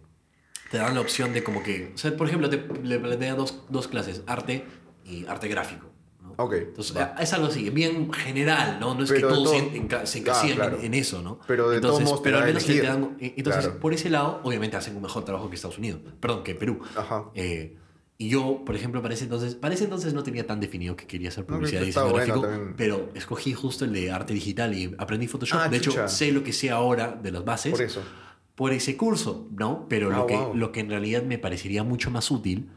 te 0.71 0.77
dan 0.79 0.95
la 0.95 1.01
opción 1.01 1.33
de 1.33 1.43
como 1.43 1.65
que, 1.65 1.91
o 1.97 1.99
sea, 1.99 2.17
por 2.17 2.29
ejemplo, 2.29 2.49
te, 2.49 2.65
le 2.85 3.01
plantean 3.01 3.37
dos, 3.37 3.65
dos 3.69 3.89
clases, 3.89 4.23
arte 4.29 4.65
y 5.05 5.27
arte 5.27 5.49
gráfico. 5.49 5.87
¿No? 6.37 6.45
Ok, 6.45 6.53
Entonces, 6.55 6.97
va. 6.97 7.15
es 7.21 7.33
algo 7.33 7.47
así, 7.49 7.69
bien 7.71 8.13
general, 8.13 8.79
¿no? 8.81 8.95
No 8.95 9.05
es 9.05 9.11
Pero 9.11 9.29
que 9.29 9.35
todos 9.35 9.45
todo- 9.51 9.55
en- 9.55 9.89
enca- 9.89 10.07
se 10.07 10.19
Ah, 10.19 10.21
encasillan 10.23 10.57
claro. 10.57 10.79
en, 10.79 10.85
en 10.87 10.95
eso, 10.95 11.23
¿no? 11.23 11.39
Pero 11.47 11.71
de 11.71 11.81
todos 11.81 12.01
entonces, 12.01 12.05
modos 12.07 12.23
te 12.23 12.25
pero 12.25 12.39
al 12.39 12.45
menos 12.47 12.65
te, 12.65 12.81
dan. 12.83 13.17
eh, 13.21 13.35
Entonces, 13.37 13.65
Claro. 13.65 13.81
por 13.81 13.95
ese 13.95 14.11
lado, 14.11 14.41
obviamente 14.45 14.77
hacen 14.77 14.97
un 14.97 15.03
mejor 15.03 15.25
trabajo 15.25 15.49
que 15.49 15.57
Estados 15.57 15.79
Unidos. 15.79 16.01
Perdón, 16.21 16.43
que 16.45 16.55
Perú. 16.55 16.81
Ajá. 16.97 17.25
Eh, 17.35 17.77
y 18.17 18.29
yo, 18.29 18.63
por 18.65 18.77
ejemplo, 18.77 19.03
para 19.03 19.15
ese 19.15 19.25
entonces, 19.25 19.55
para 19.57 19.75
ese 19.75 19.85
entonces 19.85 20.15
no 20.15 20.23
tenía 20.23 20.47
tan 20.47 20.61
definido 20.61 20.95
que 20.97 21.07
quería 21.07 21.31
hacer 21.31 21.45
No, 21.49 21.57
publicidad 21.57 21.83
y 21.83 21.89
está 21.89 22.03
diseño 22.03 22.13
bueno 22.13 22.27
gráfico, 22.35 22.47
también. 22.49 22.75
pero 22.77 23.09
escogí 23.15 23.53
justo 23.55 23.85
el 23.85 23.93
de 23.93 24.11
arte 24.13 24.33
digital 24.35 24.73
y 24.73 24.95
aprendí 24.99 25.27
Photoshop. 25.27 25.61
Ah, 25.65 25.69
de 25.69 25.79
hecho, 25.79 25.91
chucha. 25.91 26.07
sé 26.09 26.31
lo 26.31 26.45
que 26.45 26.53
sé 26.53 26.71
ahora 26.71 27.19
de 27.21 27.33
las 27.33 27.45
bases 27.45 27.73
Por 27.73 27.83
eso. 27.83 28.03
por 28.55 28.73
ese 28.73 28.97
curso, 28.97 29.49
¿no? 29.59 29.87
Pero 29.89 30.13
Ah, 30.13 30.19
lo, 30.19 30.27
que, 30.29 30.37
wow. 30.37 30.55
lo 30.55 30.71
que 30.71 30.79
en 30.81 30.91
realidad 30.91 31.25
me 31.25 31.39
parecería 31.39 31.83
mucho 31.83 32.11
más 32.13 32.31
útil 32.31 32.69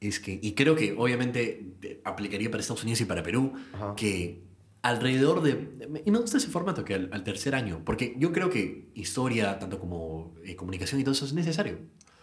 es 0.00 0.18
que, 0.20 0.38
y 0.42 0.52
creo 0.52 0.74
que 0.76 0.94
obviamente 0.96 1.95
aplicaría 2.06 2.50
para 2.50 2.60
Estados 2.60 2.82
Unidos 2.82 3.00
y 3.00 3.04
para 3.04 3.22
Perú, 3.22 3.52
Ajá. 3.74 3.94
que 3.96 4.42
alrededor 4.82 5.42
de... 5.42 6.02
Y 6.04 6.10
me 6.10 6.18
gusta 6.18 6.38
ese 6.38 6.48
formato, 6.48 6.84
que 6.84 6.94
al, 6.94 7.10
al 7.12 7.24
tercer 7.24 7.54
año, 7.54 7.82
porque 7.84 8.14
yo 8.18 8.32
creo 8.32 8.48
que 8.50 8.88
historia, 8.94 9.58
tanto 9.58 9.78
como 9.80 10.34
eh, 10.44 10.54
comunicación 10.56 11.00
y 11.00 11.04
todo 11.04 11.12
eso 11.12 11.24
es 11.24 11.32
necesario. 11.32 11.78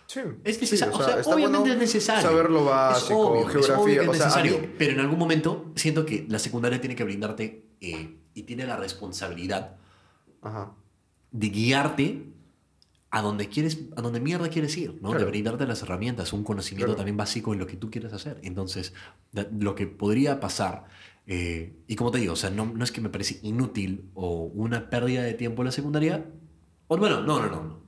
Sí. 0.08 0.20
Es 0.44 0.56
Sí, 0.56 0.62
necesario, 0.62 0.96
o 0.96 1.04
sea, 1.04 1.20
está 1.20 1.34
obviamente 1.34 1.60
bueno 1.60 1.74
es 1.74 1.80
necesario. 1.80 2.22
Saber 2.30 2.50
lo 2.50 2.60
Es 2.60 2.66
básico, 2.66 3.20
obvio, 3.20 3.42
es 3.48 3.52
geografía. 3.54 3.78
obvio 3.84 3.96
que 3.96 4.02
es 4.04 4.08
o 4.10 4.14
sea, 4.14 4.26
necesario, 4.28 4.60
mí- 4.60 4.68
pero 4.78 4.92
en 4.94 5.00
algún 5.00 5.20
momento 5.20 5.72
siento 5.76 6.06
que 6.06 6.26
la 6.30 6.40
secundaria 6.40 6.80
tiene 6.80 6.96
que 6.96 7.04
brindarte 7.04 7.66
eh, 7.82 8.18
y 8.34 8.44
tiene 8.44 8.66
la 8.66 8.78
responsabilidad 8.78 9.76
Ajá. 10.42 10.74
de 11.32 11.50
guiarte 11.50 12.24
a 13.16 13.22
donde 13.22 13.48
quieres, 13.48 13.78
a 13.96 14.02
donde 14.02 14.20
mierda 14.20 14.50
quieres 14.50 14.76
ir, 14.76 14.96
¿no? 15.00 15.10
De 15.10 15.18
Claro. 15.18 15.28
brindarte 15.30 15.68
las 15.68 15.84
herramientas, 15.84 16.34
un 16.34 16.44
conocimiento 16.44 16.88
Claro. 16.88 16.98
también 16.98 17.16
básico 17.16 17.54
en 17.54 17.60
lo 17.60 17.68
que 17.68 17.78
tú 17.78 17.92
quieres 17.92 18.12
hacer. 18.12 18.40
Entonces, 18.42 18.92
lo 19.60 19.76
que 19.76 19.86
podría 19.86 20.40
pasar, 20.40 20.86
eh, 21.28 21.76
y 21.88 21.96
como 21.96 22.10
te 22.10 22.18
digo, 22.18 22.34
o 22.34 22.36
sea, 22.36 22.50
no, 22.50 22.66
no 22.66 22.84
es 22.84 22.92
que 22.92 23.02
me 23.02 23.10
parece 23.10 23.40
inútil 23.44 24.10
o 24.16 24.46
una 24.46 24.90
pérdida 24.90 25.22
de 25.22 25.36
tiempo 25.36 25.64
la 25.64 25.72
secundaria, 25.72 26.26
o 26.88 26.98
bueno, 26.98 27.22
no, 27.22 27.40
no, 27.40 27.50
no, 27.52 27.64
no. 27.64 27.80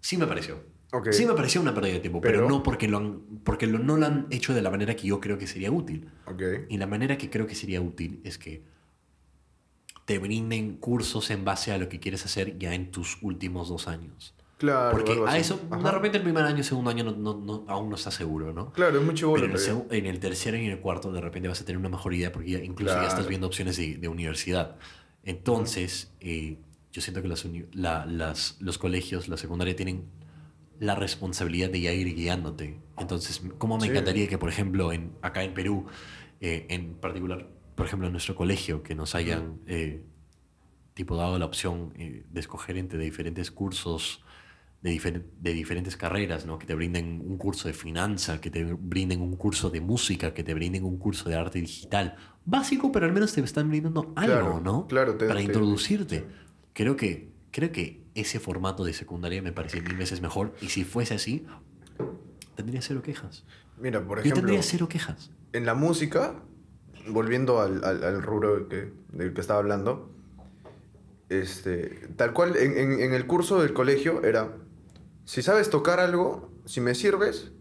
Sí 0.00 0.16
me 0.16 0.26
pareció. 0.28 0.62
Ok. 0.92 1.08
Sí 1.10 1.26
me 1.26 1.32
pareció 1.34 1.60
una 1.60 1.74
pérdida 1.74 1.94
de 1.94 2.00
tiempo, 2.00 2.20
pero, 2.20 2.38
Pero- 2.42 2.48
no 2.48 2.62
porque, 2.62 2.86
lo 2.86 2.98
han, 2.98 3.20
porque 3.42 3.66
lo, 3.66 3.80
no 3.80 3.96
lo 3.96 4.06
han 4.06 4.28
hecho 4.30 4.54
de 4.54 4.62
la 4.62 4.70
manera 4.70 4.94
que 4.94 5.08
yo 5.08 5.20
creo 5.20 5.36
que 5.36 5.48
sería 5.48 5.72
útil. 5.72 6.08
Ok. 6.26 6.42
Y 6.68 6.78
la 6.78 6.86
manera 6.86 7.18
que 7.18 7.28
creo 7.28 7.48
que 7.48 7.56
sería 7.56 7.80
útil 7.80 8.20
es 8.22 8.38
que 8.38 8.62
te 10.04 10.18
brinden 10.20 10.76
cursos 10.76 11.30
en 11.30 11.44
base 11.44 11.72
a 11.72 11.78
lo 11.78 11.88
que 11.88 11.98
quieres 11.98 12.24
hacer 12.24 12.56
ya 12.56 12.72
en 12.72 12.92
tus 12.92 13.18
últimos 13.20 13.68
dos 13.68 13.88
años. 13.88 14.32
Claro. 14.64 14.90
Porque 14.96 15.20
a 15.26 15.36
eso, 15.38 15.56
de 15.70 15.76
Ajá. 15.76 15.90
repente 15.92 16.16
el 16.18 16.24
primer 16.24 16.44
año, 16.44 16.62
segundo 16.62 16.90
año, 16.90 17.04
no, 17.04 17.12
no- 17.12 17.34
no- 17.40 17.64
aún 17.68 17.90
no 17.90 17.96
estás 17.96 18.14
seguro, 18.14 18.52
¿no? 18.52 18.72
Claro, 18.72 18.98
es 18.98 19.04
muy 19.04 19.14
chivolo. 19.14 19.42
Pero 19.46 19.84
en 19.90 19.98
en 19.98 20.06
el 20.06 20.18
tercero 20.20 20.56
y 20.56 20.64
en 20.64 20.70
el 20.72 20.80
cuarto 20.80 21.12
de 21.12 21.20
repente 21.20 21.48
vas 21.48 21.60
a 21.60 21.64
tener 21.64 21.78
una 21.78 21.88
mejor 21.90 22.14
idea 22.14 22.32
porque 22.32 22.50
ya, 22.52 22.58
incluso 22.58 22.94
ya 22.94 23.02
estás 23.02 23.14
Claro. 23.14 23.28
viendo 23.28 23.46
opciones 23.46 23.76
de, 23.76 23.96
de 23.96 24.08
universidad. 24.08 24.76
Entonces, 25.22 26.12
eh, 26.20 26.58
yo 26.92 27.00
siento 27.02 27.20
que 27.22 27.28
las 27.28 27.44
la- 27.72 28.06
las- 28.06 28.56
los 28.60 28.78
colegios, 28.78 29.28
la 29.28 29.36
secundaria, 29.36 29.74
tienen 29.76 30.04
la 30.80 30.94
responsabilidad 30.94 31.70
de 31.70 31.80
ya 31.80 31.92
ir 31.92 32.14
guiándote. 32.14 32.80
Entonces, 32.98 33.42
¿cómo 33.58 33.76
me 33.78 33.84
Sí. 33.84 33.90
encantaría 33.90 34.28
que, 34.28 34.38
por 34.38 34.48
ejemplo, 34.48 34.92
en, 34.92 35.12
acá 35.22 35.42
en 35.44 35.54
Perú, 35.54 35.86
eh, 36.40 36.66
en 36.68 36.94
particular, 36.94 37.48
por 37.74 37.86
ejemplo, 37.86 38.06
en 38.06 38.12
nuestro 38.12 38.34
colegio, 38.34 38.82
que 38.82 38.94
nos 38.94 39.14
hayan 39.14 39.60
eh, 39.66 40.02
tipo 40.94 41.16
dado 41.16 41.38
la 41.38 41.44
opción 41.46 41.92
eh, 41.96 42.24
de 42.30 42.40
escoger 42.40 42.76
entre 42.76 42.98
diferentes 43.00 43.50
cursos 43.50 44.22
de, 44.84 44.90
difer- 44.92 45.24
de 45.40 45.52
diferentes 45.54 45.96
carreras, 45.96 46.44
¿no? 46.44 46.58
Que 46.58 46.66
te 46.66 46.74
brinden 46.74 47.22
un 47.26 47.38
curso 47.38 47.68
de 47.68 47.74
finanza, 47.74 48.38
que 48.42 48.50
te 48.50 48.62
brinden 48.64 49.22
un 49.22 49.34
curso 49.34 49.70
de 49.70 49.80
música, 49.80 50.34
que 50.34 50.44
te 50.44 50.52
brinden 50.52 50.84
un 50.84 50.98
curso 50.98 51.30
de 51.30 51.36
arte 51.36 51.58
digital. 51.58 52.16
Básico, 52.44 52.92
pero 52.92 53.06
al 53.06 53.12
menos 53.12 53.32
te 53.32 53.40
están 53.40 53.70
brindando 53.70 54.12
algo, 54.14 54.34
Claro, 54.40 54.60
¿no? 54.60 54.86
claro, 54.86 55.16
te- 55.16 55.26
Para 55.26 55.40
te- 55.40 55.46
introducirte. 55.46 56.26
Creo 56.74 56.96
que, 56.96 57.30
creo 57.50 57.72
que 57.72 58.02
ese 58.14 58.38
formato 58.38 58.84
de 58.84 58.92
secundaria 58.92 59.40
me 59.40 59.52
parece 59.52 59.80
mil 59.80 59.96
veces 59.96 60.20
mejor. 60.20 60.54
Y 60.60 60.66
si 60.68 60.84
fuese 60.84 61.14
así, 61.14 61.46
tendría 62.54 62.82
cero 62.82 63.00
quejas. 63.02 63.46
Mira, 63.80 64.06
por 64.06 64.18
Yo 64.18 64.20
ejemplo, 64.20 64.42
tendría 64.42 64.62
cero 64.62 64.86
quejas. 64.86 65.30
en 65.54 65.64
la 65.64 65.74
música, 65.74 66.42
volviendo 67.08 67.62
al, 67.62 67.82
al, 67.84 68.04
al 68.04 68.22
rubro 68.22 68.68
que, 68.68 68.92
del 69.12 69.32
que 69.32 69.40
estaba 69.40 69.60
hablando, 69.60 70.10
este, 71.30 72.06
tal 72.16 72.34
cual, 72.34 72.56
en, 72.56 72.76
en, 72.76 73.00
en 73.00 73.14
el 73.14 73.26
curso 73.26 73.62
del 73.62 73.72
colegio 73.72 74.22
era, 74.24 74.58
si 75.24 75.42
sabes 75.42 75.70
tocar 75.70 76.00
algo, 76.00 76.50
si 76.64 76.80
me 76.80 76.94
sirves, 76.94 77.52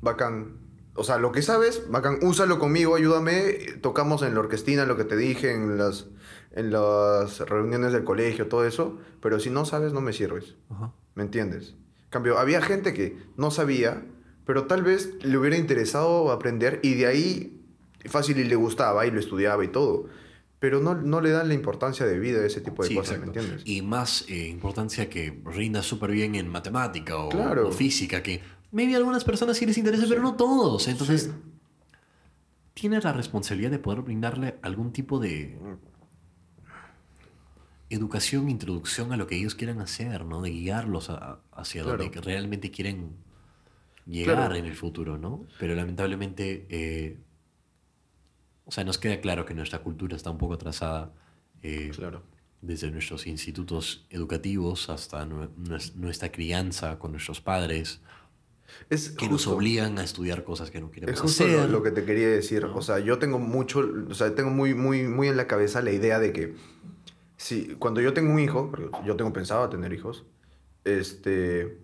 bacán. 0.00 0.58
O 0.94 1.04
sea, 1.04 1.18
lo 1.18 1.32
que 1.32 1.42
sabes, 1.42 1.90
bacán, 1.90 2.18
úsalo 2.22 2.58
conmigo, 2.58 2.94
ayúdame, 2.94 3.58
tocamos 3.82 4.22
en 4.22 4.34
la 4.34 4.40
orquestina, 4.40 4.86
lo 4.86 4.96
que 4.96 5.04
te 5.04 5.16
dije, 5.16 5.52
en 5.52 5.76
las, 5.76 6.06
en 6.52 6.70
las 6.70 7.40
reuniones 7.40 7.92
del 7.92 8.04
colegio, 8.04 8.48
todo 8.48 8.64
eso, 8.64 8.98
pero 9.20 9.38
si 9.40 9.50
no 9.50 9.64
sabes, 9.64 9.92
no 9.92 10.00
me 10.00 10.12
sirves. 10.12 10.56
Ajá. 10.70 10.92
¿Me 11.14 11.22
entiendes? 11.22 11.74
En 12.04 12.10
cambio, 12.10 12.38
había 12.38 12.62
gente 12.62 12.94
que 12.94 13.18
no 13.36 13.50
sabía, 13.50 14.06
pero 14.46 14.66
tal 14.66 14.82
vez 14.82 15.12
le 15.22 15.36
hubiera 15.36 15.56
interesado 15.56 16.30
aprender 16.30 16.80
y 16.82 16.94
de 16.94 17.06
ahí 17.06 17.56
fácil 18.08 18.38
y 18.38 18.44
le 18.44 18.56
gustaba 18.56 19.06
y 19.06 19.10
lo 19.10 19.20
estudiaba 19.20 19.64
y 19.64 19.68
todo. 19.68 20.06
Pero 20.58 20.80
no, 20.80 20.94
no 20.94 21.20
le 21.20 21.30
dan 21.30 21.48
la 21.48 21.54
importancia 21.54 22.06
de 22.06 22.18
vida 22.18 22.40
a 22.40 22.46
ese 22.46 22.60
tipo 22.62 22.82
de 22.82 22.88
Sí, 22.88 22.94
cosas, 22.94 23.16
exacto. 23.16 23.32
¿me 23.32 23.40
entiendes? 23.40 23.66
Y 23.68 23.82
más 23.82 24.24
eh, 24.28 24.48
importancia 24.48 25.10
que 25.10 25.40
rinda 25.44 25.82
súper 25.82 26.10
bien 26.12 26.34
en 26.34 26.48
matemática 26.48 27.16
o, 27.18 27.28
Claro. 27.28 27.68
o 27.68 27.72
física, 27.72 28.22
que 28.22 28.40
maybe 28.72 28.94
a 28.94 28.96
algunas 28.96 29.22
personas 29.24 29.56
sí 29.58 29.66
les 29.66 29.76
interesa, 29.76 30.06
pero 30.08 30.22
no 30.22 30.34
todos. 30.34 30.88
Entonces, 30.88 31.24
Sí. 31.24 31.30
tienes 32.74 33.04
la 33.04 33.12
responsabilidad 33.12 33.70
de 33.70 33.78
poder 33.78 34.00
brindarle 34.00 34.56
algún 34.62 34.92
tipo 34.92 35.18
de 35.18 35.58
educación, 37.90 38.50
introducción 38.50 39.12
a 39.12 39.16
lo 39.16 39.26
que 39.26 39.36
ellos 39.36 39.54
quieran 39.54 39.80
hacer, 39.80 40.24
¿no? 40.24 40.42
De 40.42 40.50
guiarlos 40.50 41.08
a- 41.10 41.38
hacia 41.52 41.82
Claro. 41.84 41.98
donde 42.02 42.20
realmente 42.20 42.70
quieren 42.70 43.10
llegar 44.06 44.36
Claro. 44.36 44.54
en 44.56 44.66
el 44.66 44.74
futuro, 44.74 45.18
¿no? 45.18 45.44
Pero 45.60 45.74
lamentablemente, 45.74 46.66
eh, 46.68 47.18
o 48.66 48.70
sea, 48.70 48.84
nos 48.84 48.98
queda 48.98 49.20
claro 49.20 49.46
que 49.46 49.54
nuestra 49.54 49.78
cultura 49.78 50.14
está 50.16 50.30
un 50.30 50.38
poco 50.38 50.54
atrasada. 50.54 51.12
eh, 51.62 51.90
Claro. 51.96 52.22
desde 52.60 52.90
nuestros 52.90 53.26
institutos 53.26 54.06
educativos 54.10 54.90
hasta 54.90 55.24
nue- 55.26 55.48
nues- 55.56 55.94
nuestra 55.94 56.30
crianza 56.30 56.98
con 56.98 57.12
nuestros 57.12 57.40
padres, 57.40 58.00
Es 58.90 59.10
que 59.10 59.24
nos 59.28 59.44
justo- 59.44 59.56
obligan 59.56 59.98
a 59.98 60.04
estudiar 60.04 60.44
cosas 60.44 60.70
que 60.70 60.80
no 60.80 60.90
queremos 60.90 61.14
Es 61.14 61.20
justo 61.20 61.44
hacer. 61.44 61.70
lo 61.70 61.82
que 61.82 61.90
te 61.92 62.04
quería 62.04 62.28
decir. 62.28 62.64
¿no? 62.64 62.76
O 62.76 62.82
sea, 62.82 62.98
yo 62.98 63.18
tengo 63.18 63.38
mucho, 63.38 63.88
o 64.10 64.14
sea, 64.14 64.34
tengo 64.34 64.50
muy, 64.50 64.74
muy, 64.74 65.04
muy 65.04 65.28
en 65.28 65.36
la 65.36 65.46
cabeza 65.46 65.80
la 65.82 65.92
idea 65.92 66.18
de 66.18 66.32
que 66.32 66.54
si 67.36 67.74
cuando 67.78 68.00
yo 68.00 68.12
tengo 68.12 68.32
un 68.32 68.38
hijo, 68.40 68.70
porque 68.70 68.90
yo 69.06 69.16
tengo 69.16 69.32
pensado 69.32 69.68
tener 69.68 69.92
hijos, 69.92 70.24
este, 70.84 71.78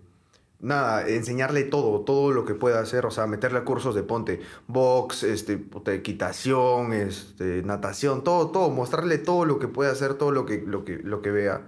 nada, 0.63 1.07
enseñarle 1.07 1.63
todo, 1.63 2.01
todo 2.01 2.31
lo 2.31 2.45
que 2.45 2.55
pueda 2.55 2.79
hacer, 2.79 3.05
o 3.05 3.11
sea, 3.11 3.27
meterle 3.27 3.59
a 3.59 3.63
cursos 3.65 3.93
de 3.93 4.01
ponte, 4.03 4.39
box, 4.67 5.23
este, 5.23 5.63
equitación, 5.87 6.93
este, 6.93 7.61
natación, 7.63 8.23
todo, 8.23 8.49
todo, 8.49 8.69
mostrarle 8.71 9.17
todo 9.19 9.45
lo 9.45 9.59
que 9.59 9.67
puede 9.67 9.91
hacer, 9.91 10.15
todo 10.15 10.31
lo 10.31 10.45
que, 10.45 10.63
lo 10.65 10.85
que, 10.85 10.97
lo 10.97 11.21
que 11.21 11.31
vea. 11.31 11.61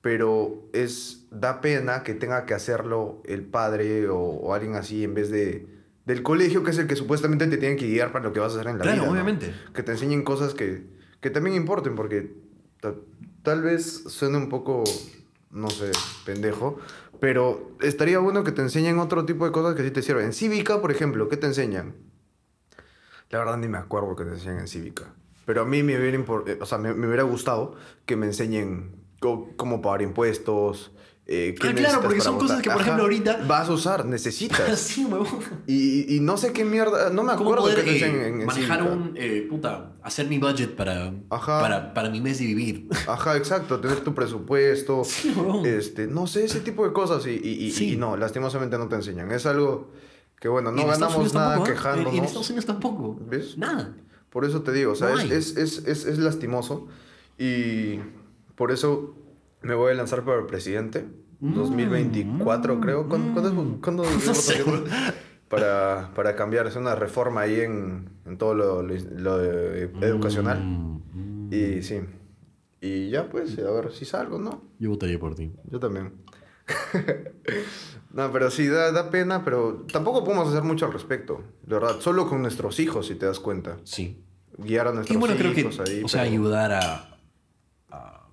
Pero 0.00 0.68
es, 0.72 1.26
da 1.30 1.60
pena 1.60 2.02
que 2.04 2.14
tenga 2.14 2.46
que 2.46 2.54
hacerlo 2.54 3.20
el 3.24 3.42
padre 3.44 4.08
o, 4.08 4.18
o 4.20 4.54
alguien 4.54 4.76
así 4.76 5.02
en 5.02 5.14
vez 5.14 5.30
de, 5.30 5.66
del 6.04 6.22
colegio, 6.22 6.62
que 6.62 6.70
es 6.70 6.78
el 6.78 6.86
que 6.86 6.94
supuestamente 6.94 7.46
te 7.48 7.56
tiene 7.56 7.74
que 7.76 7.88
guiar 7.88 8.12
para 8.12 8.24
lo 8.26 8.32
que 8.32 8.38
vas 8.38 8.52
a 8.52 8.60
hacer 8.60 8.70
en 8.70 8.78
la 8.78 8.82
Claro, 8.84 8.96
vida. 8.98 9.06
¿no? 9.06 9.12
obviamente. 9.12 9.52
Que 9.74 9.82
te 9.82 9.92
enseñen 9.92 10.22
cosas 10.22 10.54
que, 10.54 10.84
que 11.20 11.30
también 11.30 11.56
importen, 11.56 11.96
porque 11.96 12.34
ta- 12.80 12.94
tal 13.42 13.62
vez 13.62 14.04
suene 14.06 14.36
un 14.38 14.48
poco, 14.48 14.84
no 15.50 15.70
sé, 15.70 15.90
pendejo, 16.24 16.78
pero 17.20 17.72
estaría 17.80 18.18
bueno 18.18 18.44
que 18.44 18.52
te 18.52 18.62
enseñen 18.62 18.98
otro 18.98 19.24
tipo 19.24 19.44
de 19.46 19.52
cosas 19.52 19.74
que 19.74 19.82
sí 19.82 19.90
te 19.90 20.02
sirven. 20.02 20.26
En 20.26 20.32
cívica, 20.32 20.80
por 20.80 20.90
ejemplo, 20.90 21.28
¿qué 21.28 21.36
te 21.36 21.46
enseñan? 21.46 21.94
La 23.30 23.38
verdad 23.38 23.56
ni 23.56 23.68
me 23.68 23.78
acuerdo 23.78 24.14
que 24.16 24.24
te 24.24 24.30
enseñan 24.32 24.60
en 24.60 24.68
cívica. 24.68 25.14
Pero 25.46 25.62
a 25.62 25.64
mí 25.64 25.82
me 25.82 25.98
hubiera, 25.98 26.18
impor- 26.18 26.44
eh, 26.46 26.78
me, 26.78 26.94
me 26.94 27.06
hubiera 27.06 27.22
gustado 27.22 27.76
que 28.04 28.16
me 28.16 28.26
enseñen 28.26 29.04
cómo 29.20 29.80
pagar 29.80 30.02
impuestos. 30.02 30.92
Eh, 31.28 31.54
Ah, 31.60 31.72
claro, 31.74 32.00
porque 32.02 32.20
son 32.20 32.38
cosas 32.38 32.62
que, 32.62 32.70
por 32.70 32.80
ejemplo, 32.82 33.02
ahorita- 33.02 33.44
Vas 33.48 33.68
a 33.68 33.72
usar, 33.72 34.04
necesitas. 34.06 34.78
sí, 34.78 35.04
huevón. 35.04 35.26
y, 35.66 36.14
y 36.16 36.20
no 36.20 36.36
sé 36.36 36.52
qué 36.52 36.64
mierda, 36.64 37.10
no 37.10 37.24
me 37.24 37.34
¿Cómo 37.34 37.52
acuerdo 37.52 37.62
poder 37.64 37.84
qué 37.84 37.90
te 37.98 38.04
eh, 38.04 38.28
en, 38.28 38.40
en 38.42 38.46
manejar 38.46 38.78
cívica. 38.78 38.94
un, 38.94 39.12
eh, 39.16 39.46
puta, 39.50 39.92
hacer 40.04 40.28
mi 40.28 40.38
budget 40.38 40.76
para, 40.76 41.12
Ajá. 41.30 41.60
para, 41.60 41.94
para 41.94 42.10
mi 42.10 42.20
mes 42.20 42.38
de 42.38 42.46
vivir? 42.46 42.88
Ajá, 43.08 43.36
exacto, 43.36 43.80
tener 43.80 44.00
tu 44.00 44.14
presupuesto, 44.14 45.02
Sí, 45.04 45.32
huevón. 45.36 45.66
este, 45.66 46.06
no 46.06 46.26
sé, 46.28 46.44
ese 46.44 46.60
tipo 46.60 46.86
de 46.86 46.92
cosas 46.92 47.26
y, 47.26 47.30
y- 47.30 47.72
Sí. 47.72 47.94
y 47.94 47.96
no, 47.96 48.16
lastimosamente 48.16 48.78
no 48.78 48.86
te 48.88 48.94
enseñan. 48.94 49.32
Es 49.32 49.46
algo 49.46 49.90
que, 50.40 50.46
bueno, 50.48 50.70
no 50.70 50.82
en 50.82 50.88
ganamos 50.88 51.34
nada 51.34 51.54
tampoco, 51.56 51.70
¿ah? 51.70 51.74
quejándonos. 51.74 52.12
En, 52.12 52.18
en 52.18 52.24
Estados 52.24 52.48
Unidos 52.50 52.66
tampoco. 52.66 53.18
¿Ves? 53.28 53.58
Nada. 53.58 53.96
Por 54.30 54.44
eso 54.44 54.62
te 54.62 54.70
digo, 54.70 54.92
o 54.92 54.94
sea, 54.94 55.08
No 55.08 55.18
es, 55.18 55.56
es, 55.56 55.78
es, 55.86 56.04
es 56.04 56.18
lastimoso 56.18 56.86
y 57.38 57.98
por 58.54 58.70
eso 58.70 59.16
me 59.66 59.74
voy 59.74 59.92
a 59.92 59.94
lanzar 59.94 60.24
para 60.24 60.46
presidente. 60.46 61.04
Mm, 61.40 61.54
2024 61.54 62.80
creo. 62.80 63.08
¿Cuándo, 63.08 63.46
es- 63.48 63.80
cuándo 63.82 64.04
No 64.26 64.34
sé. 64.34 64.62
para, 65.48 66.10
para 66.14 66.34
cambiar, 66.34 66.66
hacer 66.66 66.80
una 66.80 66.94
reforma 66.94 67.42
ahí 67.42 67.60
en, 67.60 68.08
en 68.24 68.38
todo 68.38 68.54
lo, 68.54 68.82
lo- 68.82 68.94
lo 69.16 69.38
de- 69.38 69.90
educacional. 70.02 70.62
Mm, 70.64 71.00
mm. 71.48 71.52
Y 71.52 71.82
sí. 71.82 72.00
Y 72.80 73.10
ya 73.10 73.28
pues, 73.28 73.58
a 73.58 73.70
ver 73.70 73.92
si 73.92 74.04
salgo, 74.04 74.38
¿no? 74.38 74.62
Yo 74.78 74.90
votaría 74.90 75.18
por 75.18 75.34
ti. 75.34 75.52
Yo 75.70 75.78
también. 75.80 76.12
no, 78.12 78.32
pero 78.32 78.50
sí, 78.50 78.66
da, 78.68 78.92
da 78.92 79.10
pena, 79.10 79.44
pero 79.44 79.86
tampoco 79.92 80.24
podemos 80.24 80.48
hacer 80.48 80.62
mucho 80.62 80.86
al 80.86 80.92
respecto. 80.92 81.42
De 81.62 81.74
verdad, 81.74 82.00
solo 82.00 82.28
con 82.28 82.42
nuestros 82.42 82.78
hijos, 82.80 83.06
si 83.06 83.14
te 83.14 83.26
das 83.26 83.40
cuenta. 83.40 83.76
Sí. 83.84 84.22
Guiar 84.58 84.88
a 84.88 84.92
nuestros 84.92 85.16
Y 85.16 85.18
bueno, 85.20 85.34
creo 85.36 85.52
que, 85.54 85.60
hijos 85.60 85.80
ahí. 85.80 86.02
o 86.04 86.08
sea, 86.08 86.22
pero- 86.22 86.32
ayudar 86.32 86.72
a 86.72 87.15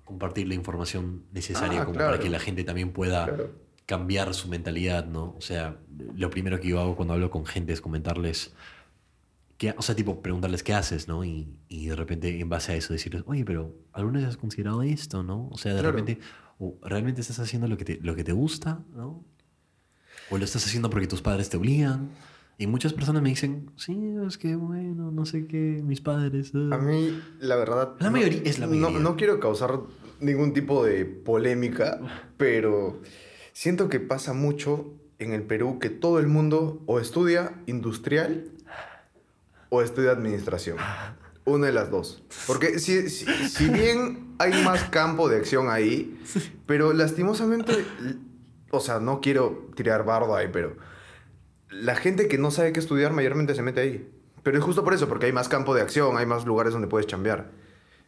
compartir 0.04 0.46
la 0.48 0.54
información 0.54 1.24
necesaria 1.32 1.82
Ah, 1.82 1.84
como 1.84 1.96
claro. 1.96 2.12
para 2.12 2.22
que 2.22 2.28
la 2.30 2.38
gente 2.38 2.64
también 2.64 2.92
pueda 2.92 3.24
Claro. 3.26 3.52
cambiar 3.86 4.34
su 4.34 4.48
mentalidad, 4.48 5.06
¿no? 5.06 5.34
O 5.36 5.40
sea, 5.40 5.78
lo 6.16 6.30
primero 6.30 6.60
que 6.60 6.68
yo 6.68 6.80
hago 6.80 6.96
cuando 6.96 7.14
hablo 7.14 7.30
con 7.30 7.44
gente 7.46 7.72
es 7.72 7.80
comentarles, 7.80 8.54
qué, 9.58 9.74
o 9.76 9.82
sea, 9.82 9.94
tipo, 9.94 10.20
preguntarles 10.22 10.62
qué 10.62 10.74
haces, 10.74 11.08
¿no? 11.08 11.24
Y, 11.24 11.48
y 11.68 11.86
de 11.86 11.96
repente, 11.96 12.40
en 12.40 12.48
base 12.48 12.72
a 12.72 12.76
eso, 12.76 12.92
decirles, 12.92 13.22
oye, 13.26 13.44
pero 13.44 13.74
¿alguna 13.92 14.18
vez 14.20 14.28
has 14.28 14.36
considerado 14.36 14.82
esto, 14.82 15.22
no? 15.22 15.48
O 15.50 15.58
sea, 15.58 15.74
de 15.74 15.80
Claro. 15.80 15.96
repente, 15.96 16.20
o 16.58 16.76
¿realmente 16.82 17.20
estás 17.20 17.38
haciendo 17.38 17.66
lo 17.68 17.76
que, 17.76 17.84
te, 17.84 17.98
lo 18.02 18.14
que 18.14 18.24
te 18.24 18.32
gusta, 18.32 18.82
no? 18.94 19.24
¿O 20.30 20.38
lo 20.38 20.44
estás 20.44 20.64
haciendo 20.66 20.88
porque 20.90 21.06
tus 21.06 21.20
padres 21.22 21.48
te 21.50 21.56
obligan? 21.56 22.10
Y 22.56 22.66
muchas 22.68 22.92
personas 22.92 23.20
me 23.22 23.30
dicen, 23.30 23.70
sí, 23.76 23.98
es 24.26 24.38
que 24.38 24.54
bueno, 24.54 25.10
no 25.10 25.26
sé 25.26 25.46
qué, 25.46 25.80
mis 25.84 26.00
padres. 26.00 26.52
eh". 26.54 26.68
A 26.72 26.78
mí, 26.78 27.20
la 27.40 27.56
verdad... 27.56 27.94
La 27.98 28.06
no- 28.06 28.12
mayoría- 28.12 28.42
es 28.44 28.58
la 28.58 28.66
no- 28.66 28.72
mayoría. 28.76 28.98
No, 29.00 29.16
quiero 29.16 29.40
causar 29.40 29.80
ningún 30.20 30.52
tipo 30.52 30.84
de 30.84 31.04
polémica, 31.04 32.00
pero 32.36 33.00
siento 33.52 33.88
que 33.88 33.98
pasa 34.00 34.32
mucho 34.34 34.92
en 35.18 35.32
el 35.32 35.42
Perú 35.42 35.78
que 35.80 35.90
todo 35.90 36.18
el 36.20 36.28
mundo 36.28 36.82
o 36.86 37.00
estudia 37.00 37.60
industrial 37.66 38.44
o 39.68 39.82
estudia 39.82 40.12
administración. 40.12 40.76
Una 41.46 41.66
de 41.66 41.72
las 41.72 41.90
dos. 41.90 42.22
Porque 42.46 42.78
si, 42.78 43.10
si, 43.10 43.26
si 43.48 43.68
bien 43.68 44.34
hay 44.38 44.64
más 44.64 44.84
campo 44.84 45.28
de 45.28 45.36
acción 45.36 45.68
ahí, 45.68 46.18
pero 46.66 46.92
lastimosamente, 46.94 47.84
o 48.70 48.80
sea, 48.80 48.98
no 48.98 49.20
quiero 49.20 49.68
tirar 49.74 50.06
bardo 50.06 50.34
ahí, 50.36 50.48
pero 50.50 50.76
la 51.70 51.96
gente 51.96 52.28
que 52.28 52.38
no 52.38 52.50
sabe 52.50 52.72
qué 52.72 52.80
estudiar 52.80 53.12
mayormente 53.12 53.54
se 53.54 53.62
mete 53.62 53.80
ahí. 53.80 54.08
Pero 54.42 54.58
es 54.58 54.64
justo 54.64 54.84
por 54.84 54.94
eso, 54.94 55.08
porque 55.08 55.26
hay 55.26 55.32
más 55.32 55.48
campo 55.48 55.74
de 55.74 55.82
acción, 55.82 56.16
hay 56.18 56.26
más 56.26 56.44
lugares 56.44 56.72
donde 56.72 56.88
puedes 56.88 57.06
chambear. 57.06 57.50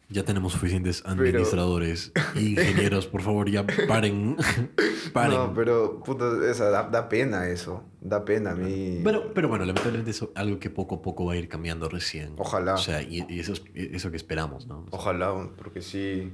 Ya 0.09 0.23
tenemos 0.23 0.53
suficientes 0.53 1.03
administradores 1.05 2.13
e 2.35 2.41
ingenieros, 2.41 3.07
por 3.07 3.21
favor, 3.21 3.49
ya 3.49 3.65
paren. 3.87 4.37
paren. 5.13 5.37
No, 5.37 5.53
pero 5.53 6.01
puta, 6.01 6.25
esa, 6.49 6.69
da, 6.69 6.83
da 6.83 7.09
pena 7.09 7.49
eso. 7.49 7.83
Da 7.99 8.23
pena 8.23 8.51
a 8.51 8.55
mí. 8.55 9.01
Pero, 9.03 9.33
pero 9.33 9.49
bueno, 9.49 9.65
lamentablemente 9.65 10.11
es 10.11 10.23
algo 10.35 10.59
que 10.59 10.69
poco 10.69 10.95
a 10.95 11.01
poco 11.01 11.25
va 11.25 11.33
a 11.33 11.35
ir 11.35 11.49
cambiando 11.49 11.89
recién. 11.89 12.33
Ojalá. 12.37 12.75
O 12.75 12.77
sea, 12.77 13.01
y, 13.01 13.25
y 13.27 13.39
eso 13.39 13.51
es 13.51 13.63
eso 13.75 14.09
que 14.09 14.17
esperamos, 14.17 14.65
¿no? 14.67 14.79
O 14.79 14.89
sea, 14.89 14.99
Ojalá, 14.99 15.49
porque 15.57 15.81
sí. 15.81 16.31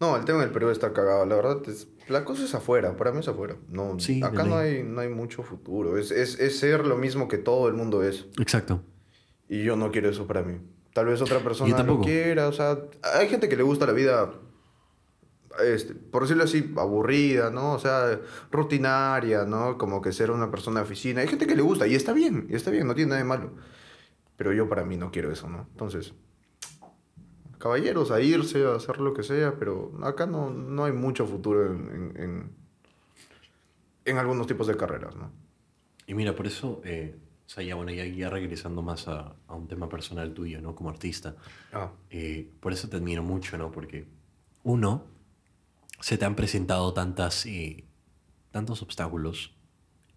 No, 0.00 0.16
el 0.16 0.24
tema 0.24 0.38
en 0.38 0.44
el 0.44 0.50
Perú 0.52 0.70
está 0.70 0.92
cagado. 0.92 1.26
La 1.26 1.36
verdad, 1.36 1.58
es, 1.66 1.88
la 2.06 2.24
cosa 2.24 2.44
es 2.44 2.54
afuera. 2.54 2.96
Para 2.96 3.12
mí 3.12 3.20
es 3.20 3.28
afuera. 3.28 3.56
No, 3.68 3.98
Sí, 3.98 4.22
acá 4.22 4.44
no 4.44 4.56
hay, 4.56 4.82
no 4.82 5.00
hay 5.00 5.08
mucho 5.08 5.42
futuro. 5.42 5.98
Es, 5.98 6.10
es, 6.10 6.38
es 6.38 6.58
ser 6.58 6.86
lo 6.86 6.96
mismo 6.96 7.26
que 7.26 7.38
todo 7.38 7.68
el 7.68 7.74
mundo 7.74 8.02
es. 8.02 8.26
Exacto. 8.38 8.82
Y 9.48 9.64
yo 9.64 9.76
no 9.76 9.90
quiero 9.90 10.08
eso 10.08 10.26
para 10.26 10.42
mí. 10.42 10.58
Tal 10.92 11.06
vez 11.06 11.20
otra 11.20 11.40
persona 11.40 11.82
lo 11.82 12.00
quiera. 12.00 12.48
O 12.48 12.52
sea, 12.52 12.78
hay 13.02 13.28
gente 13.28 13.48
que 13.48 13.56
le 13.56 13.62
gusta 13.62 13.86
la 13.86 13.92
vida, 13.92 14.32
este, 15.64 15.94
por 15.94 16.22
decirlo 16.22 16.44
así, 16.44 16.72
aburrida, 16.76 17.50
¿no? 17.50 17.72
O 17.72 17.78
sea, 17.78 18.20
rutinaria, 18.50 19.44
¿no? 19.44 19.78
Como 19.78 20.02
que 20.02 20.12
ser 20.12 20.30
una 20.30 20.50
persona 20.50 20.80
de 20.80 20.86
oficina. 20.86 21.20
Hay 21.22 21.28
gente 21.28 21.46
que 21.46 21.56
le 21.56 21.62
gusta 21.62 21.86
y 21.86 21.94
está 21.94 22.12
bien, 22.12 22.46
y 22.50 22.56
está 22.56 22.70
bien, 22.70 22.86
no 22.86 22.94
tiene 22.94 23.10
nada 23.10 23.22
de 23.22 23.28
malo. 23.28 23.52
Pero 24.36 24.52
yo 24.52 24.68
para 24.68 24.84
mí 24.84 24.96
no 24.96 25.10
quiero 25.10 25.32
eso, 25.32 25.48
¿no? 25.48 25.66
Entonces, 25.72 26.14
caballeros, 27.58 28.10
a 28.10 28.20
irse, 28.20 28.64
a 28.64 28.74
hacer 28.76 28.98
lo 29.00 29.14
que 29.14 29.22
sea, 29.22 29.58
pero 29.58 29.92
acá 30.02 30.26
no, 30.26 30.50
no 30.50 30.84
hay 30.84 30.92
mucho 30.92 31.26
futuro 31.26 31.66
en, 31.66 31.88
en, 32.16 32.22
en, 32.22 32.56
en 34.04 34.18
algunos 34.18 34.46
tipos 34.46 34.66
de 34.66 34.76
carreras, 34.76 35.14
¿no? 35.16 35.30
Y 36.06 36.14
mira, 36.14 36.34
por 36.34 36.46
eso, 36.46 36.80
eh, 36.84 37.16
o 37.46 37.48
sea, 37.48 37.62
ya, 37.62 37.74
bueno, 37.74 37.92
ya, 37.92 38.04
ya 38.06 38.30
regresando 38.30 38.82
más 38.82 39.08
a, 39.08 39.36
a 39.46 39.54
un 39.54 39.68
tema 39.68 39.88
personal 39.88 40.32
tuyo, 40.34 40.60
¿no? 40.60 40.74
Como 40.74 40.90
artista. 40.90 41.36
Ah, 41.72 41.92
Eh, 42.10 42.50
por 42.60 42.72
eso 42.72 42.88
te 42.88 42.96
admiro 42.96 43.22
mucho, 43.22 43.58
¿no? 43.58 43.70
Porque, 43.72 44.08
uno, 44.64 45.06
se 46.00 46.18
te 46.18 46.24
han 46.24 46.36
presentado 46.36 46.92
tantas, 46.94 47.46
eh, 47.46 47.84
tantos 48.50 48.82
obstáculos 48.82 49.56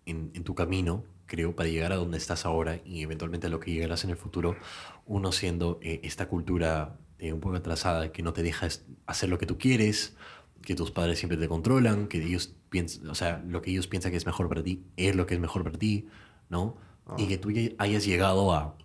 en, 0.06 0.32
en 0.34 0.44
tu 0.44 0.56
camino, 0.56 1.06
creo, 1.28 1.56
para 1.56 1.70
llegar 1.70 1.94
a 1.94 1.98
donde 1.98 2.18
estás 2.18 2.46
ahora 2.46 2.82
y 2.86 3.04
eventualmente 3.04 3.48
a 3.48 3.50
lo 3.50 3.60
que 3.60 3.72
llegarás 3.72 4.04
en 4.04 4.12
el 4.12 4.18
futuro. 4.18 4.58
Uno 5.06 5.32
siendo 5.32 5.80
eh, 5.82 6.02
esta 6.04 6.28
cultura 6.30 7.00
eh, 7.22 7.34
un 7.34 7.40
poco 7.40 7.56
atrasada 7.56 8.12
que 8.12 8.24
no 8.24 8.34
te 8.34 8.42
deja 8.42 8.68
hacer 9.06 9.30
lo 9.30 9.38
que 9.38 9.46
tú 9.46 9.60
quieres, 9.60 10.16
que 10.64 10.74
tus 10.74 10.90
padres 10.90 11.20
siempre 11.20 11.38
te 11.38 11.48
controlan, 11.48 12.08
que 12.08 12.18
ellos 12.18 12.56
piensan, 12.70 13.08
o 13.08 13.16
sea, 13.16 13.44
lo 13.48 13.62
que 13.62 13.70
ellos 13.70 13.86
piensan 13.86 14.12
que 14.12 14.18
es 14.18 14.26
mejor 14.26 14.50
para 14.50 14.64
ti 14.64 14.84
es 14.98 15.16
lo 15.16 15.28
que 15.28 15.36
es 15.36 15.40
mejor 15.40 15.64
para 15.64 15.78
ti, 15.78 16.08
¿no? 16.50 16.78
Y 17.18 17.28
que 17.28 17.38
tú 17.38 17.52
ya 17.52 17.70
hayas 17.78 18.06
llegado 18.06 18.54
a 18.54 18.76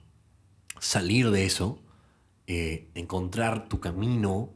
salir 0.80 1.30
de 1.30 1.46
eso, 1.46 1.82
eh, 2.46 2.90
encontrar 2.94 3.68
tu 3.68 3.80
camino, 3.80 4.52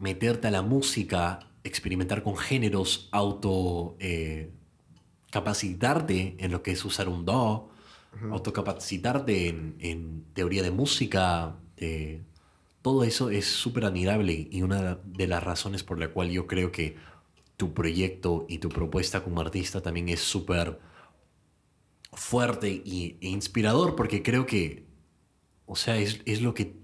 meterte 0.00 0.48
a 0.48 0.50
la 0.50 0.62
música, 0.62 1.38
experimentar 1.62 2.24
con 2.24 2.36
géneros, 2.36 3.08
auto 3.12 3.96
eh, 4.00 4.50
capacitarte 5.30 6.36
en 6.38 6.50
lo 6.50 6.62
que 6.64 6.72
es 6.72 6.84
usar 6.84 7.08
un 7.08 7.24
DAW, 7.24 7.68
autocapacitarte 8.32 9.48
en, 9.48 9.76
en 9.78 10.24
teoría 10.32 10.64
de 10.64 10.72
música, 10.72 11.56
eh, 11.76 12.22
todo 12.82 13.04
eso 13.04 13.30
es 13.30 13.46
súper 13.46 13.84
admirable 13.84 14.48
y 14.50 14.62
una 14.62 14.96
de 15.04 15.26
las 15.26 15.42
razones 15.42 15.82
por 15.84 15.98
la 15.98 16.08
cual 16.08 16.30
yo 16.30 16.46
creo 16.46 16.72
que 16.72 16.96
tu 17.56 17.74
proyecto 17.74 18.46
y 18.48 18.58
tu 18.58 18.68
propuesta 18.70 19.22
como 19.22 19.40
artista 19.40 19.82
también 19.82 20.08
es 20.08 20.20
súper 20.20 20.78
fuerte 22.12 22.70
y, 22.70 23.18
e 23.20 23.28
inspirador 23.28 23.96
porque 23.96 24.22
creo 24.22 24.46
que, 24.46 24.86
o 25.66 25.76
sea, 25.76 25.98
es, 25.98 26.20
es 26.24 26.40
lo 26.42 26.54
que 26.54 26.74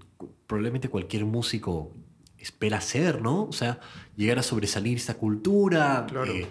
probablemente 0.45 0.89
cualquier 0.89 1.25
músico 1.25 1.93
espera 2.37 2.77
hacer, 2.77 3.21
¿no? 3.21 3.43
O 3.45 3.51
sea, 3.51 3.79
llegar 4.15 4.39
a 4.39 4.43
sobresalir 4.43 4.97
esta 4.97 5.15
cultura, 5.15 6.05
Claro. 6.07 6.31
eh, 6.31 6.47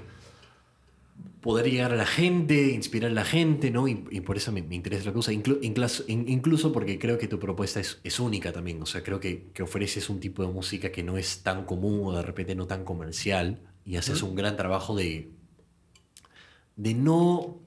poder 1.46 1.70
llegar 1.70 1.92
a 1.92 1.96
la 1.96 2.06
gente, 2.06 2.72
inspirar 2.72 3.10
a 3.10 3.14
la 3.14 3.24
gente, 3.24 3.70
¿no? 3.70 3.88
Y, 3.88 4.04
y 4.10 4.20
por 4.22 4.36
eso 4.36 4.52
me, 4.52 4.62
me 4.62 4.74
interesa 4.74 5.04
la 5.06 5.12
cosa, 5.12 5.32
Inclu- 5.32 5.58
incluso, 5.62 6.04
in- 6.08 6.28
incluso 6.28 6.72
porque 6.72 6.98
creo 6.98 7.18
que 7.18 7.28
tu 7.28 7.38
propuesta 7.38 7.80
es, 7.80 8.00
es 8.04 8.20
única 8.20 8.52
también, 8.52 8.82
o 8.82 8.86
sea, 8.86 9.02
creo 9.02 9.20
que, 9.20 9.50
que 9.54 9.62
ofreces 9.62 10.10
un 10.10 10.20
tipo 10.20 10.42
de 10.46 10.52
música 10.52 10.92
que 10.92 11.02
no 11.02 11.16
es 11.18 11.42
tan 11.42 11.64
común 11.66 12.00
o 12.04 12.12
de 12.16 12.22
repente 12.22 12.54
no 12.54 12.66
tan 12.66 12.84
comercial 12.84 13.60
y 13.84 13.96
haces 13.96 14.22
un 14.22 14.34
gran 14.34 14.56
trabajo 14.56 14.96
de, 14.96 15.30
de 16.76 16.94
no 16.94 17.60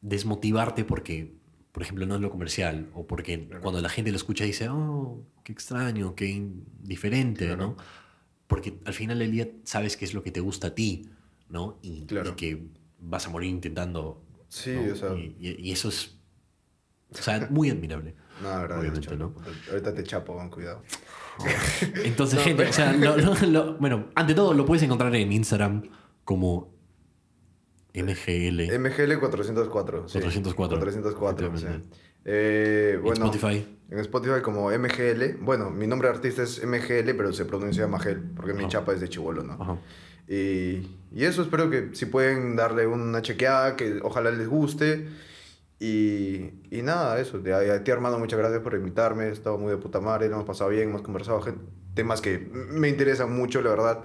desmotivarte 0.00 0.84
porque, 0.84 1.34
por 1.72 1.82
ejemplo, 1.82 2.06
no 2.06 2.14
es 2.16 2.20
lo 2.20 2.30
comercial 2.30 2.90
o 2.94 3.06
porque 3.06 3.48
cuando 3.62 3.80
la 3.80 3.88
gente 3.88 4.10
lo 4.10 4.16
escucha 4.16 4.44
dice, 4.44 4.68
oh, 4.68 5.24
qué 5.42 5.52
extraño, 5.52 6.14
qué 6.14 6.46
diferente, 6.82 7.46
Claro. 7.46 7.62
¿no? 7.68 7.76
Porque 8.46 8.78
al 8.84 8.92
final 8.94 9.18
del 9.18 9.32
día 9.32 9.48
sabes 9.64 9.96
qué 9.96 10.04
es 10.04 10.14
lo 10.14 10.22
que 10.22 10.30
te 10.30 10.40
gusta 10.40 10.68
a 10.68 10.74
ti, 10.74 11.08
¿no? 11.48 11.78
Y, 11.82 12.06
Claro. 12.06 12.30
y 12.30 12.34
que 12.34 12.66
vas 12.98 13.26
a 13.26 13.30
morir 13.30 13.50
intentando. 13.50 14.22
Sí, 14.48 14.72
¿no? 14.74 14.92
o 14.92 14.96
sea- 14.96 15.14
Y, 15.14 15.36
y- 15.38 15.68
y 15.68 15.72
eso 15.72 15.88
es, 15.88 16.16
o 17.10 17.16
sea, 17.22 17.46
muy 17.50 17.70
admirable. 17.70 18.14
no, 18.42 18.48
la 18.48 18.58
verdad, 18.58 18.80
Obviamente. 18.80 19.16
¿no? 19.16 19.34
Ahorita 19.70 19.94
te 19.94 20.02
chapo, 20.04 20.34
con 20.34 20.50
cuidado. 20.50 20.82
Entonces, 22.04 22.38
No, 22.38 22.44
gente, 22.44 22.56
pero- 22.58 22.70
o 22.70 22.72
sea, 22.72 22.92
lo- 22.92 23.16
lo- 23.16 23.34
lo- 23.48 23.74
bueno, 23.78 24.10
ante 24.14 24.34
todo 24.34 24.54
lo 24.54 24.64
puedes 24.64 24.82
encontrar 24.82 25.14
en 25.16 25.32
Instagram 25.32 25.82
como 26.24 26.72
MGL. 27.92 28.70
MGL 28.78 29.18
404. 29.20 30.08
sí. 30.08 30.18
404. 30.18 30.78
404, 30.78 31.56
sí. 31.58 31.66
Eh, 32.24 32.98
en 33.04 33.12
Spotify. 33.12 33.66
En 33.90 33.98
Spotify 33.98 34.40
como 34.42 34.70
MGL. 34.70 35.36
Bueno, 35.40 35.70
mi 35.70 35.86
nombre 35.86 36.08
de 36.08 36.14
artista 36.14 36.42
es 36.42 36.64
MGL, 36.64 37.14
pero 37.14 37.32
se 37.32 37.44
pronuncia 37.44 37.86
Magel, 37.86 38.20
porque 38.34 38.54
mi 38.54 38.66
chapa 38.66 38.92
es 38.94 39.00
de 39.00 39.08
Chivolo, 39.08 39.42
¿no? 39.44 39.52
Ajá. 39.54 39.78
Y, 40.28 40.86
y 41.12 41.24
eso 41.24 41.42
espero 41.42 41.68
que 41.70 41.90
si 41.94 42.06
pueden 42.06 42.56
darle 42.56 42.86
una 42.86 43.20
chequeada, 43.22 43.76
que 43.76 44.00
ojalá 44.02 44.30
les 44.30 44.48
guste. 44.48 45.06
Y, 45.80 46.50
y 46.70 46.82
nada, 46.82 47.18
eso. 47.20 47.38
De, 47.40 47.52
a 47.54 47.84
ti, 47.84 47.90
hermano, 47.90 48.18
muchas 48.18 48.38
gracias 48.38 48.62
por 48.62 48.74
invitarme. 48.74 49.24
He 49.26 49.32
estado 49.32 49.58
muy 49.58 49.70
de 49.70 49.76
puta 49.76 50.00
madre, 50.00 50.28
lo 50.28 50.34
hemos 50.36 50.46
pasado 50.46 50.70
bien, 50.70 50.88
hemos 50.88 51.02
conversado 51.02 51.42
temas 51.94 52.20
que 52.20 52.38
me 52.38 52.88
interesan 52.88 53.34
mucho, 53.36 53.60
la 53.60 53.70
verdad. 53.70 54.04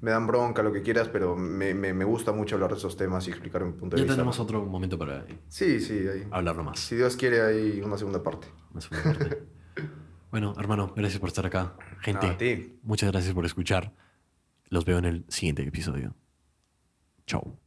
Me 0.00 0.12
dan 0.12 0.28
bronca, 0.28 0.62
lo 0.62 0.72
que 0.72 0.80
quieras, 0.82 1.08
pero 1.08 1.34
me, 1.36 1.74
me, 1.74 1.92
me 1.92 2.04
gusta 2.04 2.30
mucho 2.30 2.54
hablar 2.54 2.70
de 2.70 2.76
esos 2.76 2.96
temas 2.96 3.26
y 3.26 3.30
explicar 3.30 3.64
mi 3.64 3.72
punto 3.72 3.96
de 3.96 4.00
Ya 4.00 4.04
vista. 4.04 4.14
tenemos 4.14 4.38
¿no? 4.38 4.44
otro 4.44 4.64
momento 4.64 4.96
para 4.96 5.26
Sí, 5.48 5.80
sí, 5.80 6.06
ahí. 6.06 6.24
hablarlo 6.30 6.62
más. 6.62 6.78
Si 6.78 6.94
Dios 6.94 7.16
quiere, 7.16 7.40
hay 7.42 7.80
una 7.80 7.98
segunda 7.98 8.22
parte. 8.22 8.46
Una 8.70 8.80
segunda 8.80 9.02
parte. 9.18 9.42
bueno, 10.30 10.54
hermano, 10.56 10.92
gracias 10.96 11.18
por 11.18 11.28
estar 11.30 11.44
acá. 11.46 11.74
Gente, 12.00 12.28
A 12.28 12.38
ti. 12.38 12.78
muchas 12.84 13.10
gracias 13.10 13.34
por 13.34 13.44
escuchar. 13.44 13.92
Los 14.68 14.84
veo 14.84 14.98
en 14.98 15.04
el 15.06 15.24
siguiente 15.28 15.62
episodio. 15.62 16.14
Chao. 17.26 17.58